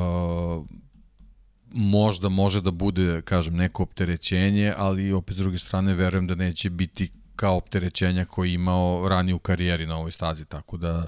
[1.72, 6.70] možda može da bude, kažem, neko opterećenje, ali opet s druge strane verujem da neće
[6.70, 11.06] biti kao opterećenja koji je imao ranije u karijeri na ovoj stazi, tako da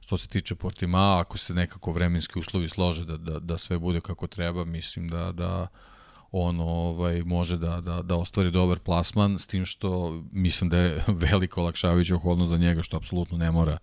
[0.00, 4.00] što se tiče Portimao, ako se nekako vremenski uslovi slože da, da, da sve bude
[4.00, 5.66] kako treba, mislim da, da
[6.32, 11.04] on ovaj, može da, da, da ostvari dobar plasman, s tim što mislim da je
[11.26, 13.78] veliko olakšavajuća okolnost za njega, što apsolutno ne mora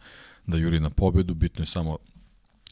[0.47, 1.97] da juri na pobedu, bitno je samo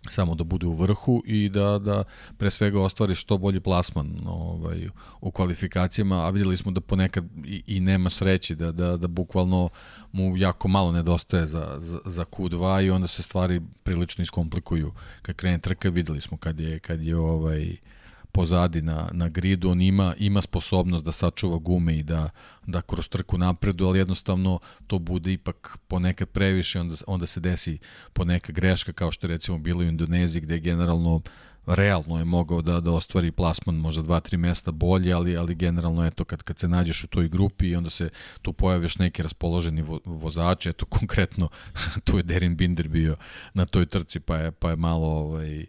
[0.10, 2.04] samo da bude u vrhu i da, da
[2.38, 4.90] pre svega ostvari što bolji plasman ovaj,
[5.22, 9.70] u kvalifikacijama, a videli smo da ponekad i, i nema sreći, da, da, da bukvalno
[10.12, 14.92] mu jako malo nedostaje za, za, za Q2 i onda se stvari prilično iskomplikuju.
[15.22, 17.78] Kad krene trka, videli smo kad je, kad je ovaj,
[18.36, 22.30] pozadi na, na gridu, on ima, ima sposobnost da sačuva gume i da,
[22.68, 27.78] da kroz trku napredu, ali jednostavno to bude ipak ponekad previše, onda, onda se desi
[28.14, 31.22] poneka greška, kao što je recimo bilo u Indoneziji, gde generalno
[31.66, 36.06] realno je mogao da da ostvari plasman možda dva, tri mesta bolje, ali ali generalno
[36.06, 38.10] eto kad kad se nađeš u toj grupi i onda se
[38.42, 41.50] tu pojaviš neki raspoloženi vo, vozači, eto konkretno
[42.04, 43.16] tu je Derin Binder bio
[43.54, 45.66] na toj trci pa je pa je malo ovaj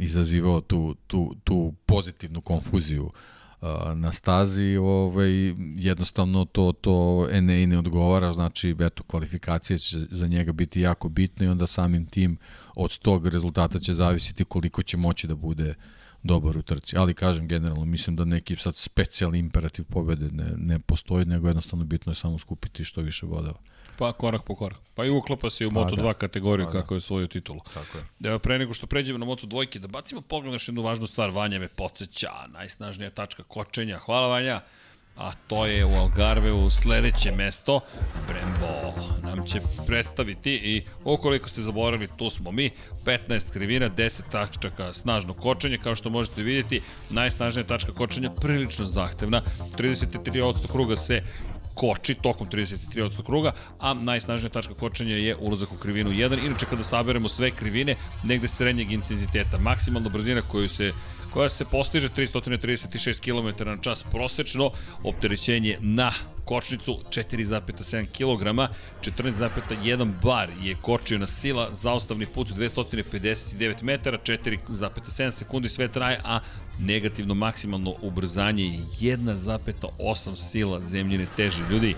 [0.00, 5.30] izazivao tu, tu, tu pozitivnu konfuziju uh, na stazi, ovaj,
[5.76, 11.46] jednostavno to, to NA ne odgovara, znači eto, kvalifikacije će za njega biti jako bitne
[11.46, 12.38] i onda samim tim
[12.74, 15.74] od tog rezultata će zavisiti koliko će moći da bude
[16.22, 16.96] dobar u trci.
[16.96, 21.84] Ali kažem generalno, mislim da neki sad specijalni imperativ pobede ne, ne postoji, nego jednostavno
[21.84, 23.58] bitno je samo skupiti što više bodova.
[24.00, 24.78] Pa korak po korak.
[24.94, 26.14] Pa i uklapa se u pa, Moto2 da.
[26.14, 26.96] kategoriju pa, kako da.
[26.96, 27.60] je svoju titulu.
[27.74, 28.28] Tako je.
[28.28, 31.30] Evo, pre nego što pređemo na Moto2, da bacimo pogled na jednu važnu stvar.
[31.30, 33.98] Vanja me podsjeća, najsnažnija tačka kočenja.
[33.98, 34.60] Hvala Vanja.
[35.16, 37.80] A to je u Algarveu sledeće mesto.
[38.28, 42.70] Brembo nam će predstaviti i ukoliko ste zaboravili, tu smo mi.
[43.04, 46.80] 15 krivina, 10 tačaka snažno kočenje, kao što možete vidjeti.
[47.10, 49.42] Najsnažnija tačka kočenja, prilično zahtevna.
[49.78, 51.22] 33% kruga se
[51.80, 53.24] koči tokom 33.
[53.24, 56.46] kruga, a najsnažnija tačka kočenja je ulazak u krivinu 1.
[56.46, 60.92] Inače, kada saberemo sve krivine, negde srednjeg intenziteta, maksimalna brzina koju se
[61.32, 64.70] koja se postiže 336 km na čas prosečno,
[65.04, 66.12] opterećenje na
[66.50, 68.72] kočnicu 4,7 kg,
[69.02, 76.40] 14,1 bar je kočio sila, zaostavni put 259 metara, 4,7 sekundi sve traje, a
[76.80, 81.62] negativno maksimalno ubrzanje je 1,8 sila zemljine teže.
[81.70, 81.94] Ljudi,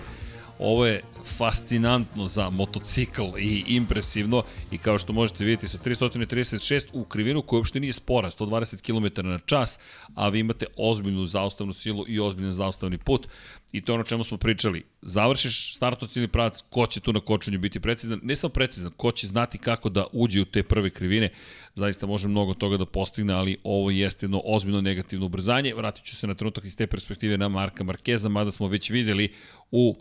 [0.65, 1.03] Ovo je
[1.39, 7.59] fascinantno za motocikl i impresivno i kao što možete vidjeti sa 336 u krivinu koja
[7.59, 9.79] uopšte nije spora, 120 km na čas,
[10.15, 13.29] a vi imate ozbiljnu zaustavnu silu i ozbiljan zaustavni put
[13.73, 14.85] i to je ono čemu smo pričali.
[15.01, 19.27] Završiš startociljni pravac, ko će tu na kočenju biti precizan, ne samo precizan, ko će
[19.27, 21.31] znati kako da uđe u te prve krivine,
[21.75, 25.75] zaista može mnogo toga da postigne, ali ovo jeste jedno ozbiljno negativno ubrzanje.
[25.75, 29.33] Vratit ću se na trenutak iz te perspektive na Marka Markeza, mada smo već videli
[29.71, 29.97] u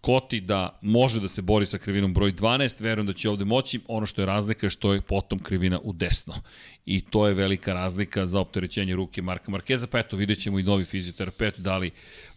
[0.00, 3.80] Koti da može da se bori sa krivinom broj 12, verujem da će ovde moći,
[3.88, 6.34] ono što je razlika je što je potom krivina u desno.
[6.86, 10.62] I to je velika razlika za opterećenje ruke Marka Markeza, pa eto vidjet ćemo i
[10.62, 11.90] novi fizioterapeut da li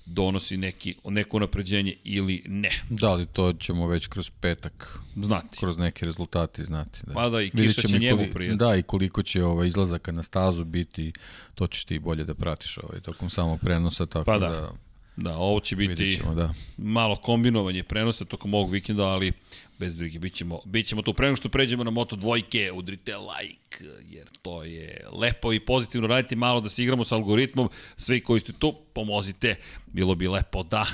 [0.06, 2.72] donosi neki, neko napređenje ili ne.
[2.90, 5.58] Da li to ćemo već kroz petak znati.
[5.58, 7.00] Kroz neke rezultati znati.
[7.08, 7.14] Da.
[7.14, 8.58] Pa da, i kiša će njemu prijeti.
[8.58, 11.14] Da, i koliko će ovaj izlazaka na stazu biti,
[11.56, 14.72] to ćeš ti bolje da pratiš ovaj, tokom samog prenosa, tako pa da, da
[15.22, 16.54] Da, ovo će biti ćemo, da.
[16.78, 19.32] malo kombinovanje prenosa tokom ovog vikenda, ali
[19.80, 21.14] bez brige, bit ćemo, bit ćemo tu.
[21.14, 26.36] Prema što pređemo na Moto dvojke, udrite like, jer to je lepo i pozitivno raditi
[26.36, 27.70] malo da se igramo sa algoritmom.
[27.98, 29.56] Svi koji ste tu, pomozite,
[29.88, 30.86] bilo bi lepo da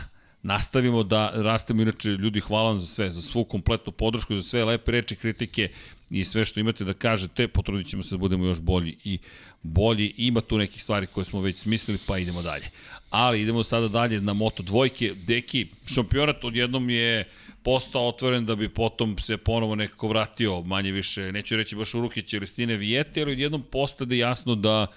[0.45, 1.81] nastavimo da rastemo.
[1.81, 5.69] Inače, ljudi, hvala vam za sve, za svu kompletnu podršku, za sve lepe reči, kritike
[6.09, 7.47] i sve što imate da kažete.
[7.47, 9.17] Potrudit ćemo se da budemo još bolji i
[9.61, 10.13] bolji.
[10.17, 12.69] Ima tu nekih stvari koje smo već smislili, pa idemo dalje.
[13.09, 15.13] Ali idemo sada dalje na Moto dvojke.
[15.27, 17.23] Deki, šampionat odjednom je
[17.63, 22.01] postao otvoren da bi potom se ponovo nekako vratio manje više, neću reći baš u
[22.01, 24.87] ruke Celestine Vijete, ali odjednom postade jasno da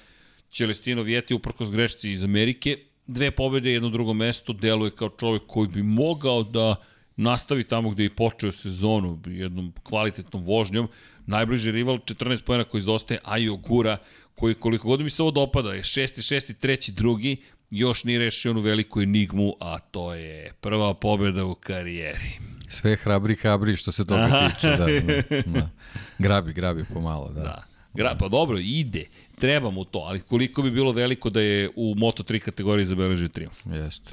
[0.51, 5.69] Celestino Vijete uprkos grešci iz Amerike dve pobede, jedno drugo mesto, deluje kao čovjek koji
[5.69, 6.77] bi mogao da
[7.17, 10.89] nastavi tamo gde je počeo sezonu, jednom kvalitetnom vožnjom.
[11.27, 13.97] Najbliži rival, 14 pojena koji izostaje, Ajo Gura,
[14.35, 17.37] koji koliko god mi se ovo dopada, je šesti, šesti, treći, drugi,
[17.71, 22.39] još nije rešio onu veliku enigmu, a to je prva pobeda u karijeri.
[22.69, 25.71] Sve hrabri, hrabri što se toga tiče, da, da, da.
[26.19, 27.41] Grabi, grabi pomalo, da.
[27.41, 27.78] da.
[27.95, 29.05] Gra, pa dobro, ide.
[29.39, 33.67] Treba mu to, ali koliko bi bilo veliko da je u Moto3 kategoriji zabeležio triumf.
[33.67, 34.13] Jeste.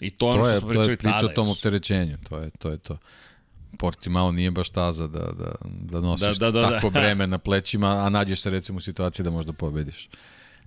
[0.00, 2.16] I to, ono to je, što smo pričali to je priča tada o tom opterećenju,
[2.28, 2.70] to je to.
[2.70, 2.98] Je to.
[3.78, 6.74] Portimao nije baš taza da, da, da nosiš Da, da, da, da.
[6.74, 10.08] tako breme na plećima, a nađeš se recimo u situaciji da možda pobediš.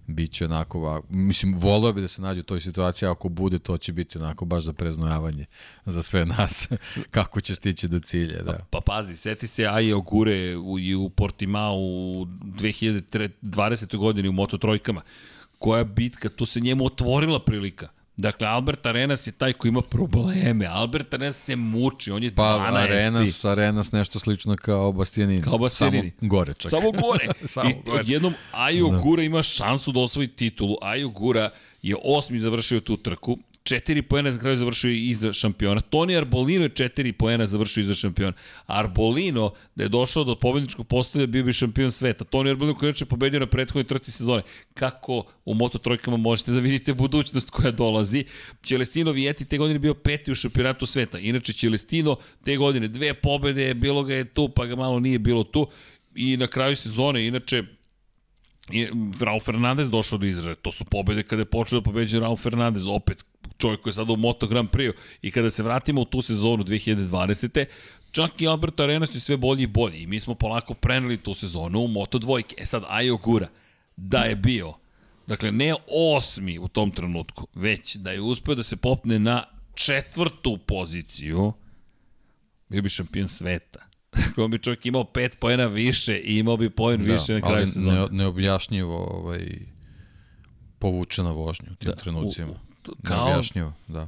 [0.10, 3.78] Biće onako, va- mislim, volio bi da se nađe u toj situaciji, ako bude, to
[3.78, 5.46] će biti onako baš za preznojavanje
[5.86, 6.68] za sve nas,
[7.12, 8.60] kako će stići do cilja, da.
[8.70, 13.98] Pa pazi, seti se Aje Ogure u, i u Portimao u 2020.
[13.98, 15.02] godini u Moto trojkama.
[15.60, 17.88] Koja bitka, tu se njemu otvorila prilika.
[18.20, 20.66] Dakle, Albert Arenas je taj koji ima probleme.
[20.66, 22.84] Albert Arenas se muči, on je Pa 12.
[22.84, 25.42] Arenas, Arenas nešto slično kao Bastianini.
[25.42, 26.12] Kao Bastianini.
[26.20, 26.70] Samo gore čak.
[26.72, 27.28] Samo gore.
[27.48, 28.00] Samo I gore.
[28.00, 30.76] odjednom Ajo Gura ima šansu da osvoji titulu.
[30.82, 31.50] Ajo Gura
[31.82, 33.38] je osmi završio tu trku.
[33.64, 35.82] Četiri poena za kraju završio i iza šampiona.
[35.82, 38.34] Toni Arbolino je četiri poena završio iza šampiona.
[38.66, 42.24] Arbolino, da je došao do pobedničkog postavlja, bio bi šampion sveta.
[42.24, 44.42] Toni Arbolino koji je pobedio na prethodnoj trci sezone.
[44.74, 48.26] Kako u Moto trojkama možete da vidite budućnost koja dolazi.
[48.64, 51.20] Celestino Vieti te godine bio peti u šampionatu sveta.
[51.20, 55.44] Inače, Celestino te godine dve pobede, bilo ga je tu, pa ga malo nije bilo
[55.44, 55.68] tu.
[56.16, 57.64] I na kraju sezone, inače,
[59.22, 60.56] Raul Fernandez došao do izražaja.
[60.56, 63.26] To su pobede kada je počeo da pobeđuje Raul Fernandez, opet
[63.60, 64.92] čovjek koji je sada u Moto Grand Prix.
[65.22, 67.66] I kada se vratimo u tu sezonu 2020.
[68.12, 69.98] Čak i Albert Arenas je sve bolji i bolji.
[69.98, 72.56] I mi smo polako preneli tu sezonu u Moto dvojke.
[72.58, 73.48] E sad, Ajo Gura,
[73.98, 74.74] da je bio,
[75.28, 79.44] dakle ne osmi u tom trenutku, već da je uspeo da se popne na
[79.76, 81.54] četvrtu poziciju,
[82.70, 83.80] bio bi šampion sveta.
[84.18, 87.42] Dakle, on bi čovjek imao pet pojena više i imao bi pojen da, više na
[87.42, 88.00] kraju ali sezone.
[88.00, 89.60] ne, neobjašnjivo ovaj,
[90.80, 92.52] povučena vožnja u tim Da, trenucima.
[92.52, 92.69] u-
[93.04, 94.08] kao- Neobjašnjivo, da.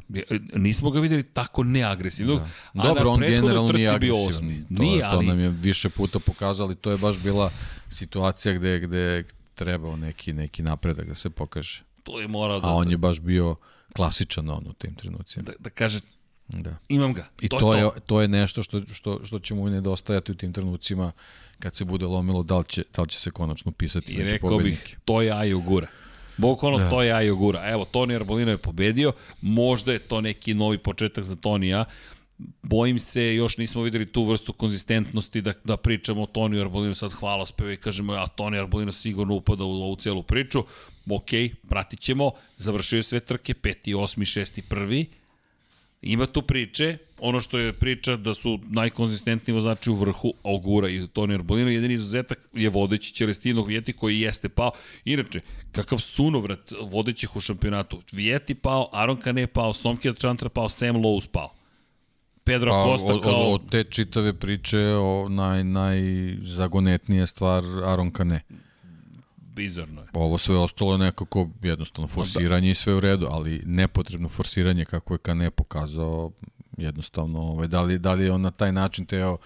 [0.54, 2.40] Nismo ga videli tako neagresivnog.
[2.74, 2.84] Da.
[2.84, 4.66] Dobro, on generalno nije agresivan.
[4.68, 7.52] To, Nije, to ali nam je više puta pokazali, to je baš bila
[7.90, 9.24] situacija gde, gde
[9.56, 11.84] trebao neki, neki napredak da se pokaže.
[12.04, 13.56] to je morao da, A on je baš bio
[13.94, 15.44] klasičan on u tim trenucima.
[15.44, 16.00] da, da kaže
[16.48, 16.78] Da.
[16.90, 17.28] imam ga.
[17.42, 18.00] I to, to, je, to.
[18.00, 21.12] to je nešto što, što, što će mu nedostajati u tim trenucima
[21.60, 24.32] kad se bude lomilo da li će, da li će se konačno pisati I među
[24.32, 24.84] rekao pobednike.
[24.84, 25.88] bih, to je Ajo Gura.
[26.42, 26.90] Bukvalno Da.
[26.90, 27.70] to je Ajo Gura.
[27.70, 31.86] Evo, Toni Arbolino je pobedio, možda je to neki novi početak za Tonija.
[32.64, 37.12] Bojim se, još nismo videli tu vrstu konzistentnosti da, da pričamo o Toniju Arbolinu sad
[37.12, 40.64] hvala speve i kažemo, a Toni Arbolino sigurno upada u ovu celu priču.
[41.10, 41.30] Ok,
[41.70, 45.21] pratit ćemo, završio je sve trke, peti, osmi, šesti, prvi.
[46.02, 51.08] Ima tu priče, ono što je priča da su najkonzistentniji vozači u vrhu, Ogura i
[51.08, 54.72] Toni Arbolino, jedini izuzetak je vodeći Celestino Vijeti koji jeste pao.
[55.06, 55.42] Inače,
[55.72, 58.02] kakav sunovrat vodećih u šampionatu.
[58.12, 61.50] Vijeti pao, Aron Kane pao, Somkija Chantra pao, Sam Lowe's pao.
[62.44, 63.42] Pedro Pa, Costa kao...
[63.42, 68.42] od, od te čitave priče o naj, najzagonetnija stvar Aron Kane.
[69.62, 70.08] Bizarno je.
[70.14, 75.14] Ovo sve ostalo je nekako jednostavno forsiranje i sve u redu, ali nepotrebno forsiranje kako
[75.14, 76.32] je Kane pokazao
[76.78, 79.38] jednostavno, ovaj, da, li, da li je on na taj način teo,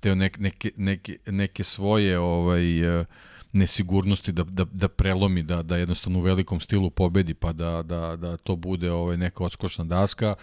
[0.00, 3.04] teo nek, neke, neke, neke svoje ovaj, eh,
[3.52, 8.16] nesigurnosti da, da, da prelomi, da, da jednostavno u velikom stilu pobedi, pa da, da,
[8.16, 10.34] da to bude ovaj, neka odskočna daska,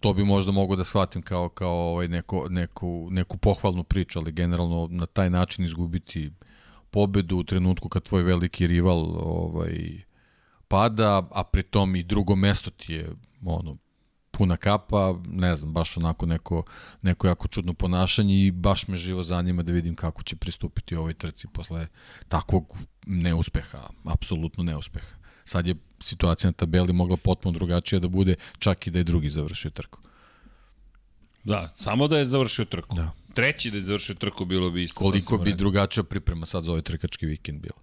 [0.00, 4.32] to bi možda mogo da shvatim kao, kao ovaj, neko, neku, neku pohvalnu priču, ali
[4.32, 6.30] generalno na taj način izgubiti
[6.96, 10.00] pobedu u trenutku kad tvoj veliki rival ovaj
[10.68, 13.10] pada, a pritom i drugo mesto ti je
[13.44, 13.76] ono
[14.30, 16.62] puna kapa, ne znam, baš onako neko,
[17.02, 21.14] neko jako čudno ponašanje i baš me živo zanima da vidim kako će pristupiti ovoj
[21.14, 21.86] trci posle
[22.28, 25.16] takvog neuspeha, apsolutno neuspeha.
[25.44, 29.30] Sad je situacija na tabeli mogla potpuno drugačija da bude, čak i da je drugi
[29.30, 29.98] završio trku.
[31.44, 32.96] Da, samo da je završio trku.
[32.96, 33.25] Da.
[33.36, 34.98] Treći da je završio trku bilo bi isto.
[34.98, 37.78] Koliko bi drugačija priprema sad za ovaj trkački vikend bila?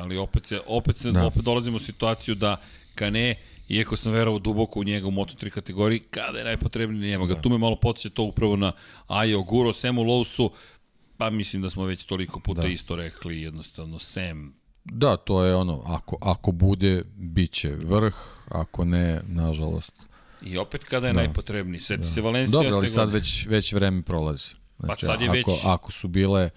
[0.00, 1.20] Ali opet, se, opet, se, Da.
[1.20, 1.26] da.
[1.26, 2.56] opet dolazimo u situaciju da
[2.94, 3.34] Kane
[3.68, 7.34] iako sam verovao duboko u njega u Moto3 kategoriji, kada je najpotrebniji nema ga.
[7.34, 7.40] Da.
[7.40, 8.72] Tu me malo podsjeća to upravo na
[9.06, 10.50] Ajo Guro, Semu Lowsu,
[11.16, 12.68] pa mislim da smo već toliko puta da.
[12.68, 14.54] isto rekli, jednostavno Sem
[14.84, 18.14] Da, to je ono, ako, ako bude, bit će vrh,
[18.48, 19.92] ako ne, nažalost.
[20.42, 21.20] I opet kada je da.
[21.20, 21.80] najpotrebniji.
[21.80, 22.08] Sjeti da.
[22.08, 22.62] se Valencija.
[22.62, 24.54] Dobro, ali sad već, već vreme prolazi.
[24.76, 25.60] Pa znači, pa sad je ako, već...
[25.64, 26.50] Ako su bile,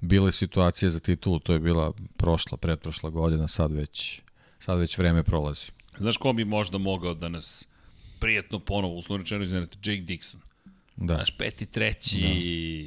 [0.00, 4.22] bile situacije za titulu, to je bila prošla, pretprošla godina, sad već,
[4.58, 5.70] sad već vreme prolazi.
[5.98, 7.68] Znaš ko bi možda mogao da nas
[8.20, 10.36] prijetno ponovo, uslovno rečeno iznenete, Jake Dixon.
[10.96, 11.14] Da.
[11.14, 12.20] Znaš, peti, treći,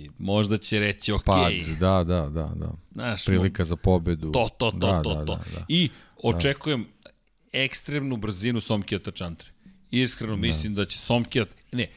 [0.06, 0.14] da.
[0.18, 1.24] možda će reći ok.
[1.26, 2.52] Pad, da, da, da.
[2.56, 2.72] da.
[2.94, 4.32] Znaš, Prilika za pobedu.
[4.32, 5.36] To, to, to, da, to, da, to.
[5.36, 5.66] Da, da.
[5.68, 5.90] I
[6.24, 7.10] očekujem da.
[7.52, 9.50] ekstremnu brzinu Somkijata Čantre.
[9.92, 10.42] Iskreno da.
[10.42, 11.88] mislim da će Somkijat, ne,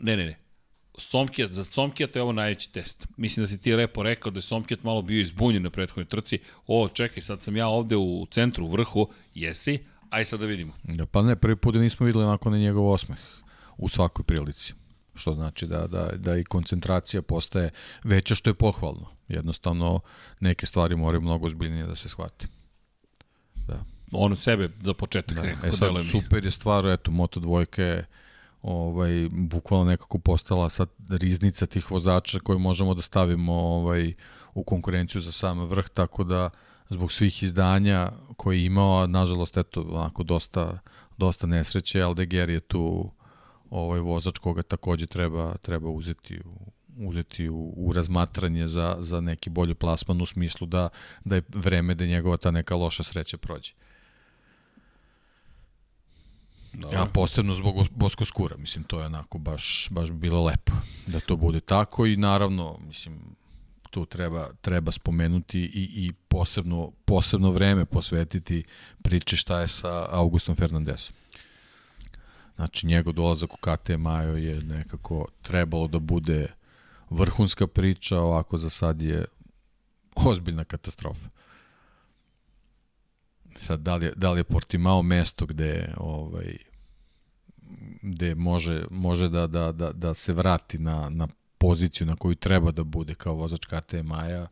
[0.00, 0.38] ne, ne, ne,
[0.98, 3.06] Somkijat, za Somkijat je ovo najveći test.
[3.16, 6.38] Mislim da si ti lepo rekao da je Somkijat malo bio izbunjen na prethodnoj trci.
[6.66, 9.78] O, čekaj, sad sam ja ovde u centru, u vrhu, jesi,
[10.10, 10.72] aj sad da vidimo.
[10.82, 13.18] Da, pa ne, prvi put nismo videli nakon njegov osmeh
[13.76, 14.74] u svakoj prilici
[15.14, 17.70] što znači da, da, da i koncentracija postaje
[18.04, 19.06] veća, što je pohvalno.
[19.28, 20.00] Jednostavno,
[20.40, 22.46] neke stvari moraju mnogo zbiljnije da se shvati.
[24.06, 24.18] Da.
[24.18, 25.42] On sebe za početak da.
[25.42, 28.06] nekako e sad, super je stvar, eto, Moto dvojka je
[28.62, 34.12] ovaj, bukvalno nekako postala sad riznica tih vozača koje možemo da stavimo ovaj,
[34.54, 36.50] u konkurenciju za sam vrh, tako da
[36.88, 40.78] zbog svih izdanja koje je imao, a nažalost, eto, onako dosta,
[41.18, 43.10] dosta nesreće, Aldeger je tu
[43.70, 49.50] ovaj vozač koga takođe treba treba uzeti u uzeti u, u razmatranje za, za neki
[49.50, 50.88] bolji plasman u smislu da,
[51.24, 53.72] da je vreme da njegova ta neka loša sreća prođe.
[56.74, 56.96] Dobre.
[56.96, 60.72] Ja posebno zbog Bosko Skura, mislim, to je onako baš, baš bilo lepo
[61.06, 63.20] da to bude tako i naravno, mislim,
[63.90, 68.64] tu treba, treba spomenuti i, i posebno, posebno vreme posvetiti
[69.02, 71.14] priči šta je sa Augustom Fernandezom.
[72.56, 76.46] Znači, njegov dolazak u KT Majo je nekako trebalo da bude
[77.10, 79.24] vrhunska priča, ovako za sad je
[80.16, 81.28] ozbiljna katastrofa.
[83.56, 86.56] Sad, da li da li je Portimao mesto gde, ovaj,
[88.02, 91.28] gde može, može da, da, da, da se vrati na, na
[91.58, 94.46] poziciju na koju treba da bude kao vozač KT Maja,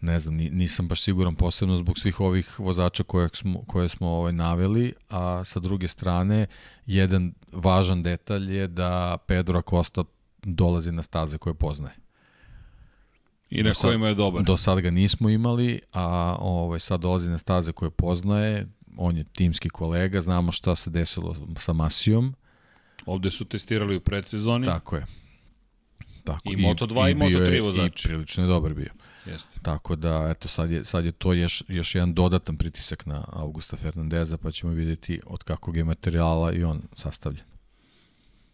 [0.00, 4.32] ne znam, nisam baš siguran posebno zbog svih ovih vozača koje smo, koje smo ovaj,
[4.32, 6.46] naveli, a sa druge strane,
[6.86, 10.04] jedan važan detalj je da Pedro Acosta
[10.42, 11.94] dolazi na staze koje poznaje.
[13.50, 14.42] I na kojima je dobar.
[14.42, 18.66] Do sad ga nismo imali, a ovaj, sad dolazi na staze koje poznaje,
[18.96, 22.34] on je timski kolega, znamo šta se desilo sa Masijom.
[23.06, 24.64] Ovde su testirali u predsezoni.
[24.64, 25.06] Tako je.
[26.24, 28.04] Tako, I, i Moto2 i, i Moto3 vozač.
[28.04, 28.90] I prilično je dobar bio.
[29.26, 29.60] Jeste.
[29.62, 33.76] Tako da, eto, sad je, sad je to još, još jedan dodatan pritisak na Augusta
[33.76, 37.49] Fernandeza, pa ćemo vidjeti od kakvog je materijala i on sastavljen.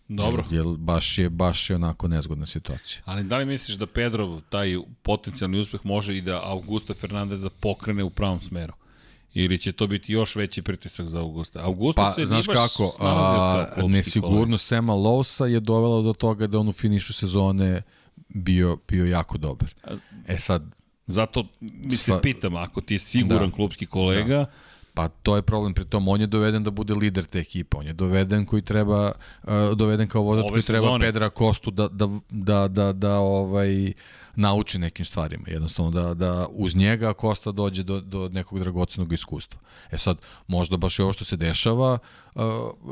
[0.08, 0.44] Dobro.
[0.50, 3.02] Jer, jer baš, je, baš je onako nezgodna situacija.
[3.04, 8.04] Ali da li misliš da Pedrov taj potencijalni uspeh može i da Augusta Fernandeza pokrene
[8.04, 8.72] u pravom smeru?
[9.34, 11.60] Ili će to biti još veći pritisak za Augusta?
[11.62, 16.68] Augusta pa, se znaš kako, a, nesigurnost Sema Lowsa je dovela do toga da on
[16.68, 17.82] u finišu sezone
[18.28, 19.74] bio, bio jako dobar.
[20.26, 20.76] E sad...
[21.06, 24.36] Zato mi se sa, pitam, ako ti je siguran da, klubski kolega...
[24.36, 24.50] Da.
[24.96, 27.86] Pa to je problem, pri tom on je doveden da bude lider te ekipe, on
[27.86, 29.12] je doveden koji treba,
[29.42, 31.06] uh, doveden kao vozač koji treba sezone.
[31.06, 33.92] Pedra Kostu da, da, da, da, da ovaj,
[34.36, 39.60] nauči nekim stvarima, jednostavno da, da uz njega Kosta dođe do, do nekog dragocenog iskustva.
[39.90, 40.16] E sad,
[40.46, 41.98] možda baš i ovo što se dešava,
[42.34, 42.42] uh,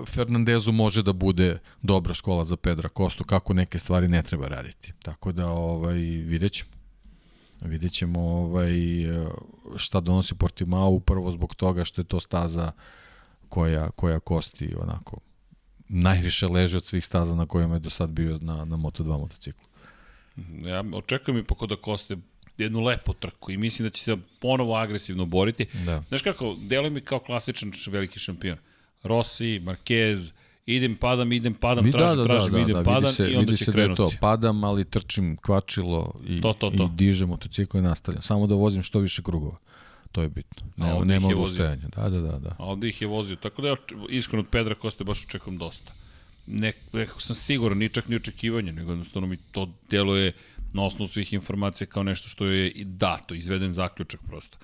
[0.06, 4.92] Fernandezu može da bude dobra škola za Pedra Kostu, kako neke stvari ne treba raditi.
[5.02, 6.73] Tako da, ovaj, vidjet ćemo.
[7.64, 8.72] Vidjet ćemo ovaj,
[9.76, 12.72] šta donosi Portimao upravo zbog toga što je to staza
[13.48, 15.18] koja, koja kosti onako
[15.88, 19.64] najviše leže od svih staza na kojima je do sad bio na, na Moto2 motociklu.
[20.62, 22.16] Ja očekujem i poko da Koste
[22.58, 25.66] jednu lepu trku i mislim da će se ponovo agresivno boriti.
[25.86, 26.02] Da.
[26.08, 28.58] Znaš kako, deluje mi kao klasičan veliki šampion.
[29.02, 30.32] Rossi, Marquez,
[30.66, 33.40] idem, padam, idem, padam, tražim, da, da, tražim, da, idem, da, padam se, i onda
[33.40, 34.02] vidi će se krenuti.
[34.02, 36.84] Da je to, padam, ali trčim kvačilo i, to, to, to.
[36.84, 38.22] i dižem motocikl i nastavljam.
[38.22, 39.56] Samo da vozim što više krugova.
[40.12, 40.66] To je bitno.
[40.76, 41.88] Ne, nema odustajanja.
[41.96, 42.56] Da, da, da, da.
[42.58, 43.36] A ovde ih je vozio.
[43.36, 43.76] Tako da ja
[44.08, 45.92] iskreno od Pedra Koste baš očekujem dosta
[46.46, 50.32] nek, nekako sam siguran, ni čak ni očekivanje, nego jednostavno mi to deluje
[50.72, 54.58] na osnovu svih informacija kao nešto što je dato, izveden zaključak prosto.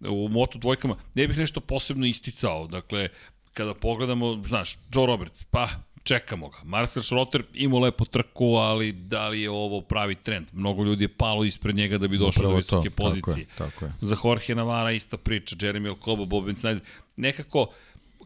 [0.00, 3.08] U Moto dvojkama ne bih nešto posebno isticao, dakle,
[3.54, 5.68] kada pogledamo, znaš, Joe Roberts, pa
[6.02, 6.56] čekamo ga.
[6.64, 10.46] Marcel Schrotter imao lepo trku, ali da li je ovo pravi trend?
[10.52, 12.96] Mnogo ljudi je palo ispred njega da bi došao Upravo do visoke to.
[12.96, 13.46] pozicije.
[13.46, 13.92] Tako je, tako je.
[14.00, 16.80] Za Jorge Navara ista priča, Jeremy Alcoba, Bob Snyder.
[17.16, 17.66] Nekako,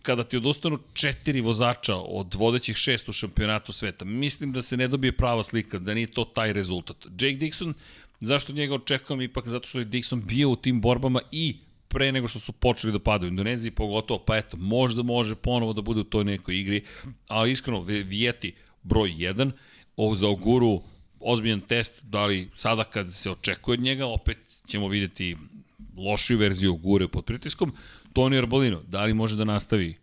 [0.02, 4.88] kada ti odustanu četiri vozača od vodećih šest u šampionatu sveta, mislim da se ne
[4.88, 6.96] dobije prava slika, da nije to taj rezultat.
[7.04, 7.72] Jake Dixon,
[8.20, 9.48] zašto njega očekujem ipak?
[9.48, 11.56] Zato što je Dixon bio u tim borbama i
[11.88, 15.72] pre nego što su počeli da padaju u Indoneziji, pogotovo, pa eto, možda može ponovo
[15.72, 16.84] da bude u toj nekoj igri,
[17.28, 19.50] ali iskreno, Vijeti broj 1,
[19.96, 20.82] ovo za Oguru
[21.20, 25.36] ozbiljan test, da li sada kad se očekuje od njega, opet ćemo videti
[25.96, 27.72] lošiju verziju Ogure pod pritiskom,
[28.12, 29.96] Toni Arbolino, da li može da nastavi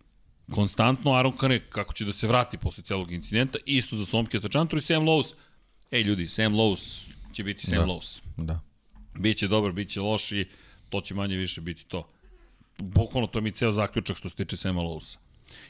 [0.52, 4.80] konstantno Aron Kane, kako će da se vrati posle celog incidenta, isto za Somke Tačantor
[4.80, 5.34] i Sam Lowe's.
[5.92, 7.86] Ej ljudi, Sam Lowe's će biti Sam da.
[7.86, 8.22] Lowe's.
[8.38, 8.60] Da.
[9.20, 10.46] Biće dobar, biće loš i
[10.90, 12.10] to će manje više biti to.
[12.78, 15.18] Bukvalno to mi je ceo zaključak što se tiče Sema Lowsa.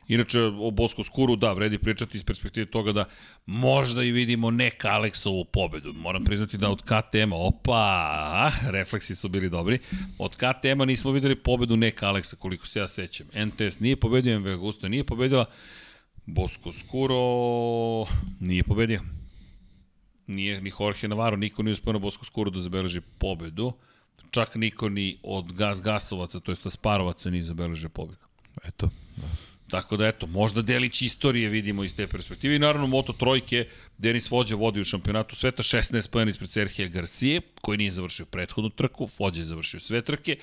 [0.07, 3.05] Inače, o Bosko Skuru, da, vredi pričati iz perspektive toga da
[3.45, 5.93] možda i vidimo neka Aleksovu pobedu.
[5.93, 9.79] Moram priznati da od KTM-a, opa, refleksi su bili dobri,
[10.17, 13.27] od KTM-a nismo videli pobedu neka Aleksa, koliko se ja sećam.
[13.45, 15.45] NTS nije pobedio, MV Augusta nije pobedila,
[16.25, 17.15] Bosko Skuro
[18.39, 19.01] nije pobedio.
[20.27, 23.73] Nije ni Jorge Navarro, niko nije uspio na Bosko Skuru da zabeleži pobedu.
[24.35, 28.25] Čak niko ni od Gas Gasovaca, to jest Sparovaca, nije zabeležio pobedu.
[28.63, 29.27] Eto, da.
[29.69, 32.55] Tako da eto, možda delić istorije vidimo iz te perspektive.
[32.55, 33.67] I naravno Moto Trojke,
[33.97, 38.69] Denis Vođa vodi u šampionatu sveta, 16 pojena ispred Serhija Garcije, koji nije završio prethodnu
[38.69, 40.37] trku, Vođa je završio sve trke.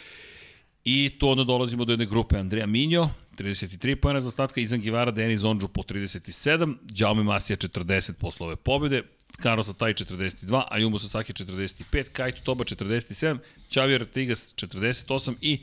[0.84, 3.08] I tu onda dolazimo do jedne grupe Andreja Minjo,
[3.38, 8.56] 33 pojena za ostatka, Izan Givara, Denis Ondžu po 37, Jaume Masija 40 posle ove
[8.56, 9.02] pobjede,
[9.42, 13.38] Carlos Atai 42, Ayumu Sasaki 45, Kaito Toba 47,
[13.68, 15.60] Xavier Tigas 48 i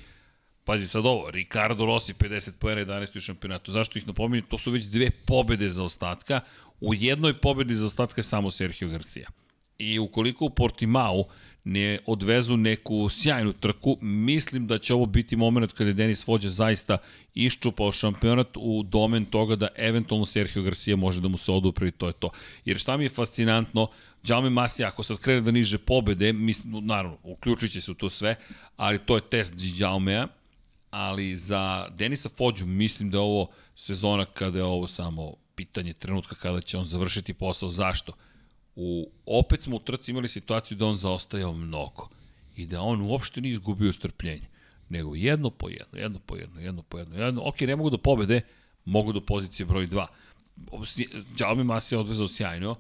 [0.70, 3.18] Pazi sad ovo, Ricardo Rossi 50 poena 11.
[3.18, 3.72] u šampionatu.
[3.72, 4.46] Zašto ih napominjem?
[4.46, 6.42] To su već dve pobede za ostatka.
[6.82, 9.28] U jednoj pobedi za ostatka je samo Sergio Garcia.
[9.80, 11.24] I ukoliko u Portimao
[11.64, 16.50] ne odvezu neku sjajnu trku, mislim da će ovo biti moment kada je Denis Vođa
[16.50, 16.98] zaista
[17.36, 21.92] iščupao šampionat u domen toga da eventualno Sergio Garcia može da mu se odupre i
[21.92, 22.30] to je to.
[22.66, 23.88] Jer šta mi je fascinantno,
[24.28, 28.10] Jaume Masi, ako sad krene da niže pobede, mislim, naravno, uključit će se u to
[28.10, 28.36] sve,
[28.78, 30.28] ali to je test Jaumea,
[30.92, 36.36] ali za Denisa Fođu mislim da je ovo sezona kada je ovo samo pitanje trenutka
[36.36, 37.70] kada će on završiti posao.
[37.70, 38.14] Zašto?
[38.82, 42.10] U, opet smo u trci imali situaciju da on zaostajao mnogo
[42.56, 44.48] i da on uopšte nije izgubio strpljenje,
[44.90, 47.26] nego jedno po jedno, jedno po jedno, jedno po jedno.
[47.26, 47.42] jedno.
[47.46, 48.42] Ok, ne mogu do pobede,
[48.86, 50.06] mogu do pozicije broj 2.
[51.36, 52.76] Džalmi Masi je odvezao sjajno,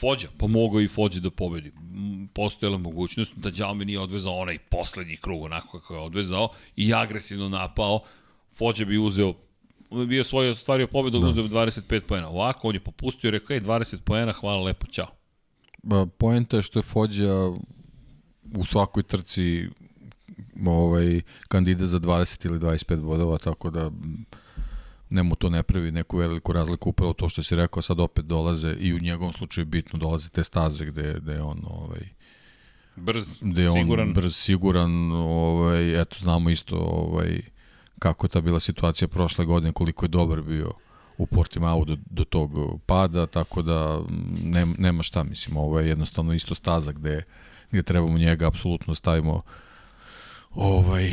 [0.00, 1.72] Fođa, pomogao i Fođa da pobedi.
[2.34, 7.48] Postojala mogućnost da Đalme nije odvezao onaj poslednji krug onako kako je odvezao i agresivno
[7.48, 8.00] napao.
[8.52, 9.34] Fođa bi uzeo
[10.06, 11.26] bio svoj ostvario pobedu, da.
[11.26, 12.28] uzeo 25 poena.
[12.28, 15.19] Ovako, on je popustio i rekao, ej, 20 poena, hvala lepo, čao.
[16.18, 17.48] Poenta je što je Fođa
[18.54, 19.68] u svakoj trci
[20.66, 23.90] ovaj, kandidat za 20 ili 25 bodova, tako da
[25.10, 28.24] ne mu to ne pravi neku veliku razliku, upravo to što si rekao, sad opet
[28.24, 32.08] dolaze i u njegovom slučaju bitno dolaze te staze gde, gde je on ovaj,
[32.96, 34.12] brz, gde je on siguran.
[34.12, 37.40] brz, siguran, ovaj, eto znamo isto ovaj,
[37.98, 40.72] kako je ta bila situacija prošle godine, koliko je dobar bio
[41.20, 42.50] u Portimao do, do tog
[42.86, 44.00] pada, tako da
[44.44, 47.22] nema, nema šta, mislim, ovo je jednostavno isto staza gde,
[47.70, 49.42] gde trebamo njega apsolutno stavimo
[50.50, 51.12] ovaj,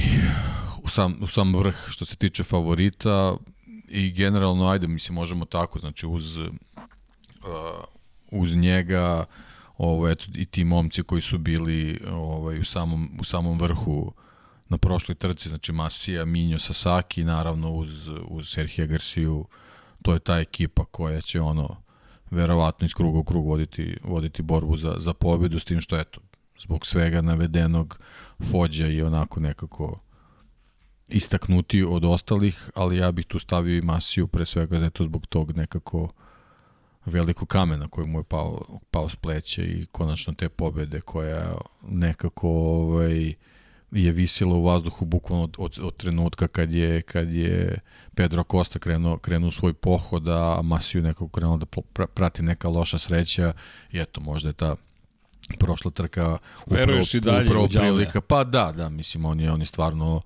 [0.84, 3.38] u sam, u sam vrh što se tiče favorita,
[3.88, 6.48] i generalno, ajde, mislim, možemo tako, znači uz, uh,
[8.32, 9.26] uz njega,
[9.78, 14.14] ovo, eto, i ti momci koji su bili ovaj, u, samom, u samom vrhu
[14.70, 19.46] na prošloj trci, znači Masija, Minjo, Sasaki, naravno uz, uz Serhija Garciju,
[20.02, 21.76] to je ta ekipa koja će ono,
[22.32, 26.22] verovatno iz kruga u krug voditi, voditi borbu za, za pobedu, s tim što, eto,
[26.60, 28.00] zbog svega navedenog,
[28.52, 30.00] Fođa i onako nekako
[31.08, 35.58] istaknuti od ostalih, ali ja bih tu stavio i Masiju pre svega zato zbog tog
[35.58, 36.10] nekako
[37.06, 42.50] veliko kamena koji mu je pao, pao s pleće i konačno te pobede koja nekako
[42.50, 43.34] ovaj,
[43.92, 47.80] je visila u vazduhu bukvalno od, od, od trenutka kad je, kad je
[48.16, 51.66] Pedro Costa krenuo, krenuo svoj pohod, a Masiju nekako krenuo da
[52.14, 53.54] prati neka loša sreća
[53.92, 54.76] i eto, možda je ta
[55.60, 58.22] prošla trka upravo, i dalje upravo prilika.
[58.22, 60.22] Pa da, da, mislim, on je, on je stvarno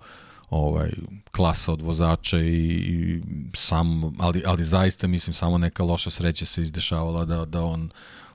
[0.50, 0.92] ovaj
[1.32, 3.22] klasa od vozača i, i
[3.54, 7.90] sam ali ali zaista mislim samo neka loša sreća se izdešavala da da on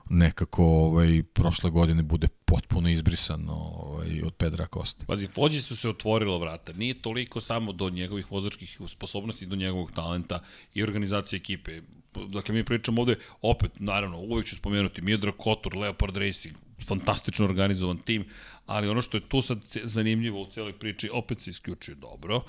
[0.09, 5.05] nekako ovaj prošle godine bude potpuno izbrisan ovaj od Pedra Costa.
[5.05, 6.73] Pazi, Fođi su se otvorilo vrata.
[6.73, 10.39] Nije toliko samo do njegovih vozačkih sposobnosti, do njegovog talenta
[10.73, 11.81] i organizacije ekipe.
[12.27, 16.55] Dakle, mi pričamo ovde, opet, naravno, uvek ću spomenuti Miodrag Kotor, Leopard Racing,
[16.85, 18.25] fantastično organizovan tim,
[18.65, 22.43] ali ono što je tu sad zanimljivo u celoj priči, opet se isključuje dobro.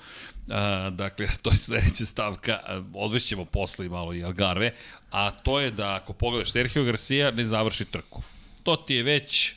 [0.49, 2.59] A, dakle, to je sledeća stavka,
[2.93, 4.73] odvešćemo posle i malo i Algarve,
[5.11, 8.23] a to je da ako pogledaš Sergio Garcia ne završi trku.
[8.63, 9.53] To ti je već,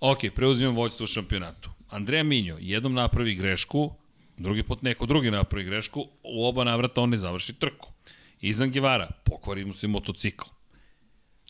[0.00, 1.70] ok, preuzimam vođstvo u šampionatu.
[1.90, 3.92] Andreja Minjo jednom napravi grešku,
[4.36, 7.88] drugi put neko drugi napravi grešku, u oba navrata on ne završi trku.
[8.40, 10.53] Izan Givara, pokvari mu se motocikl.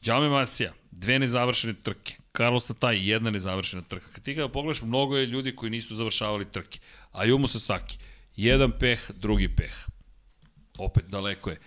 [0.05, 2.17] Jaume Masija, dve nezavršene trke.
[2.37, 4.07] Carlos Tataj, jedna nezavršena trka.
[4.13, 6.79] Kad ti ga pogledaš, mnogo je ljudi koji nisu završavali trke.
[7.13, 7.99] Ayumu Sasaki,
[8.37, 9.73] jedan peh, drugi peh.
[10.79, 11.61] Opet daleko je.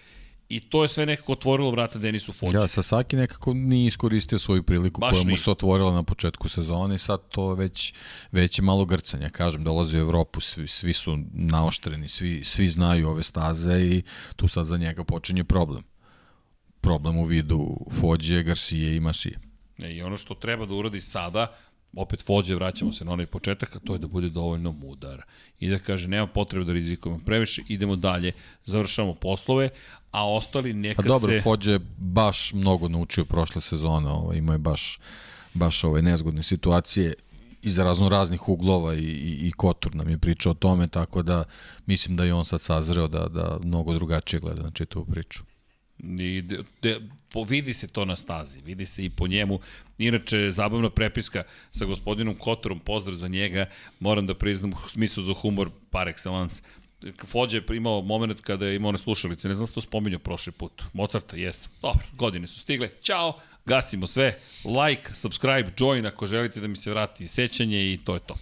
[0.49, 2.57] I to je sve nekako otvorilo vrata Denisu Fođu.
[2.57, 6.95] Ja, Sasaki nekako nije iskoristio svoju priliku Baš koja mu se otvorila na početku sezone
[6.95, 7.93] i sad to već,
[8.31, 9.29] već je malo grcanja.
[9.29, 14.03] Kažem, dolazi u Evropu, svi, svi su naoštreni, svi, svi znaju ove staze i
[14.35, 15.83] tu sad za njega počinje problem.
[16.87, 19.39] Problem u vidu Fođe, Garcije i Masije.
[19.83, 21.47] E, I ono što treba da uradi sada,
[21.95, 25.21] opet Fođe, vraćamo se na onaj početak, a to je da bude dovoljno mudar.
[25.59, 28.31] I da kaže, nema potrebe da rizikujemo previše, idemo dalje,
[28.65, 29.69] završamo poslove,
[30.11, 31.41] a ostali neka pa dobro, se...
[31.41, 34.99] Fođe je baš mnogo naučio prošle sezone, ovo, imao je baš,
[35.53, 37.13] baš ove nezgodne situacije
[37.61, 41.43] iz razno raznih uglova i, i, i Kotur nam je pričao o tome, tako da
[41.85, 45.43] mislim da je on sad sazreo da, da mnogo drugačije gleda na čitavu priču.
[45.99, 46.99] I de, de,
[47.29, 49.59] po, vidi se to na stazi, vidi se i po njemu.
[49.97, 53.65] Inače, zabavna prepiska sa gospodinom Kotorom, pozdrav za njega,
[53.99, 56.63] moram da priznam smislu za humor par excellence.
[57.25, 60.51] Fođa je imao moment kada je imao one slušalice, ne znam što to spominjao prošli
[60.51, 60.83] put.
[60.93, 61.69] Mozarta, jes.
[61.81, 62.89] Dobro, godine su stigle.
[63.01, 64.39] Ćao, gasimo sve.
[64.65, 68.35] Like, subscribe, join ako želite da mi se vrati sećanje i to je to.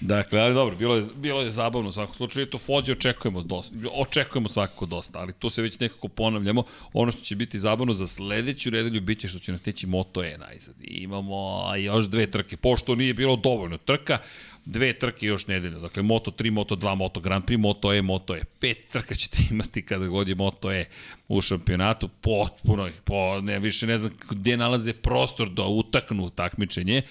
[0.00, 3.74] Dakle, ali dobro, bilo je, bilo je zabavno u svakom slučaju, to Fođe očekujemo dosta,
[3.94, 6.64] očekujemo svakako dosta, ali to se već nekako ponavljamo.
[6.92, 10.74] Ono što će biti zabavno za sledeću nedelju biće što će nas Moto E najzad.
[10.80, 14.18] I imamo još dve trke, pošto nije bilo dovoljno trka,
[14.64, 15.78] dve trke još nedelja.
[15.78, 18.40] Dakle, Moto 3, Moto 2, Moto Grand Prix, Moto E, Moto E.
[18.60, 20.84] Pet trka ćete imati kada god je Moto E
[21.28, 22.08] u šampionatu.
[22.08, 27.02] Potpuno, po, ne, više ne znam gde nalaze prostor da utaknu takmičenje,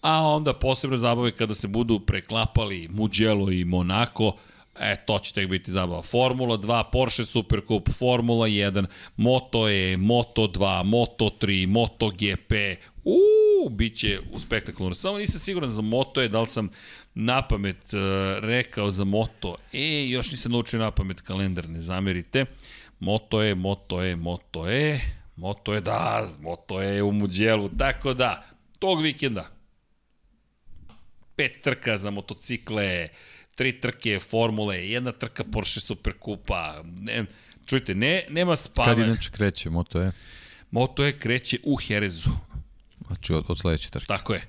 [0.00, 4.32] a onda posebno zabave kada se budu preklapali Mugello i Monaco,
[4.80, 6.02] E, to će tek biti zabava.
[6.02, 8.86] Formula 2, Porsche Supercup, Formula 1,
[9.16, 12.80] Moto E, Moto 2, Moto 3, Moto GP.
[13.04, 14.94] Uuu, bit će spektakularno.
[14.94, 16.70] Samo nisam siguran za Moto E, da li sam
[17.14, 18.00] na pamet uh,
[18.44, 22.44] rekao za Moto E, još nisam naučio na pamet kalendar, ne zamerite.
[23.00, 25.00] Moto E, Moto E, Moto E,
[25.36, 28.42] Moto E, da, Moto E u Mugello, tako da,
[28.78, 29.59] tog vikenda,
[31.40, 33.08] pet trka za motocikle,
[33.54, 36.82] tri trke formule, jedna trka Porsche Superkupa.
[36.84, 37.24] Ne,
[37.66, 38.96] čujte, ne, nema spavanja.
[38.96, 40.12] Kad inače kreće Moto E?
[40.70, 42.30] Moto E kreće u Herezu.
[43.06, 44.06] Znači od, od sledeće trke.
[44.06, 44.46] Tako je.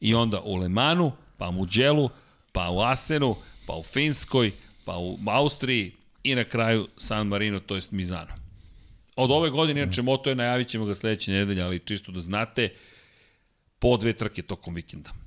[0.00, 2.10] I onda u Lemanu, pa u Mugellu,
[2.52, 3.36] pa u Asenu,
[3.66, 4.52] pa u Finskoj,
[4.84, 5.92] pa u Austriji
[6.22, 8.34] i na kraju San Marino, to jest Mizano.
[9.16, 12.68] Od ove godine, inače, Moto je najavit ćemo ga sledeće nedelje, ali čisto da znate,
[13.78, 15.21] po dve trke tokom vikenda.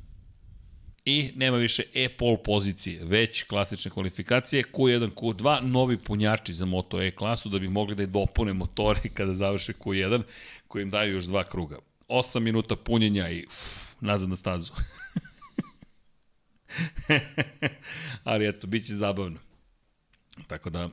[1.06, 7.11] I nema više E-pol pozicije, već klasične kvalifikacije, Q1, Q2, novi punjači za Moto E
[7.11, 10.22] klasu da bi mogli da je dopune motore kada završe Q1,
[10.68, 11.77] koji im daju još dva kruga.
[12.07, 14.72] 8 minuta punjenja i uf, nazad na stazu.
[18.23, 19.40] Ali eto, bit će zabavno.
[20.48, 20.90] Tako da,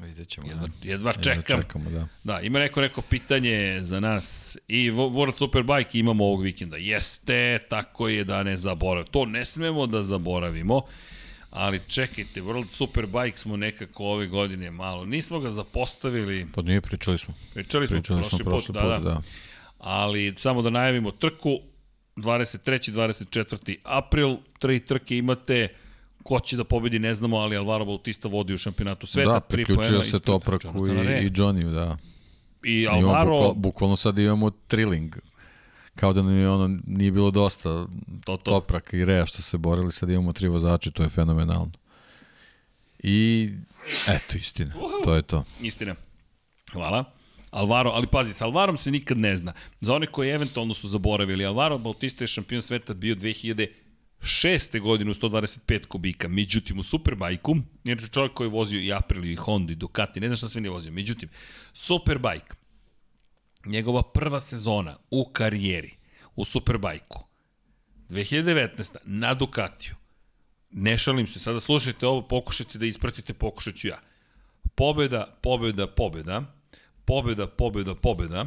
[0.00, 0.48] Vidjet ćemo.
[0.48, 0.88] Jedva, da.
[0.88, 1.32] jedva čekam.
[1.36, 2.06] Jedva čekamo, da.
[2.24, 4.56] Da, ima neko neko pitanje za nas.
[4.68, 6.76] I World Superbike imamo ovog vikenda.
[6.76, 9.10] Jeste, tako je da ne zaboravimo.
[9.10, 10.82] To ne smemo da zaboravimo.
[11.50, 15.04] Ali čekajte, World Superbike smo nekako ove godine malo.
[15.04, 16.46] Nismo ga zapostavili.
[16.54, 17.34] Pa nije, pričali smo.
[17.54, 18.98] Pričali smo, pričali prošli, smo prošli put, put, da, da.
[18.98, 19.22] da.
[19.78, 21.58] Ali samo da najavimo trku.
[22.16, 22.92] 23.
[22.92, 23.76] 24.
[23.84, 25.68] april, tri trke imate
[26.22, 29.32] ko će da pobedi ne znamo, ali Alvaro Bautista vodi u šampionatu sveta.
[29.32, 31.96] Da, priključio se Topraku i, i Johnny, da.
[32.64, 33.30] I Alvaro...
[33.30, 35.16] Bukval, bukvalno sad imamo triling.
[35.94, 37.86] Kao da nam je ono, nije bilo dosta
[38.24, 38.36] to, to.
[38.36, 41.70] Toprak i Rea što se borili, sad imamo tri vozače, to je fenomenalno.
[42.98, 43.50] I
[44.08, 44.74] eto, istina,
[45.04, 45.44] to je to.
[45.60, 45.94] Istina.
[46.72, 47.04] Hvala.
[47.50, 49.52] Alvaro, ali pazi, sa Alvarom se nikad ne zna.
[49.80, 53.66] Za one koji eventualno su zaboravili, Alvaro Bautista je šampion sveta bio 2000
[54.22, 56.28] šeste godine u 125 kubika.
[56.28, 60.26] Međutim, u Superbajku, inače čovjek koji je vozio i Aprilia i Honda i Ducati, ne
[60.26, 60.92] znam šta sve nije vozio.
[60.92, 61.28] Međutim,
[61.72, 62.54] Superbike,
[63.66, 65.94] njegova prva sezona u karijeri
[66.36, 67.24] u Superbajku,
[68.08, 68.96] 2019.
[69.04, 69.94] na Ducatiju.
[70.70, 73.98] Ne šalim se, sada slušajte ovo, pokušajte da ispratite, pokušat ću ja.
[74.74, 76.42] Pobeda, pobeda, pobeda,
[77.04, 78.46] pobeda, pobeda, pobeda,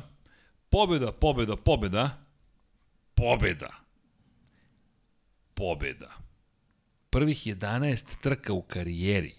[0.69, 2.23] pobeda, pobeda, pobeda, pobeda.
[3.15, 3.82] Pobeda.
[7.09, 9.33] Prvih 11 trka u karijeri.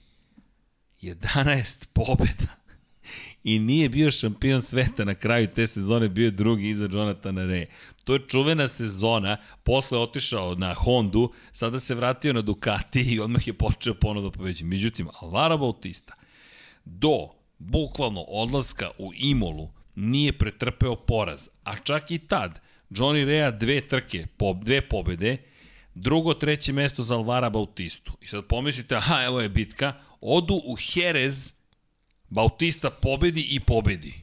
[1.03, 2.65] 11 pobeda.
[3.45, 7.67] I nije bio šampion sveta na kraju te sezone, bio je drugi iza Jonathana Re.
[8.05, 13.47] To je čuvena sezona, posle otišao na Hondu, sada se vratio na Ducati i odmah
[13.47, 14.65] je počeo ponovno da pobeđi.
[14.65, 16.15] Međutim, Alvaro Bautista
[16.85, 17.29] do
[17.59, 21.49] bukvalno odlaska u Imolu nije pretrpeo poraz.
[21.65, 22.61] A čak i tad,
[22.91, 25.37] Johnny Rea dve trke, po, dve pobede,
[25.95, 28.13] drugo, treće mesto za Alvara Bautistu.
[28.21, 31.53] I sad pomislite, aha, evo je bitka, odu u Jerez,
[32.29, 34.15] Bautista pobedi i pobedi.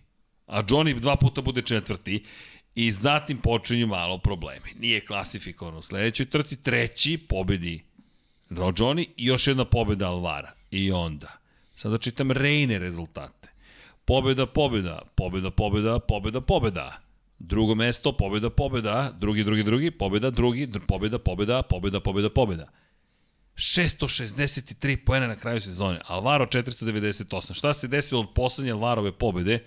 [0.48, 2.26] A Johnny dva puta bude četvrti
[2.76, 4.74] i zatim počinju malo problemi.
[4.80, 7.84] Nije klasifikovan u sledećoj trci, treći pobedi
[8.50, 10.52] Johnny i još jedna pobeda Alvara.
[10.72, 11.38] I onda,
[11.76, 13.50] sada čitam Rejne rezultate.
[14.06, 17.01] Pobeda, pobeda, pobeda, pobeda, pobeda, pobeda.
[17.44, 22.68] Drugo mesto, pobeda, pobeda, drugi, drugi, drugi, pobeda, drugi, pobeda, pobeda, pobeda, pobeda, pobeda.
[23.56, 27.54] 663 poena na kraju sezone, Alvaro 498.
[27.54, 29.60] Šta se desilo od poslednje Alvarove pobede?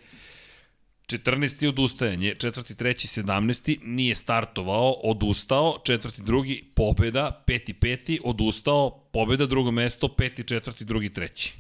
[1.06, 1.68] 14.
[1.68, 3.78] odustajanje, četvrti, treći, 17.
[3.82, 11.12] nije startovao, odustao, četvrti, drugi, pobeda, peti, peti, odustao, pobeda, drugo mesto, peti, četvrti, drugi,
[11.12, 11.54] treći.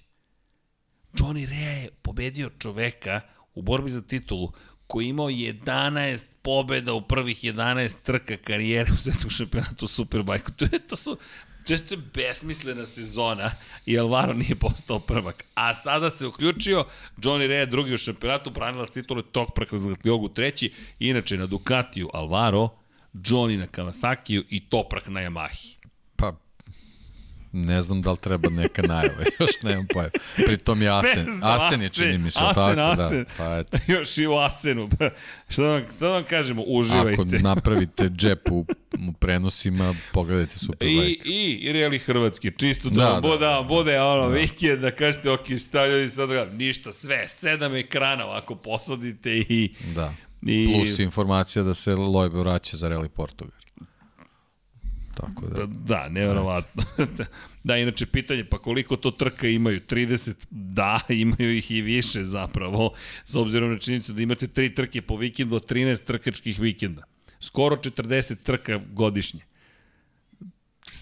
[1.12, 3.20] Johnny Rea je pobedio čoveka
[3.54, 4.52] u borbi za titulu
[4.86, 10.52] koji je imao 11 pobeda u prvih 11 trka karijere u svetskom šampionatu Superbike.
[10.56, 11.18] To, je, to su
[11.66, 13.50] To je besmislena sezona
[13.86, 15.44] i Alvaro nije postao prvak.
[15.54, 16.84] A sada se uključio
[17.16, 19.48] Johnny Rea drugi u šampionatu, branila titule tog
[20.04, 22.68] Jogu treći, inače na Ducatiju Alvaro,
[23.14, 25.83] Johnny na Kawasakiju i Toprak na Yamahi.
[27.56, 30.10] Ne znam da li treba neka najava, još nemam pojma.
[30.36, 31.26] Pritom je Asen.
[31.32, 32.38] Znam, Asen je čini mi se.
[32.42, 32.90] Asen, tako, da.
[32.90, 33.18] Asen.
[33.18, 33.78] Da, pa eto.
[33.92, 34.88] Još i u Asenu.
[35.48, 37.22] šta, da vam, šta da vam kažemo, uživajte.
[37.22, 38.66] Ako napravite džep u,
[39.08, 41.06] u prenosima, pogledajte Superbike.
[41.06, 44.34] I, i, i reali hrvatski, čisto da, da, da, bude, da, bude ono, da.
[44.34, 49.74] vikend, da kažete, ok, šta ljudi sad da ništa, sve, sedam ekrana ovako posadite i...
[49.94, 50.14] Da.
[50.42, 50.74] I...
[50.74, 53.58] Plus informacija da se Lojbe vraća za Rally Portugal.
[55.14, 55.66] Tako da.
[55.66, 56.82] Da, da nevjerovatno.
[57.64, 59.80] da, inače pitanje, pa koliko to trka imaju?
[59.80, 60.34] 30?
[60.50, 62.92] Da, imaju ih i više zapravo,
[63.24, 67.02] s obzirom na činjenicu da imate tri trke po vikendu, 13 trkačkih vikenda.
[67.40, 69.40] Skoro 40 trka godišnje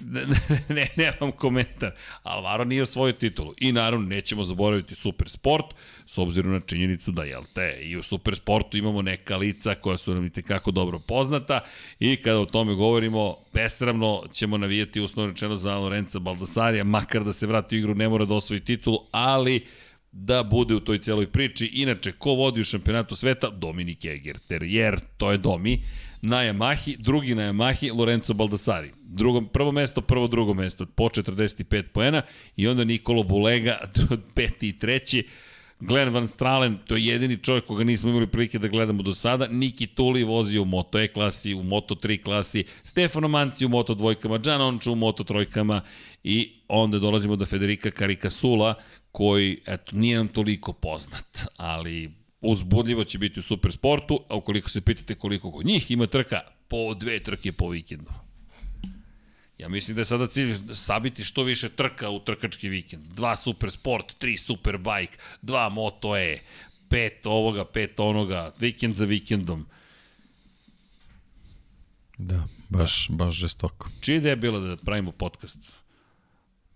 [0.06, 0.22] ne,
[0.76, 1.90] ne, nemam komentar.
[2.22, 3.54] Alvaro nije osvojio titulu.
[3.60, 5.66] I naravno nećemo zaboraviti super sport,
[6.06, 9.96] s obzirom na činjenicu da, jel te, i u super sportu imamo neka lica koja
[9.96, 11.60] su nam i tekako dobro poznata
[12.00, 17.32] i kada o tome govorimo, besramno ćemo navijati uslovno rečeno za Lorenza Baldasarija, makar da
[17.32, 19.66] se vrati u igru ne mora da osvoji titulu, ali
[20.12, 21.66] da bude u toj celoj priči.
[21.66, 23.50] Inače, ko vodi u šampionatu sveta?
[23.50, 25.82] Dominik Eger, jer to je Domi
[26.22, 28.92] na Yamahi, drugi na Yamahi, Lorenzo Baldassari.
[29.02, 32.22] Drugo, prvo mesto, prvo, drugo mesto, po 45 poena
[32.56, 33.78] i onda Nikolo Bulega,
[34.34, 35.26] peti i treći.
[35.80, 39.46] Glenn Van Stralen, to je jedini čovjek koga nismo imali prilike da gledamo do sada.
[39.46, 43.94] Niki Tuli vozi u Moto E klasi, u Moto 3 klasi, Stefano Manci u Moto
[43.94, 45.80] dvojkama, Gian Onču u Moto trojkama
[46.24, 48.74] i onda dolazimo do Federica Caricasula,
[49.12, 54.80] koji, eto, nije nam toliko poznat, ali uzbudljivo će biti u supersportu, a ukoliko se
[54.80, 58.10] pitate koliko kod njih ima trka, po dve trke po vikendu.
[59.58, 63.04] Ja mislim da je sada cilj sabiti što više trka u trkački vikend.
[63.14, 66.38] Dva super sport, tri super bike, dva moto E,
[66.88, 69.66] pet ovoga, pet onoga, vikend za vikendom.
[72.18, 73.16] Da, baš, da.
[73.16, 73.88] baš žestoko.
[74.00, 75.58] Čija ideja je bila da pravimo podcast?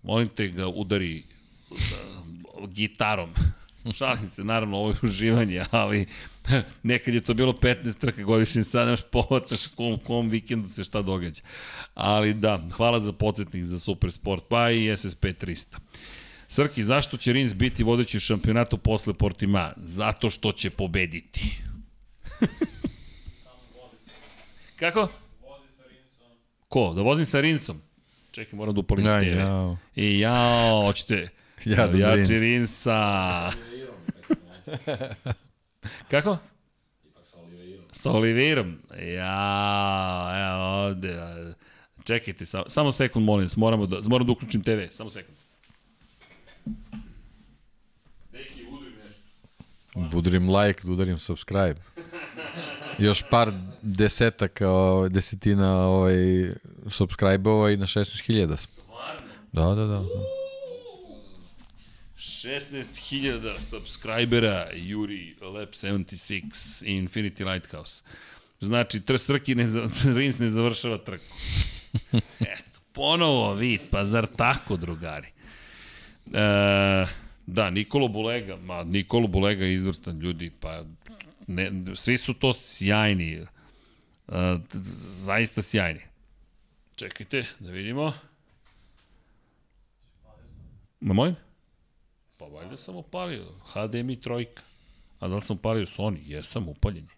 [0.03, 1.25] Molim te ga udari
[2.69, 3.35] gitarom.
[3.99, 6.07] Šalim se, naravno, ovo je uživanje, ali
[6.83, 11.03] nekad je to bilo 15 trka godišnje, sad nemaš povataš kom, kom vikendu se šta
[11.03, 11.43] događa.
[11.95, 15.77] Ali da, hvala za podsjetnik za Super Sport, pa i SSP 300.
[16.49, 19.73] Srki, zašto će Rins biti vodeći šampionatu posle Portima?
[19.77, 21.59] Zato što će pobediti.
[24.81, 25.09] Kako?
[26.69, 26.93] Ko?
[26.95, 27.83] Da vozim sa Rinsom?
[28.31, 29.25] Čekaj, moram da upalim ja, TV.
[29.25, 29.77] Jao.
[29.97, 31.29] I jao, hoćete...
[31.65, 33.51] Ja, da ja Rinsa.
[36.11, 36.39] Kako?
[37.93, 38.79] Sa Oliveirom.
[38.99, 41.17] Ja, evo ovde.
[42.05, 45.37] Čekajte, samo, samo sekund, molim vas, moramo da, moram da uključim TV, samo sekund.
[48.33, 50.19] Deki, udarim nešto.
[50.19, 51.75] Udarim like, da udarim subscribe.
[52.99, 53.53] Još par
[53.83, 56.17] desetaka, ovaj, desetina ovaj,
[56.87, 58.73] subscribe-ova i na 16.000 smo.
[59.53, 59.87] Da, da, da.
[59.87, 60.46] da.
[62.27, 68.03] 16.000 subscribera Yuri Lab 76 Infinity Lighthouse.
[68.61, 69.67] Znači, tr Srki ne,
[70.17, 71.25] Rins ne završava trku.
[72.41, 75.27] Eto, ponovo vid, pa zar tako, drugari?
[75.27, 77.07] E,
[77.47, 80.85] da, Nikolo Bulega, ma Nikolo Bulega je izvrstan ljudi, pa
[81.47, 83.47] ne, svi su to sjajni, e,
[85.25, 86.01] zaista sjajni.
[86.97, 88.13] Čekajte, da vidimo.
[91.01, 91.46] Ma molim?
[92.37, 94.63] Pa valjda sam upalio, HDMI trojka.
[95.21, 96.21] A da li sam upalio Sony?
[96.25, 97.17] Jesam, upaljen je.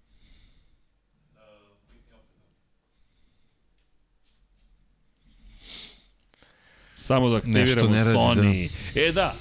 [6.96, 8.70] Samo da aktiviramo ne radi, Sony.
[8.94, 9.00] Da.
[9.00, 9.34] E da,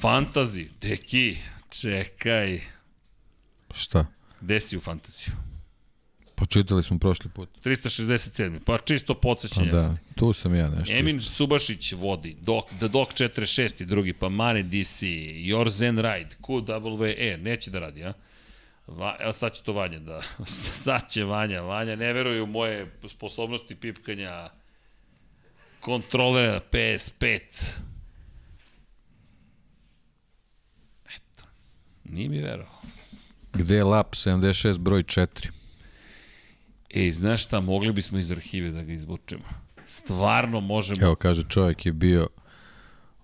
[0.00, 1.36] Fantasy, deki,
[1.70, 2.60] čekaj.
[3.74, 4.06] Šta?
[4.40, 5.47] Gde si u Fantaziju?
[6.38, 7.48] Počitali smo prošli put.
[7.64, 8.58] 367.
[8.64, 9.70] Pa čisto podsjećanje.
[9.70, 10.94] Pa da, tu sam ja nešto.
[10.94, 16.36] Emin Subašić vodi, Dok, The Dok 46 i drugi, pa Mane DC, Your Zen Ride,
[16.42, 18.12] QWE, neće da radi, a?
[18.86, 20.22] Va, evo sad će to Vanja da,
[20.84, 24.50] sad će Vanja, Vanja ne veruje u moje sposobnosti pipkanja
[25.80, 27.40] kontrolera PS5.
[31.16, 31.44] Eto,
[32.04, 32.82] nije mi verovao.
[33.52, 35.57] Gde je lap 76 broj 4?
[36.98, 39.44] Ej, znaš šta, mogli bismo iz arhive da ga izvučemo.
[39.86, 41.02] Stvarno možemo...
[41.02, 42.28] Evo, kaže, čovjek je bio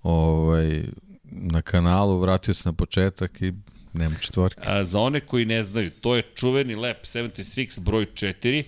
[0.03, 0.83] ovaj,
[1.25, 3.53] na kanalu, vratio se na početak i
[3.93, 4.61] nema četvorke.
[4.67, 8.65] A, za one koji ne znaju, to je čuveni Lab 76 broj 4,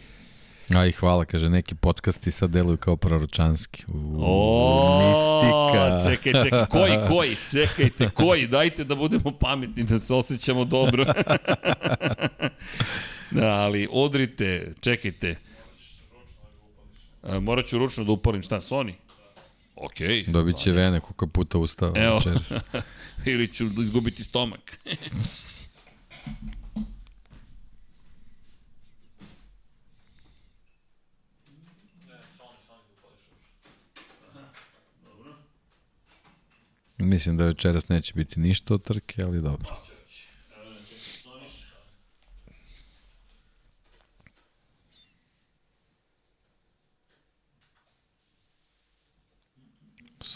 [0.75, 3.85] A i hvala, kaže, neki podcasti sad deluju kao proročanski.
[3.89, 6.11] U, o, mistika.
[6.11, 11.05] Čekaj, čekaj, koji, koji, čekajte, koji, dajte da budemo pametni, da se osjećamo dobro.
[13.31, 15.37] da, ali odrite, čekajte.
[17.41, 18.93] morat ću ručno da upalim šta, Sony?
[19.77, 20.27] Ok.
[20.29, 21.93] Dobit će vene koliko puta ustao.
[21.97, 22.21] Evo,
[23.33, 24.79] ili ću izgubiti stomak.
[36.99, 39.86] Mislim da večeras neće biti ništa od trke, ali dobro.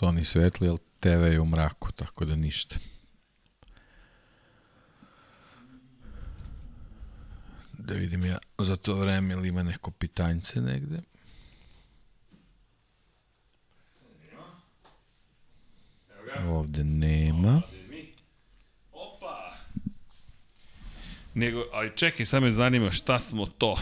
[0.01, 2.77] Sony svetli, ali TV je u mraku, tako da ništa.
[7.72, 11.01] Da vidim ja za to vreme ili ima neko pitanjce negde.
[16.48, 17.62] Ovde nema.
[18.93, 19.56] Opa!
[21.35, 23.72] Nego, ali čekaj, sad me zanima šta smo to.
[23.72, 23.77] Uh,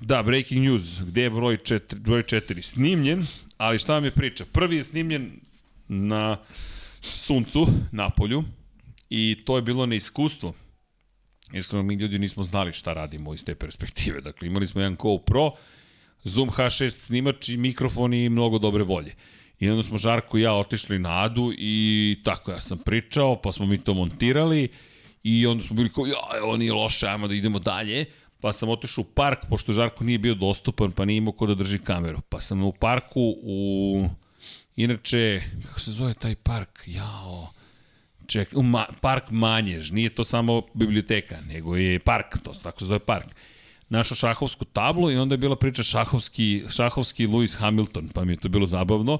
[0.00, 2.62] da, breaking news, gde je broj 4, broj 4?
[2.62, 3.26] Snimljen,
[3.60, 4.44] ali šta vam je priča?
[4.52, 5.40] Prvi je snimljen
[5.88, 6.36] na
[7.00, 8.44] suncu, na polju,
[9.10, 10.54] i to je bilo neiskustvo.
[11.52, 14.20] Iskreno, mi ljudi nismo znali šta radimo iz te perspektive.
[14.20, 15.50] Dakle, imali smo jedan GoPro,
[16.24, 19.14] Zoom H6 snimač i mikrofon i mnogo dobre volje.
[19.58, 23.52] I onda smo Žarko i ja otišli na Adu i tako ja sam pričao, pa
[23.52, 24.68] smo mi to montirali
[25.22, 28.04] i onda smo bili kao, ja, ovo nije loše, ajmo da idemo dalje.
[28.40, 31.54] Pa sam otišao u park, pošto Žarko nije bio dostupan, pa nije imao ko da
[31.54, 32.20] drži kameru.
[32.28, 34.08] Pa sam u parku u...
[34.76, 36.82] Inače, kako se zove taj park?
[36.86, 37.48] Jao...
[38.26, 42.98] Ček, ma, park Manjež, nije to samo biblioteka, nego je park, to tako se zove
[42.98, 43.26] park
[43.90, 48.36] našao šahovsku tablu i onda je bila priča šahovski, šahovski Lewis Hamilton, pa mi je
[48.36, 49.18] to bilo zabavno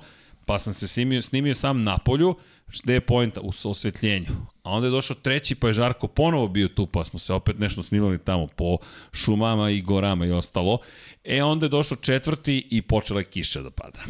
[0.50, 2.34] pa sam se snimio, snimio sam na polju,
[2.82, 4.26] gde je pojenta u osvetljenju.
[4.62, 7.58] A onda je došao treći, pa je Žarko ponovo bio tu, pa smo se opet
[7.58, 8.78] nešto snimali tamo po
[9.12, 10.78] šumama i gorama i ostalo.
[11.24, 14.00] E, onda je došao četvrti i počela je kiša da pada.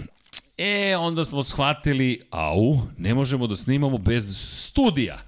[0.59, 4.37] E, onda smo shvatili, au, ne možemo da snimamo bez
[4.69, 5.23] studija.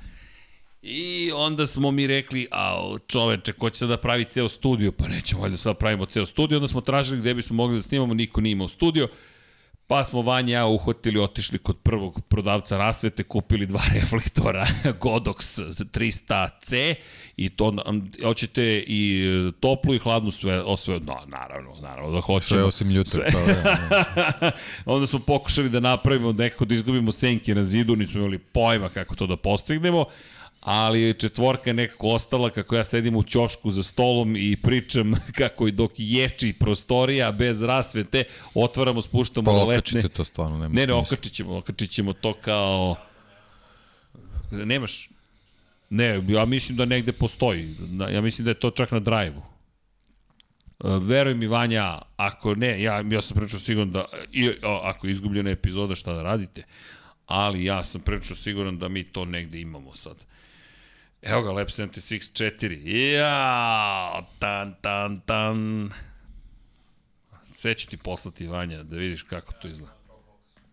[0.82, 4.92] I onda smo mi rekli, a čoveče, ko će sad da pravi ceo studio?
[4.92, 6.58] Pa nećemo valjda sad pravimo ceo studio.
[6.58, 9.08] Onda smo tražili gde bismo mogli da snimamo, niko nije imao studio.
[9.92, 14.66] Pa smo Vanja ja uhvatili, otišli kod prvog prodavca rasvete, kupili dva reflektora
[15.00, 16.94] Godox 300C
[17.36, 17.74] i to
[18.24, 19.26] hoćete i
[19.60, 22.58] toplu i hladnu sve, o sve, no, naravno, naravno da hoćemo.
[22.58, 23.10] Sve osim ljute.
[23.10, 23.26] Sve.
[23.32, 24.50] Pa, da,
[24.94, 29.14] Onda smo pokušali da napravimo nekako da izgubimo senke na zidu, nismo imali pojma kako
[29.14, 30.04] to da postignemo,
[30.62, 35.68] ali četvorka je nekako ostala kako ja sedim u ćošku za stolom i pričam kako
[35.68, 38.24] i dok ječi prostorija bez rasvete,
[38.54, 40.08] otvaramo, spuštamo pa, letne.
[40.08, 40.74] To stvarno, nema.
[40.74, 42.96] Ne, ne, okačit ćemo, okačit ćemo to kao...
[44.50, 45.08] Nemaš?
[45.90, 47.76] Ne, ja mislim da negde postoji.
[48.12, 49.42] Ja mislim da je to čak na drive-u.
[50.84, 54.50] E, veruj mi, Vanja, ako ne, ja, ja sam pričao sigurno da, i,
[54.82, 56.62] ako je izgubljena epizoda, šta da radite,
[57.26, 60.16] ali ja sam pričao siguran da mi to negde imamo sad.
[61.22, 63.14] Evo ga, Lab 76 4.
[63.14, 65.90] Ja, tan, tan, tan.
[67.52, 69.94] Sve ću ti poslati, Vanja, da vidiš kako to izgleda.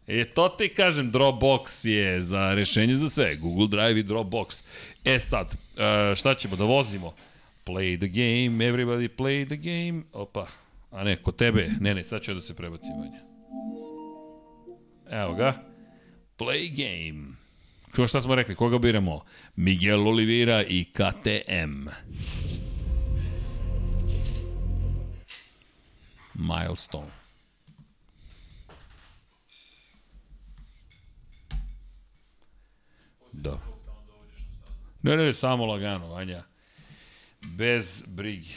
[0.08, 3.36] E, to ti kažem, Dropbox je za rešenje za sve.
[3.36, 4.64] Google Drive i Dropbox.
[5.06, 7.14] E sad, e, šta ćemo da vozimo?
[7.66, 10.04] Play the game, everybody play the game.
[10.14, 10.48] Opa,
[10.92, 13.20] a ne, kod tebe, ne, ne, sad ću da se prebacim, Vanja.
[15.24, 15.54] Evo ga.
[16.38, 17.39] Play game.
[17.96, 19.22] Ko šta smo rekli, koga biramo?
[19.56, 21.90] Miguel Oliveira i KTM.
[26.34, 27.12] Milestone.
[33.32, 33.60] Da.
[35.02, 36.44] Ne, ne, samo lagano, Vanja.
[37.42, 38.54] Bez brige.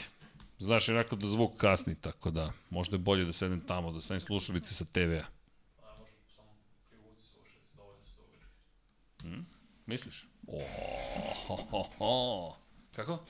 [0.58, 4.00] Znaš, je rekao da zvuk kasni, tako da možda je bolje da sedem tamo, da
[4.00, 5.24] stavim slušalice sa TV-a.
[9.22, 9.46] Hmm?
[9.86, 10.26] Misliš?
[10.46, 10.62] O,
[11.46, 12.56] ho, ho, ho.
[12.96, 13.26] Kako?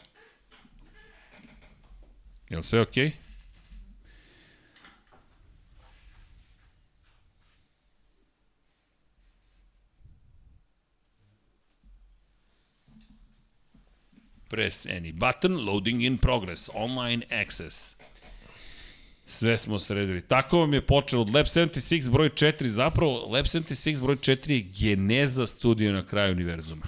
[2.48, 3.06] Je li sve okej?
[3.06, 3.32] Okay?
[14.48, 17.96] Press any button, loading in progress, online access.
[19.32, 20.20] Sve smo sredili.
[20.22, 24.60] Tako vam je počelo od Lab 76 broj 4, zapravo Lab 76 broj 4 je
[24.60, 26.86] geneza studija na kraju univerzuma.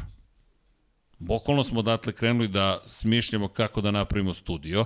[1.18, 4.84] Bokvalno smo odatle krenuli da smišljamo kako da napravimo studio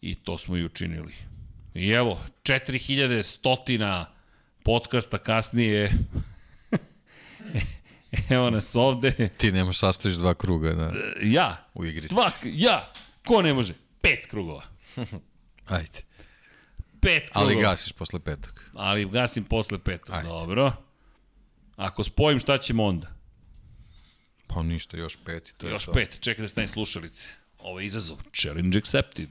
[0.00, 1.12] i to smo i učinili.
[1.74, 4.04] I evo, 4100
[4.64, 5.92] podcasta kasnije
[8.30, 9.28] Evo nas ovde.
[9.36, 11.68] Ti nemaš sastaviš dva kruga da, Ja.
[11.74, 12.08] u igri.
[12.08, 12.92] Dva, ja.
[13.26, 13.74] Ko ne može?
[14.00, 14.62] Pet krugova.
[15.66, 16.09] Ajde.
[17.00, 17.52] Pet krugova.
[17.52, 18.60] Ali gasiš posle petog.
[18.74, 20.14] Ali gasim posle petog.
[20.14, 20.28] Ajde.
[20.28, 20.72] Dobro.
[21.76, 23.06] Ako spojim, šta ćemo onda?
[24.46, 25.92] Pa ništa, još pet i to je Još to.
[25.92, 26.18] pet.
[26.20, 27.28] Čekaj da stavim slušalice.
[27.58, 28.18] Ovo je izazov.
[28.32, 29.30] Challenge accepted.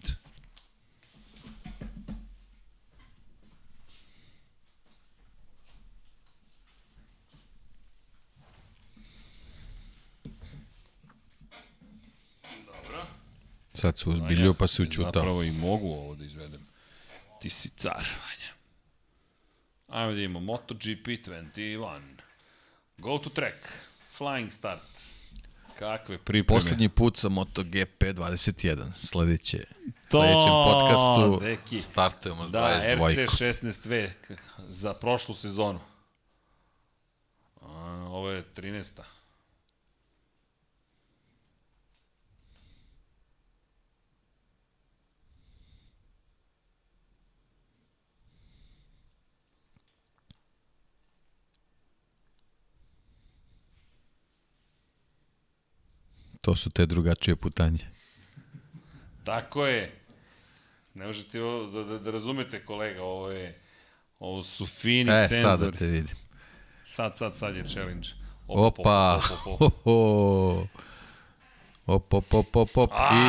[13.73, 15.11] Sad se uzbiljio pa se učutao.
[15.13, 16.68] Zapravo i mogu ovo da izvedem.
[17.39, 18.53] Ti si car, Vanja.
[19.89, 22.01] Ajmo da imamo MotoGP 21.
[22.97, 23.55] Go to track.
[24.17, 24.81] Flying start.
[25.75, 26.59] Kakve pripreme.
[26.59, 28.91] Poslednji put sa MotoGP 21.
[28.93, 29.65] Sledeće.
[30.09, 31.81] To, sledećem podcastu deki.
[31.81, 33.25] startujemo s Da, 22.
[33.25, 35.79] RC 16V k- za prošlu sezonu.
[37.61, 37.67] A,
[38.07, 39.01] ovo je 13.
[56.49, 57.79] To su te drugačije putanje.
[59.23, 59.91] Tako je.
[60.93, 61.39] Ne možete
[61.73, 63.61] da, da, da razumete kolega, ovo je
[64.19, 65.41] ovo su fini E, senzori.
[65.41, 66.15] sad da te vidim.
[66.87, 68.07] Sad, sad, sad je challenge.
[68.47, 69.21] Opa!
[69.45, 70.67] op, op, op.
[71.85, 72.91] Op, op, op, op, op.
[73.11, 73.25] I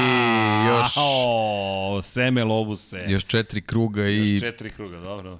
[0.69, 3.05] još, O, seme lobuse.
[3.09, 4.41] još četiri kruga Još i...
[4.41, 5.39] četiri kruga, dobro.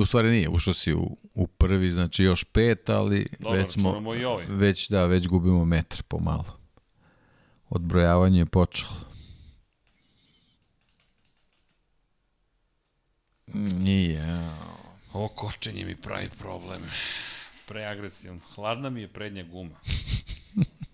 [0.00, 4.14] U stvari nije, ušao si u, u prvi, znači još pet, ali Dobro, već smo...
[4.14, 4.44] i ovaj.
[4.48, 6.61] Već, da, već gubimo metar pomalo.
[7.74, 8.92] Odbrojavanje je počelo.
[13.54, 14.50] Nije.
[15.12, 16.82] Ovo kočenje mi pravi problem.
[17.68, 18.40] Preagresivno.
[18.54, 19.76] Hladna mi je prednja guma.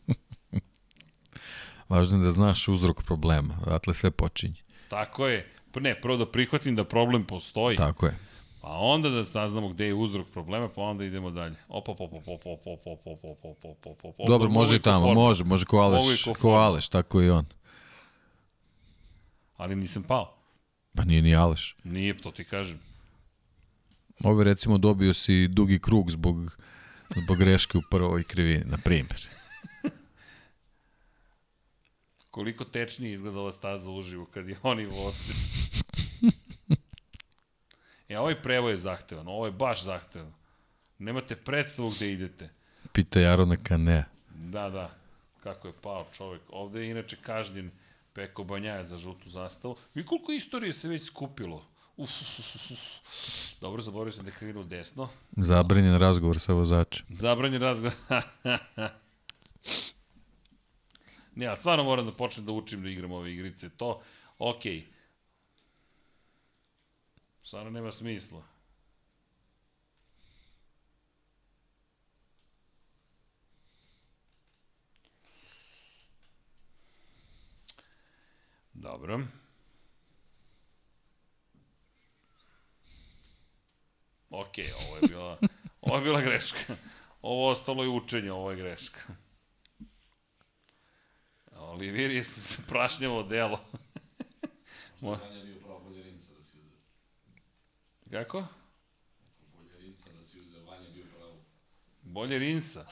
[1.89, 3.59] Važno je da znaš uzrok problema.
[3.67, 4.63] Odatle sve počinje.
[4.89, 5.53] Tako je.
[5.73, 7.77] Pa Ne, prvo da prihvatim da problem postoji.
[7.77, 8.28] Tako je.
[8.61, 11.55] Pa onda da saznamo gde je uzrok problema, pa onda idemo dalje.
[11.69, 14.27] Op, op, op, op, op, op, op, op, op, op, op, op, op, op.
[14.27, 16.51] Dobro, može i i tamo, može, može ko Aleš, i ko.
[16.51, 17.45] Aleš, tako i on.
[19.57, 20.35] Ali nisam pao.
[20.97, 21.77] Pa nije ni Aleš.
[21.85, 22.81] Nije, to ti kažem.
[24.25, 26.59] Ove recimo dobio si dugi krug zbog,
[27.17, 29.29] zbog greške u prvoj krivini, na primjer.
[32.31, 35.33] Koliko tečnije izgledala staza uživo kad je oni voze.
[38.09, 40.33] E, ovaj prevo je zahtevan, ovo je baš zahtevan.
[40.99, 42.49] Nemate predstavu gde idete.
[42.93, 44.05] Pita Jarona Kanea.
[44.31, 44.91] Da, da,
[45.43, 46.43] kako je pao čovek.
[46.49, 47.71] Ovde je inače kažnjen
[48.13, 49.77] Peko Banjaja za žutu zastavu.
[49.95, 51.65] Vi koliko istorije se već skupilo?
[51.97, 52.79] Uf, uf, uf, uf.
[53.61, 55.09] Dobro, zaboravio sam da je krenuo desno.
[55.37, 57.07] Zabranjen razgovor sa vozačem.
[57.09, 57.95] Zabranjen razgovor.
[61.35, 63.69] ne, ja stvarno moram da počnem da učim da igram ove igrice.
[63.69, 64.01] To,
[64.39, 64.77] okej.
[64.77, 64.98] Okay.
[67.49, 68.43] Stvarno nema smisla.
[78.73, 79.21] Dobro.
[84.31, 84.47] Ok,
[84.87, 85.39] ovo je bila,
[85.81, 86.77] ovo je bila greška.
[87.23, 89.01] Ovo ostalo je učenje, ovo je greška.
[91.53, 93.65] Olivir se prašnjavo delo.
[95.01, 95.19] Mo...
[98.11, 98.45] Kako?
[99.55, 101.45] Bolje Rinca da si uzeo, Vanja bio pravo.
[102.03, 102.87] Bolje Rinsa.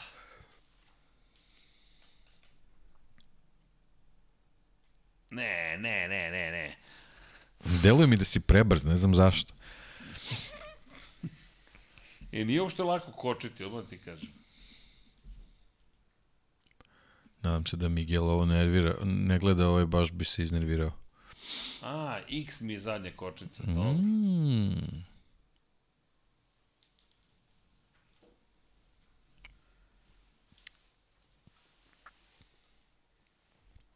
[5.30, 6.76] Ne, ne, ne, ne, ne.
[7.82, 9.54] Deluje mi da si prebrz, ne znam zašto.
[12.32, 14.28] E, nije uopšte lako kočiti, odmah ti kažem.
[17.42, 21.05] Nadam se da Miguel ovo nervira, ne gleda ovaj, baš bi se iznervirao.
[21.82, 23.74] A, X mi je zadnja kočica, mm.
[23.74, 23.92] dobro.
[23.92, 25.04] Mm.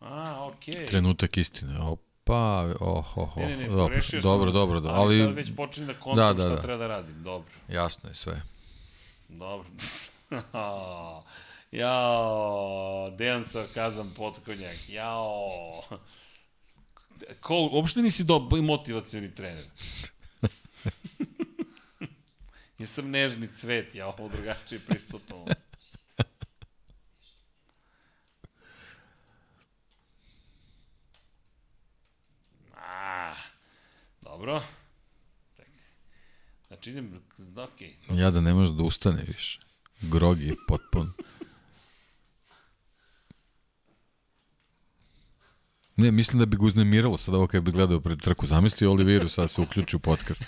[0.00, 0.74] A, okej.
[0.74, 0.86] Okay.
[0.86, 1.78] Trenutak istine.
[1.80, 3.36] Opa, oh, oh, oh.
[3.36, 5.22] Ne, ne, ne, dobro, dobro, dobro, dobro, ali...
[5.22, 6.62] ali sad već počinjem da kontam Da, da, šta da.
[6.62, 7.50] treba da radim, dobro.
[7.68, 8.42] jasno je sve.
[9.28, 9.68] Dobro.
[11.70, 15.82] Jao, Dejan Sarkazam potkonjak, jao.
[17.40, 19.64] Ko, uopšte nisi dobar motivacioni trener.
[22.78, 25.46] ja sam nežni cvet, ja ovo drugačije pristupno.
[32.76, 33.34] A,
[34.20, 34.62] dobro.
[35.56, 35.72] Čekaj.
[36.68, 37.22] Znači idem,
[37.56, 37.96] okej.
[38.08, 38.20] Okay.
[38.20, 39.60] Ja da ne može da ustane više.
[40.00, 41.12] Grog je potpun.
[46.00, 48.46] Ne, mislim da bi ga uznemiralo sad ovo kad bi gledao pred trku.
[48.46, 50.44] Zamisli Oliviru sad se uključi u podcast.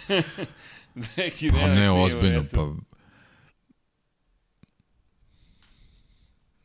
[1.17, 2.73] Neki Pa ne, ozbiljno, pa...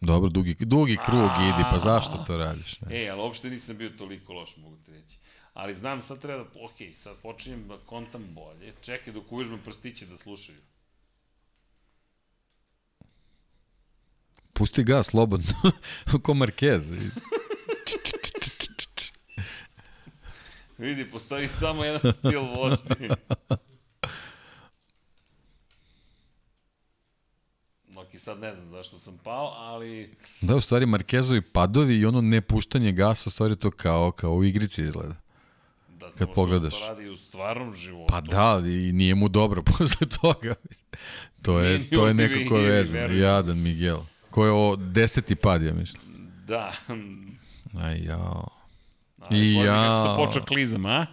[0.02, 2.82] Dobro, dugi, dugi krug idi, pa zašto to radiš?
[2.82, 3.04] Ne?
[3.04, 5.18] E, ali uopšte nisam bio toliko loš, mogu ti reći.
[5.54, 8.74] Ali znam, sad treba da, ok, sad počinjem da kontam bolje.
[8.82, 10.60] Čekaj dok uvežbam prstiće da slušaju.
[14.54, 15.54] Pusti gas, slobodno.
[16.24, 17.12] Ko Marquez.
[20.78, 23.10] Vidi, postoji samo jedan stil vožnje.
[27.98, 32.22] Ok, sad ne znam zašto sam pao, ali Da, u stvari Markezovi padovi i ono
[32.22, 35.16] nepuštanje gasa, u stvari to kao, kao u igrici izgleda.
[35.90, 36.80] da Kad pogledaš.
[36.80, 38.08] to radi u stvarnom životu.
[38.10, 40.56] Pa da, i nije mu dobro posle toga.
[41.42, 43.02] To Nije je, ni to je nije ni vezano.
[43.02, 43.20] Vernon.
[43.20, 44.00] Jadan Miguel.
[44.30, 46.04] Ko je o deseti pad, ja mislim.
[46.48, 46.74] Da.
[47.80, 48.57] Aj, jao.
[49.30, 49.98] Ali, I Bože, kako ja.
[49.98, 51.06] sam počeo klizam, a?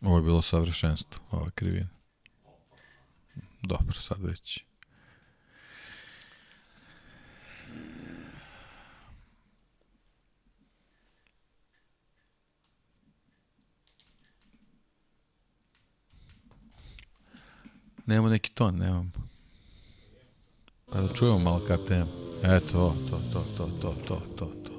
[0.00, 1.88] Ovo je bilo savršenstvo, ova krivina.
[3.62, 4.64] Dobro, sad već.
[18.06, 19.10] Nemamo neki ton, nemamo.
[20.92, 22.08] Pa da čujemo malo KTM.
[22.42, 24.74] Eto, to, to, to, to, to, to, to.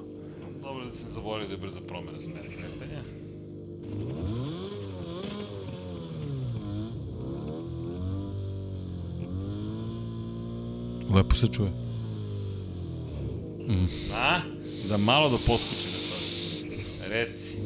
[0.62, 3.02] Dobro da sam zaboravio da je brza promena smera kretanja.
[11.14, 11.70] Lepo se čuje.
[14.14, 14.40] A?
[14.84, 16.68] Za malo da poskoči na stazi.
[17.08, 17.56] Reci.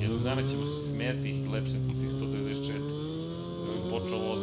[0.00, 2.19] Jednog dana ćemo se smijeti i lepšati svih 194.
[4.02, 4.36] počulo.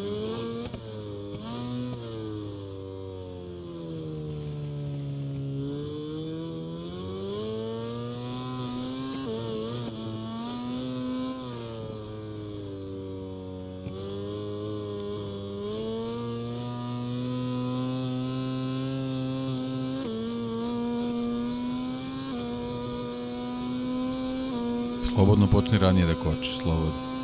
[25.17, 27.16] Slobodno počne ranije da koči, slobodno.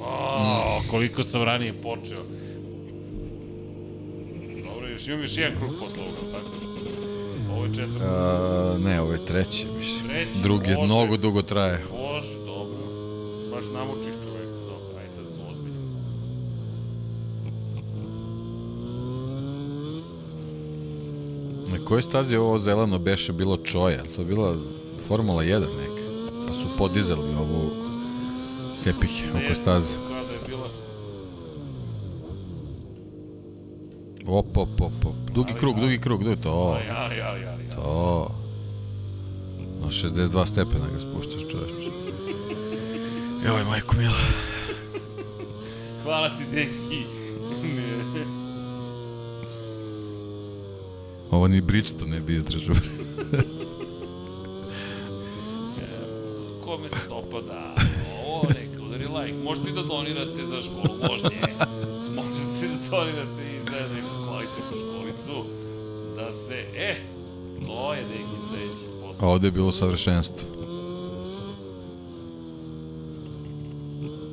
[0.00, 2.22] O, koliko sam ranije počeo.
[4.64, 6.50] Dobro, još imam još jedan krug posle ovoga, tako?
[7.54, 8.04] Ovo je četvrti.
[8.04, 10.08] A, ne, ovo je treći, mislim.
[10.08, 10.86] Treći, Drugi može.
[10.86, 11.84] mnogo dugo traje.
[11.90, 12.78] Bože, dobro.
[13.50, 14.52] Baš namučiš čoveka.
[14.68, 15.40] Dobro, aj sad su.
[21.72, 24.02] Na kojoj stazi ovo zeleno beše bilo čoja?
[24.16, 24.56] To je bila
[25.08, 26.02] Formula 1 neka.
[26.48, 27.70] Pa su podizali ovu
[28.86, 29.94] tepih oko staze.
[34.26, 35.14] Op, op, op, op.
[35.34, 35.82] Dugi Ali, krug, ali.
[35.82, 36.50] dugi krug, dugi to.
[36.50, 37.64] Ali, ali, ali, ali.
[37.74, 38.30] To.
[39.80, 41.90] Na 62 stepena ga spuštaš, čoveče.
[43.46, 44.22] Joj, majko mila.
[46.02, 47.02] Hvala ti, deki.
[51.30, 52.74] Ovo ni Bridgestone ne bi izdržao.
[69.26, 70.46] Ovde je bilo savršenstvo.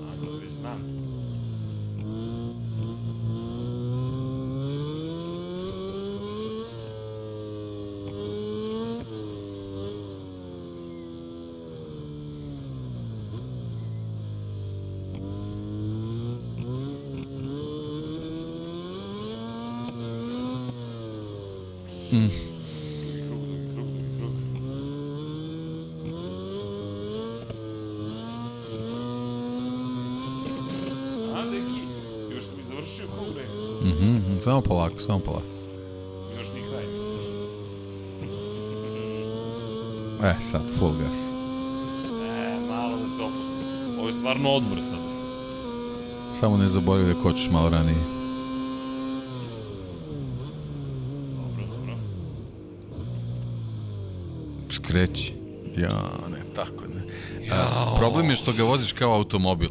[0.04, 0.80] A, sad već znam.
[22.14, 22.30] Mm.
[23.28, 24.34] Krug, drugi krug, drugi krug.
[31.36, 31.82] A, deki,
[32.36, 33.90] još sam i završio krug, ne?
[33.90, 35.46] Mhm, mhm, samo polako, samo polako.
[36.38, 36.84] Još ni kraj.
[40.32, 41.18] E, sad, full gas.
[42.26, 44.00] E, malo da se opusti.
[44.00, 45.00] Ovo je stvarno odmor sad.
[46.94, 47.98] Zaboravi da kočiš malo ranije.
[51.36, 51.96] Dobro, dobro.
[54.70, 55.34] Skreći.
[55.78, 56.02] Ja,
[56.32, 57.04] ne, tako ne.
[57.52, 59.70] A, problem je što ga voziš kao automobil.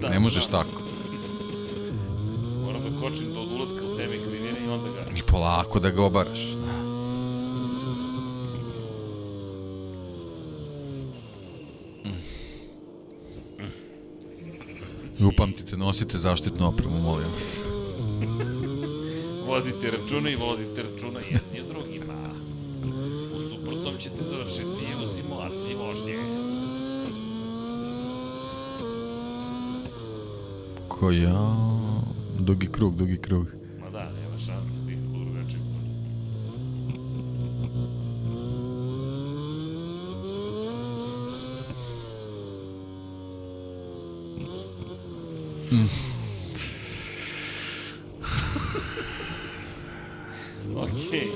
[0.00, 0.62] Da, ne možeš znam.
[0.64, 0.82] tako.
[2.64, 5.18] Moram da kočim do ulaska u teme krivine i onda ga...
[5.18, 6.46] I polako da ga obaraš.
[6.46, 6.80] Da.
[15.20, 17.58] I upamtite, nosite zaštitnu opremu, molim vas.
[19.46, 22.14] Vodite računa i vozite računa jedni od drugima.
[23.36, 26.16] U suprotnom ćete završiti u simulaciji vožnje.
[30.88, 31.70] Ko ja...
[32.40, 33.46] Dugi krug, dugi krug.
[33.80, 35.90] Ma da, nema šanse da ih drugačije bude.
[50.74, 51.28] Okej.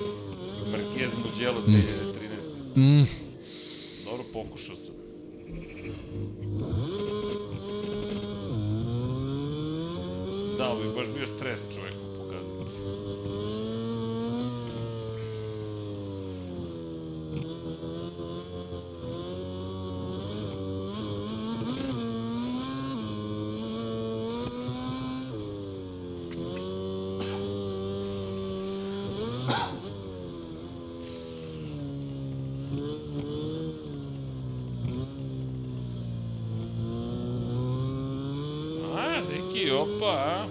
[0.73, 2.77] Marquez Mugello 2013.
[2.77, 3.07] Mm.
[4.05, 4.95] Dobro, pokušao sam.
[10.59, 13.75] Da, ovo je baš bio stres čoveku pokazati.
[38.95, 40.47] A, neki, opa, a?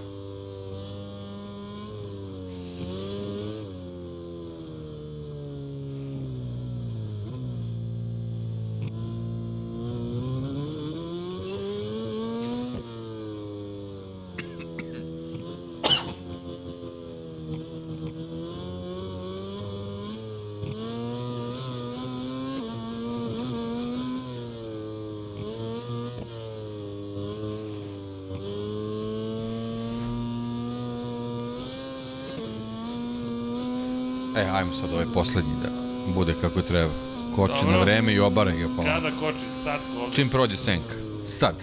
[34.36, 35.70] E, ajmo sad ovaj poslednji da
[36.14, 36.92] bude kako treba.
[37.36, 37.72] Koči Dobro.
[37.72, 38.84] na vreme i obaraj ga polako.
[38.84, 40.16] Kada koči sad koči?
[40.16, 40.96] Čim prođe senka.
[41.28, 41.56] Sad.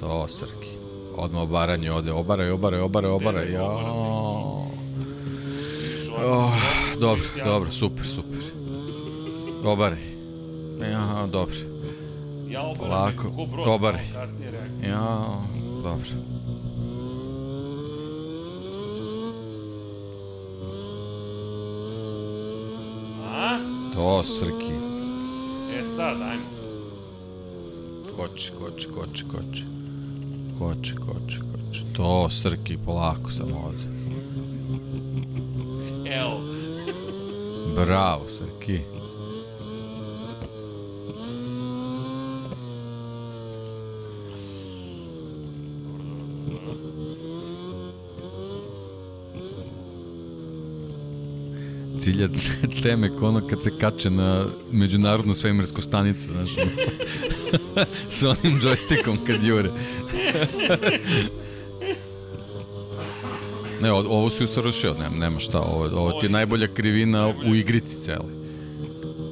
[0.00, 0.68] To, Srki.
[1.16, 2.12] Odmah obaranje ode.
[2.12, 3.52] Obaraj, obaraj, obaraj, obaraj.
[3.52, 3.64] Ja.
[6.26, 6.52] Oh,
[7.00, 8.38] dobro, dobro, super, super.
[9.64, 10.02] Obaraj.
[10.90, 11.56] Ja, dobro.
[12.48, 13.32] Ja obaram Polako,
[13.66, 14.04] obaraj.
[14.82, 15.40] Ja,
[15.82, 16.04] dobro.
[23.34, 23.58] A?
[23.94, 24.72] To, Srki.
[25.78, 26.44] E sad, ajmo.
[28.16, 29.64] Koči, koči, koči, koči.
[30.58, 31.82] Koči, koči, koči.
[31.92, 33.84] To, Srki, polako samo ovde.
[36.10, 36.40] Evo.
[37.74, 38.80] Bravo, Srki.
[51.98, 52.28] Cilja
[52.84, 56.70] teme ko ono kad se kače na međunarodnu svemirsku stanicu, znaš, ono.
[58.10, 59.70] sa onim joystickom kad jure.
[63.82, 68.00] Ne, ovo si usavršio, nema, nema šta, ovo, ovo ti je najbolja krivina u igrici
[68.00, 68.30] cele.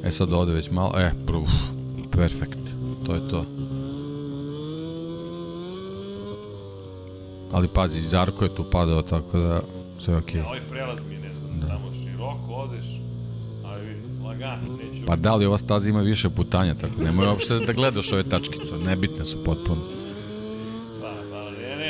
[0.05, 1.51] E sad ode već malo, e, bruf,
[2.11, 2.59] perfekt,
[3.07, 3.45] to je to.
[7.53, 9.61] Ali pazi, Zarko je tu padao, tako da
[9.99, 10.41] sve okej.
[10.41, 10.47] Okay.
[10.47, 11.66] Ovaj prelaz mi ne znam, da.
[11.66, 12.87] tamo široko odeš,
[13.65, 14.31] ali vidi, lagano, neću...
[15.06, 18.78] Pa da li ova staza ima više putanja, tako nemoj uopšte da gledaš ove tačkice,
[18.85, 19.81] nebitne su potpuno.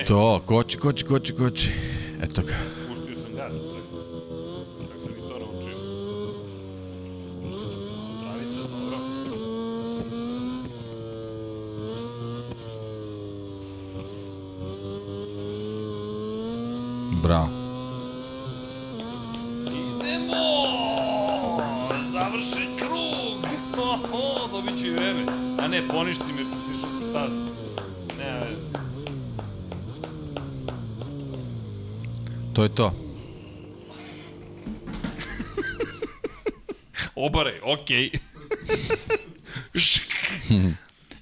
[0.07, 1.71] To, koči, koči, koči, koči.
[2.23, 2.72] Eto ga.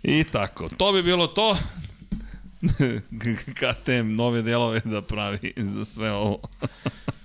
[0.03, 0.69] I tako.
[0.69, 1.57] To bi bilo to.
[3.61, 6.41] KTM nove delove da pravi za sve ovo.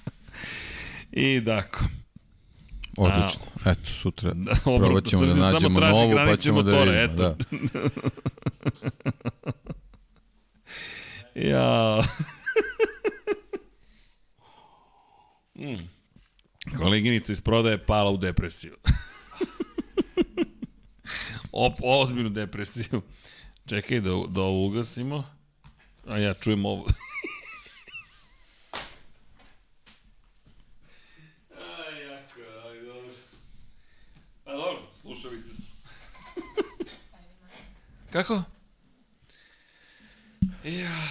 [1.11, 1.85] I tako.
[2.97, 3.45] Odlično.
[3.65, 6.97] Eto, sutra Da, probat ćemo da nađemo novu, pa ćemo da vidimo.
[6.97, 7.35] eto.
[7.35, 7.35] Da.
[11.49, 12.01] ja.
[15.55, 15.89] mm.
[16.77, 18.75] Koleginica iz prodaje pala u depresiju.
[21.57, 23.01] Op, ozbiljnu depresiju.
[23.69, 25.23] Čekaj da, da ovo ugasimo.
[26.07, 26.85] A ja čujem ovo.
[31.55, 33.13] Aj, jako, aj, dobro.
[34.43, 35.61] Pa dobro, slušalice su.
[38.13, 38.43] Kako?
[40.63, 41.07] Ja.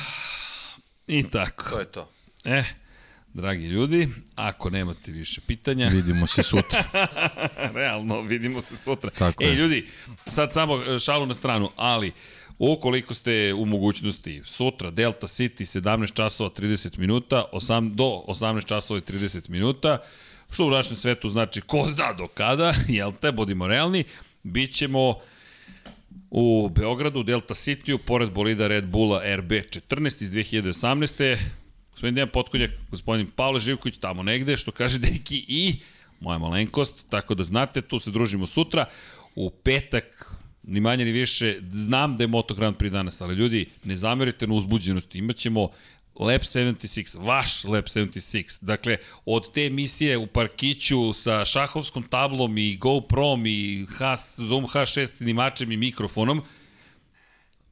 [1.06, 1.70] I tako.
[1.70, 2.10] To je to.
[2.44, 2.64] E,
[3.34, 5.88] dragi ljudi, ako nemate više pitanja...
[5.88, 6.84] Vidimo se sutra.
[7.74, 9.10] Realno, vidimo se sutra.
[9.10, 9.54] Tako Ej, je.
[9.54, 9.86] ljudi,
[10.26, 12.12] sad samo e, šalu na stranu, ali
[12.58, 18.98] ukoliko ste u mogućnosti sutra Delta City 17 časova 30 minuta, 8, do 18 časova
[18.98, 19.98] i 30 minuta,
[20.50, 24.04] što u našem svetu znači ko zna do kada, jel te, budimo realni,
[24.42, 25.14] bit ćemo
[26.30, 31.36] u Beogradu, Delta Cityu, pored bolida Red Bulla RB14 iz 2018.
[31.94, 35.74] Gospodin Dejan Potkonjak, gospodin Pavle Živković, tamo negde, što kaže Deki i
[36.20, 38.86] moja malenkost, tako da znate, tu se družimo sutra.
[39.34, 43.66] U petak, ni manje ni više, znam da je Moto Grand Prix danas, ali ljudi,
[43.84, 45.68] ne zamerite na uzbuđenosti, imaćemo
[46.14, 48.58] Lab 76, vaš Lab 76.
[48.60, 55.06] Dakle, od te emisije u parkiću sa šahovskom tablom i GoProm i H, Zoom H6
[55.16, 56.42] snimačem i mikrofonom,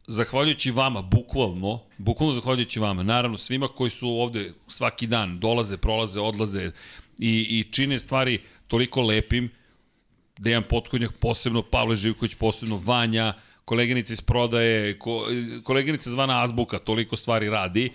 [0.07, 6.21] zahvaljujući vama, bukvalno, bukvalno zahvaljujući vama, naravno svima koji su ovde svaki dan, dolaze, prolaze,
[6.21, 6.71] odlaze
[7.19, 9.51] i, i čine stvari toliko lepim,
[10.39, 15.27] Dejan Potkonjak posebno, Pavle Živković posebno, Vanja, koleginica iz prodaje, ko,
[15.65, 17.91] koleginica zvana Azbuka, toliko stvari radi.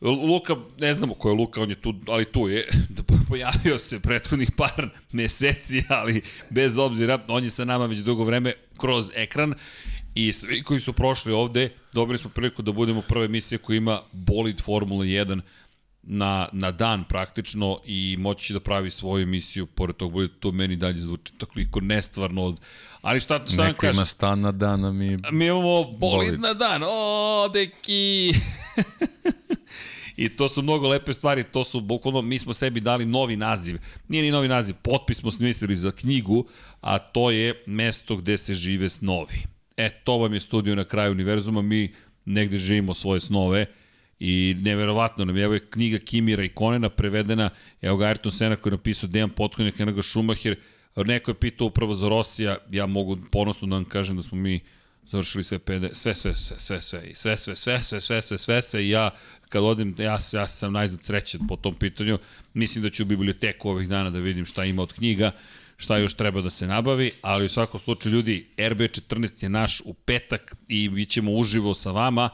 [0.00, 2.68] Luka, ne znamo ko je Luka, on je tu, ali tu je,
[3.28, 8.52] pojavio se prethodnih par meseci, ali bez obzira, on je sa nama već dugo vreme
[8.78, 9.54] kroz ekran
[10.14, 14.00] i svi koji su prošli ovde, dobili smo priliku da budemo prva emisija koja ima
[14.12, 15.40] bolid Formula 1
[16.02, 20.52] na, na dan praktično i moći će da pravi svoju emisiju, pored tog bolida, to
[20.52, 22.60] meni dalje zvuči toliko nestvarno od...
[23.02, 23.94] Ali šta, šta vam Neko kažem?
[23.94, 25.18] ima stan na dan, a mi...
[25.32, 26.40] Mi imamo bolid Bolid.
[26.40, 26.82] na dan.
[26.86, 28.34] O, deki!
[30.16, 33.78] I to su mnogo lepe stvari, to su bukvalno, mi smo sebi dali novi naziv.
[34.08, 36.46] Nije ni novi naziv, potpis smo smislili za knjigu,
[36.80, 39.42] a to je mesto gde se žive snovi.
[39.76, 41.94] E, to vam je studio na kraju univerzuma, mi
[42.24, 43.66] negde živimo svoje snove
[44.20, 47.50] i neverovatno nam je, evo je knjiga Kimira i Konena prevedena,
[47.82, 50.02] evo ga Ayrton Sena koji je napisao Dejan Potkonjak, eno ga
[51.04, 54.60] neko je pitao upravo za Rosija, ja mogu ponosno da vam kažem da smo mi
[55.06, 58.62] završili sve pede, sve, sve, sve, sve, sve, sve, sve, sve, sve, sve, sve, sve,
[58.62, 59.10] sve, i ja
[59.48, 62.18] kad odim, ja, ja sam najzad srećan po tom pitanju,
[62.54, 65.30] mislim da ću u biblioteku ovih dana da vidim šta ima od knjiga,
[65.82, 69.94] šta još treba da se nabavi, ali u svakom slučaju ljudi, RB14 je naš u
[69.94, 72.30] petak i bit ćemo uživo sa vama,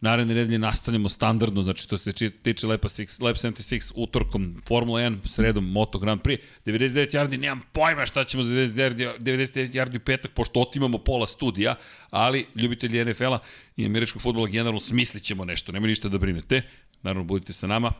[0.00, 2.12] Naredne nedelje nastavljamo standardno, znači što se
[2.42, 6.38] tiče Lepa 6, Lep 76 utorkom Formula 1, sredom Moto Grand Prix.
[6.66, 10.98] 99 yardi, nemam pojma šta ćemo za 99 yardi, 99 yardi u petak, pošto otimamo
[10.98, 11.74] pola studija,
[12.10, 13.38] ali ljubitelji NFL-a
[13.76, 16.62] i američkog futbola generalno smislit ćemo nešto, nema ništa da brinete.
[17.02, 17.92] Naravno, budite sa nama,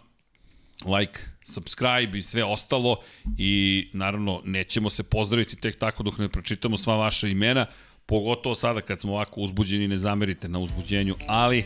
[0.85, 2.97] like, subscribe i sve ostalo
[3.39, 7.67] i naravno nećemo se pozdraviti tek tako dok ne pročitamo sva vaša imena,
[8.07, 11.65] pogotovo sada kad smo ovako uzbuđeni, ne zamerite na uzbuđenju, ali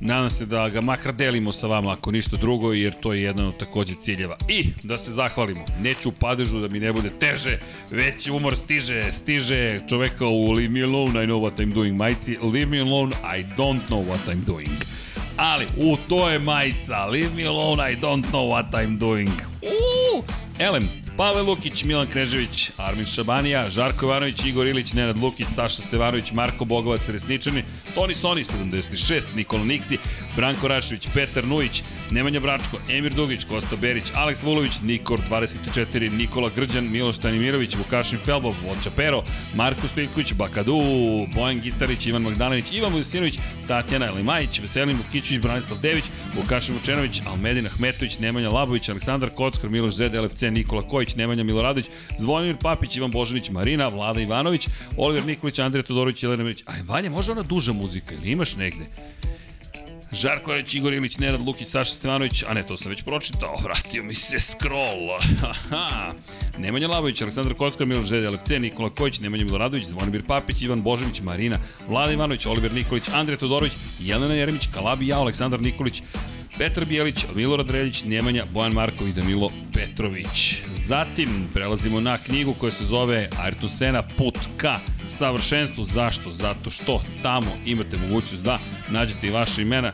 [0.00, 3.46] Nadam se da ga makar delimo sa vama ako ništa drugo, jer to je jedan
[3.46, 4.36] od takođe ciljeva.
[4.48, 5.64] I da se zahvalimo.
[5.82, 7.58] Neću u padežu da mi ne bude teže,
[7.90, 12.38] već umor stiže, stiže čoveka u Leave me alone, I know what I'm doing majci.
[12.42, 15.05] Leave me alone, I don't know what I'm doing.
[15.36, 17.06] Ali, u, to je majica.
[17.06, 19.28] Leave me alone, I don't know what I'm doing.
[19.62, 20.22] Uuu!
[20.58, 26.32] Elem, Pavle Lukić, Milan Knežević, Armin Šabanija, Žarko Ivanović, Igor Ilić, Nenad Lukić, Saša Stevanović,
[26.32, 27.62] Marko Bogovac, Resničani,
[27.94, 29.98] Toni Soni, 76, Nikola Niksi,
[30.36, 36.50] Branko Rašević, Petar Nujić, Nemanja Bračko, Emir Dugić, Kosta Berić, Aleks Vulović, Nikor 24, Nikola
[36.56, 40.80] Grđan, Miloš Tanimirović, Vukašin Felbov, Voća Pero, Marko Stojković, Bakadu,
[41.34, 46.04] Bojan Gitarić, Ivan Magdalenić, Ivan Vujsinović, Tatjana Limajić, Veselin Vukićić, Branislav Dević,
[46.36, 51.86] Vukašin Vučenović, Almedin Ahmetović, Nemanja Labović, Aleksandar Kockar, Miloš Zed, LFC, Nikola Kojić, Nemanja Miloradović,
[52.18, 56.62] Zvonimir Papić, Ivan Božanić, Marina, Vlada Ivanović, Oliver Nikolić, Andrija Todorović, Jelena Milić.
[56.66, 58.86] Aj, Vanja, može ona duža muzika ili imaš negde?
[60.12, 64.02] Žarko Reć, Igor Ilić, Nenad Lukić, Saša Stevanović, a ne, to sam već pročitao, vratio
[64.02, 65.08] mi se scroll.
[66.58, 71.20] Nemanja Labović, Aleksandar Kockar, Miloš Zed, LFC, Nikola Kojić, Nemanja Miloradović, Zvonimir Papić, Ivan Božanić,
[71.20, 71.56] Marina,
[71.88, 76.02] Vlada Ivanović, Oliver Nikolić, Andrija Todorović, Jelena Jeremić, Kalabi, ja, Aleksandar Nikolić,
[76.58, 80.56] Petar Bijelić, Milorad Reljić, Nemanja, Bojan Markov i Danilo Petrović.
[80.66, 84.78] Zatim prelazimo na knjigu koja se zove Ayrton Sena Put ka
[85.08, 85.84] savršenstvu.
[85.84, 86.30] Zašto?
[86.30, 88.58] Zato što tamo imate mogućnost da
[88.90, 89.92] nađete i vaše imena.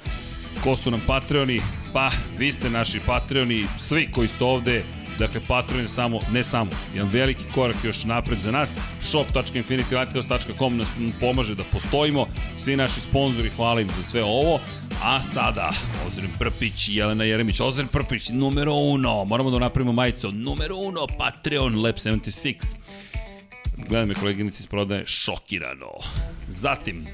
[0.64, 1.60] Ko su nam Patreoni?
[1.92, 4.82] Pa, vi ste naši Patreoni, svi koji ste ovde,
[5.18, 8.74] Dakle, Patreon je samo, ne samo, jedan veliki korak još napred za nas.
[9.02, 10.88] shop.infinitylighthouse.com nas
[11.20, 12.26] pomaže da postojimo.
[12.58, 14.60] Svi naši sponzori, hvala im za sve ovo.
[15.02, 15.72] A sada,
[16.08, 17.60] Ozren Prpić i Jelena Jeremić.
[17.60, 19.24] Ozren Prpić, numero uno.
[19.24, 20.32] Moramo da napravimo majicu.
[20.32, 22.76] Numero uno, Patreon, Lab 76.
[23.88, 25.90] Gledam me koleginici iz prodaje, šokirano.
[26.48, 27.06] Zatim,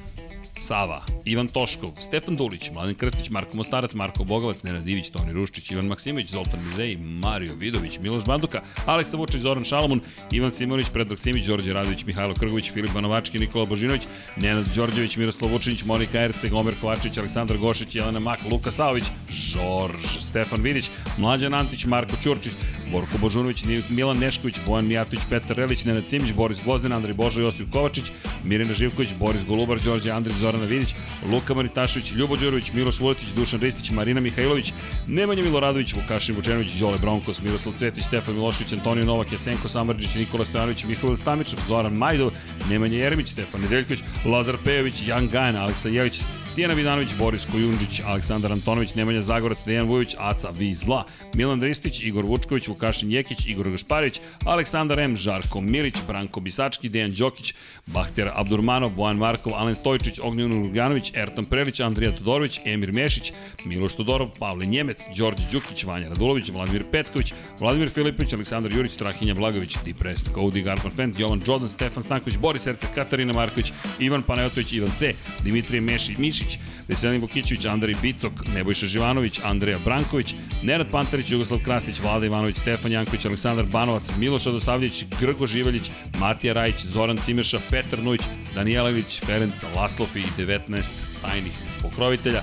[0.69, 5.71] Sava, Ivan Toškov, Stefan Dulić, Mladen Krstić, Marko Mostarac, Marko Bogovac, Nenad Divić, Toni Ruščić,
[5.71, 10.01] Ivan Maksimović, Zoltan Mizej, Mario Vidović, Miloš Banduka, Aleksa Vučić, Zoran Šalamun,
[10.33, 14.03] Ivan Simović, Predrag Simić, Đorđe Radović, Mihajlo Krgović, Filip Banovački, Nikola Božinović,
[14.37, 20.21] Nenad Đorđević, Miroslav Vučinić, Monika Erceg, Omer Kovačić, Aleksandar Gošić, Jelena Mak, Luka Saović, Žorž,
[20.29, 22.53] Stefan Vidić, Mlađan Antić, Marko Ćurčić,
[22.93, 27.73] Borko Božunović, Milan Nešković, Bojan Mijatović, Petar Relić, Nenad Simić, Boris Gvozden, Andrej Božo, Josip
[27.73, 28.05] Kovačić,
[28.45, 30.95] Mirina Živković, Boris Golubar, Đorđe Andrić, Zorana Vidić,
[31.33, 34.73] Luka Maritašević, Ljubo Đurović, Miloš Vuletić, Dušan Ristić, Marina Mihajlović,
[35.07, 40.45] Nemanja Miloradović, Vukašin Vučenović, Đole Bronkos, Miroslav Cvetić, Stefan Milošević, Antonio Novak, Jesenko Samrđić, Nikola
[40.45, 42.31] Stojanović, Mihail Stamičar, Zoran Majdov,
[42.71, 46.21] Nemanja Jeremić, Stefan Nedeljković, Lazar Pejović, Jan Gajan, Aleksa Jević,
[46.59, 51.05] Tijana Vidanović, Boris Kojundžić, Aleksandar Antonović, Nemanja Zagorac, Dejan Vujović, Aca Vizla,
[51.35, 57.13] Milan Ristić, Igor Vučković, Vukašin Jekić, Igor Gašparić, Aleksandar M, Žarko Milić, Branko Bisački, Dejan
[57.13, 57.55] Đokić,
[57.87, 63.33] Bahter Abdurmanov, Bojan Markov, Alen Stojčić, Ognjen Urganović, Ertan Prelić, Andrija Todorović, Emir Mešić,
[63.65, 69.35] Miloš Todorov, Pavle Njemec, Đorđe Đukić, Vanja Radulović, Vladimir Petković, Vladimir Filipović, Aleksandar Jurić, Strahinja
[69.35, 74.73] Blagović, Depressed, Cody Garpan Fent, Jovan Jordan, Stefan Stanković, Boris Erce, Katarina Marković, Ivan Panajotović,
[74.73, 75.15] Ivan C,
[75.45, 76.48] Dimitrije Mešić, Mišić,
[76.89, 82.93] Veselin Vukićević, Andrej Bicok, Nebojša Živanović, Andreja Branković, Nenad Pantarić, Jugoslav Krasnić, Vlada Ivanović, Stefan
[82.93, 88.23] Janković, Aleksandar Banovac, Miloš Adosavljević, Grgo Živeljić, Matija Rajić, Zoran Cimeša, Petar Nujić,
[88.55, 90.83] Danijelević, Ferenc Laslofi i 19
[91.23, 91.53] tajnih
[91.83, 92.43] pokrovitelja.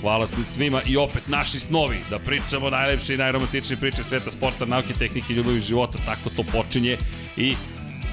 [0.00, 4.94] Hvala svima i opet naši snovi da pričamo najlepše i najromantičnije priče sveta sporta, nauke,
[4.94, 6.96] tehnike, ljubavi života, tako to počinje
[7.36, 7.54] i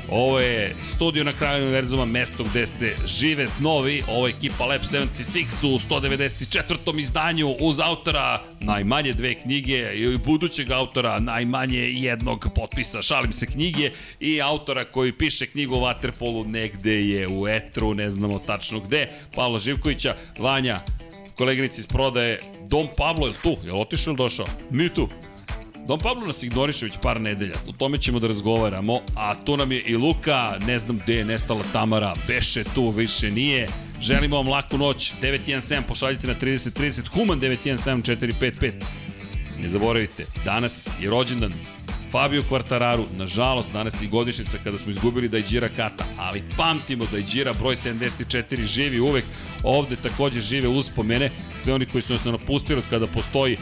[0.10, 4.02] Ovo je studio na kraju univerzuma, mesto gde se žive snovi.
[4.08, 7.00] Ovo je ekipa Lab 76 u 194.
[7.00, 13.92] izdanju uz autora najmanje dve knjige i budućeg autora najmanje jednog potpisa, šalim se knjige
[14.20, 19.10] i autora koji piše knjigu o Waterpolu negde je u etru, ne znamo tačno gde,
[19.36, 20.82] Pavla Živkovića, Vanja,
[21.38, 24.46] koleginici iz prodaje, Dom Pablo je tu, je li otišao ili došao?
[24.72, 25.10] Mi tu.
[25.88, 29.72] Don Pablo nas ignoriše već par nedelja, o tome ćemo da razgovaramo, a tu nam
[29.72, 33.68] je i Luka, ne znam gde je nestala Tamara, beše tu, više nije.
[34.02, 38.74] Želimo vam laku noć, 917, pošaljite na 3030, Human 917 455.
[39.62, 41.54] Ne zaboravite, danas je rođendan
[42.12, 47.06] Fabio Quartararu, nažalost, danas je godišnjica kada smo izgubili da je Džira Kata, ali pamtimo
[47.12, 49.26] da je Džira broj 74 živi uvek,
[49.64, 53.58] ovde takođe žive uspomene, sve oni koji su nas napustili od kada postoji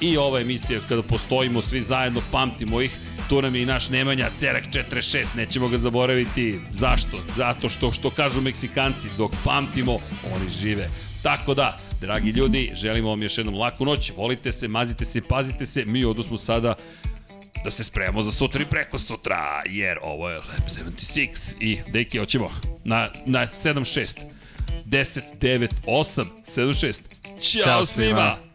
[0.00, 2.96] i ova emisija kada postojimo svi zajedno, pamtimo ih,
[3.28, 6.60] tu nam je i naš Nemanja Cerak 46, nećemo ga zaboraviti.
[6.72, 7.18] Zašto?
[7.36, 9.92] Zato što, što kažu Meksikanci, dok pamtimo,
[10.34, 10.88] oni žive.
[11.22, 15.66] Tako da, dragi ljudi, želimo vam još jednom laku noć, volite se, mazite se, pazite
[15.66, 16.74] se, mi odnosmo sada
[17.64, 22.18] da se spremamo za sutra i preko sutra, jer ovo je Lab 76 i deki,
[22.18, 22.50] hoćemo
[22.84, 24.20] na, na 7-6.
[24.86, 26.24] 10, 9, 8,
[26.56, 27.00] 7, 6.
[27.40, 27.86] Ćao, Ćao svima!
[27.86, 28.45] svima.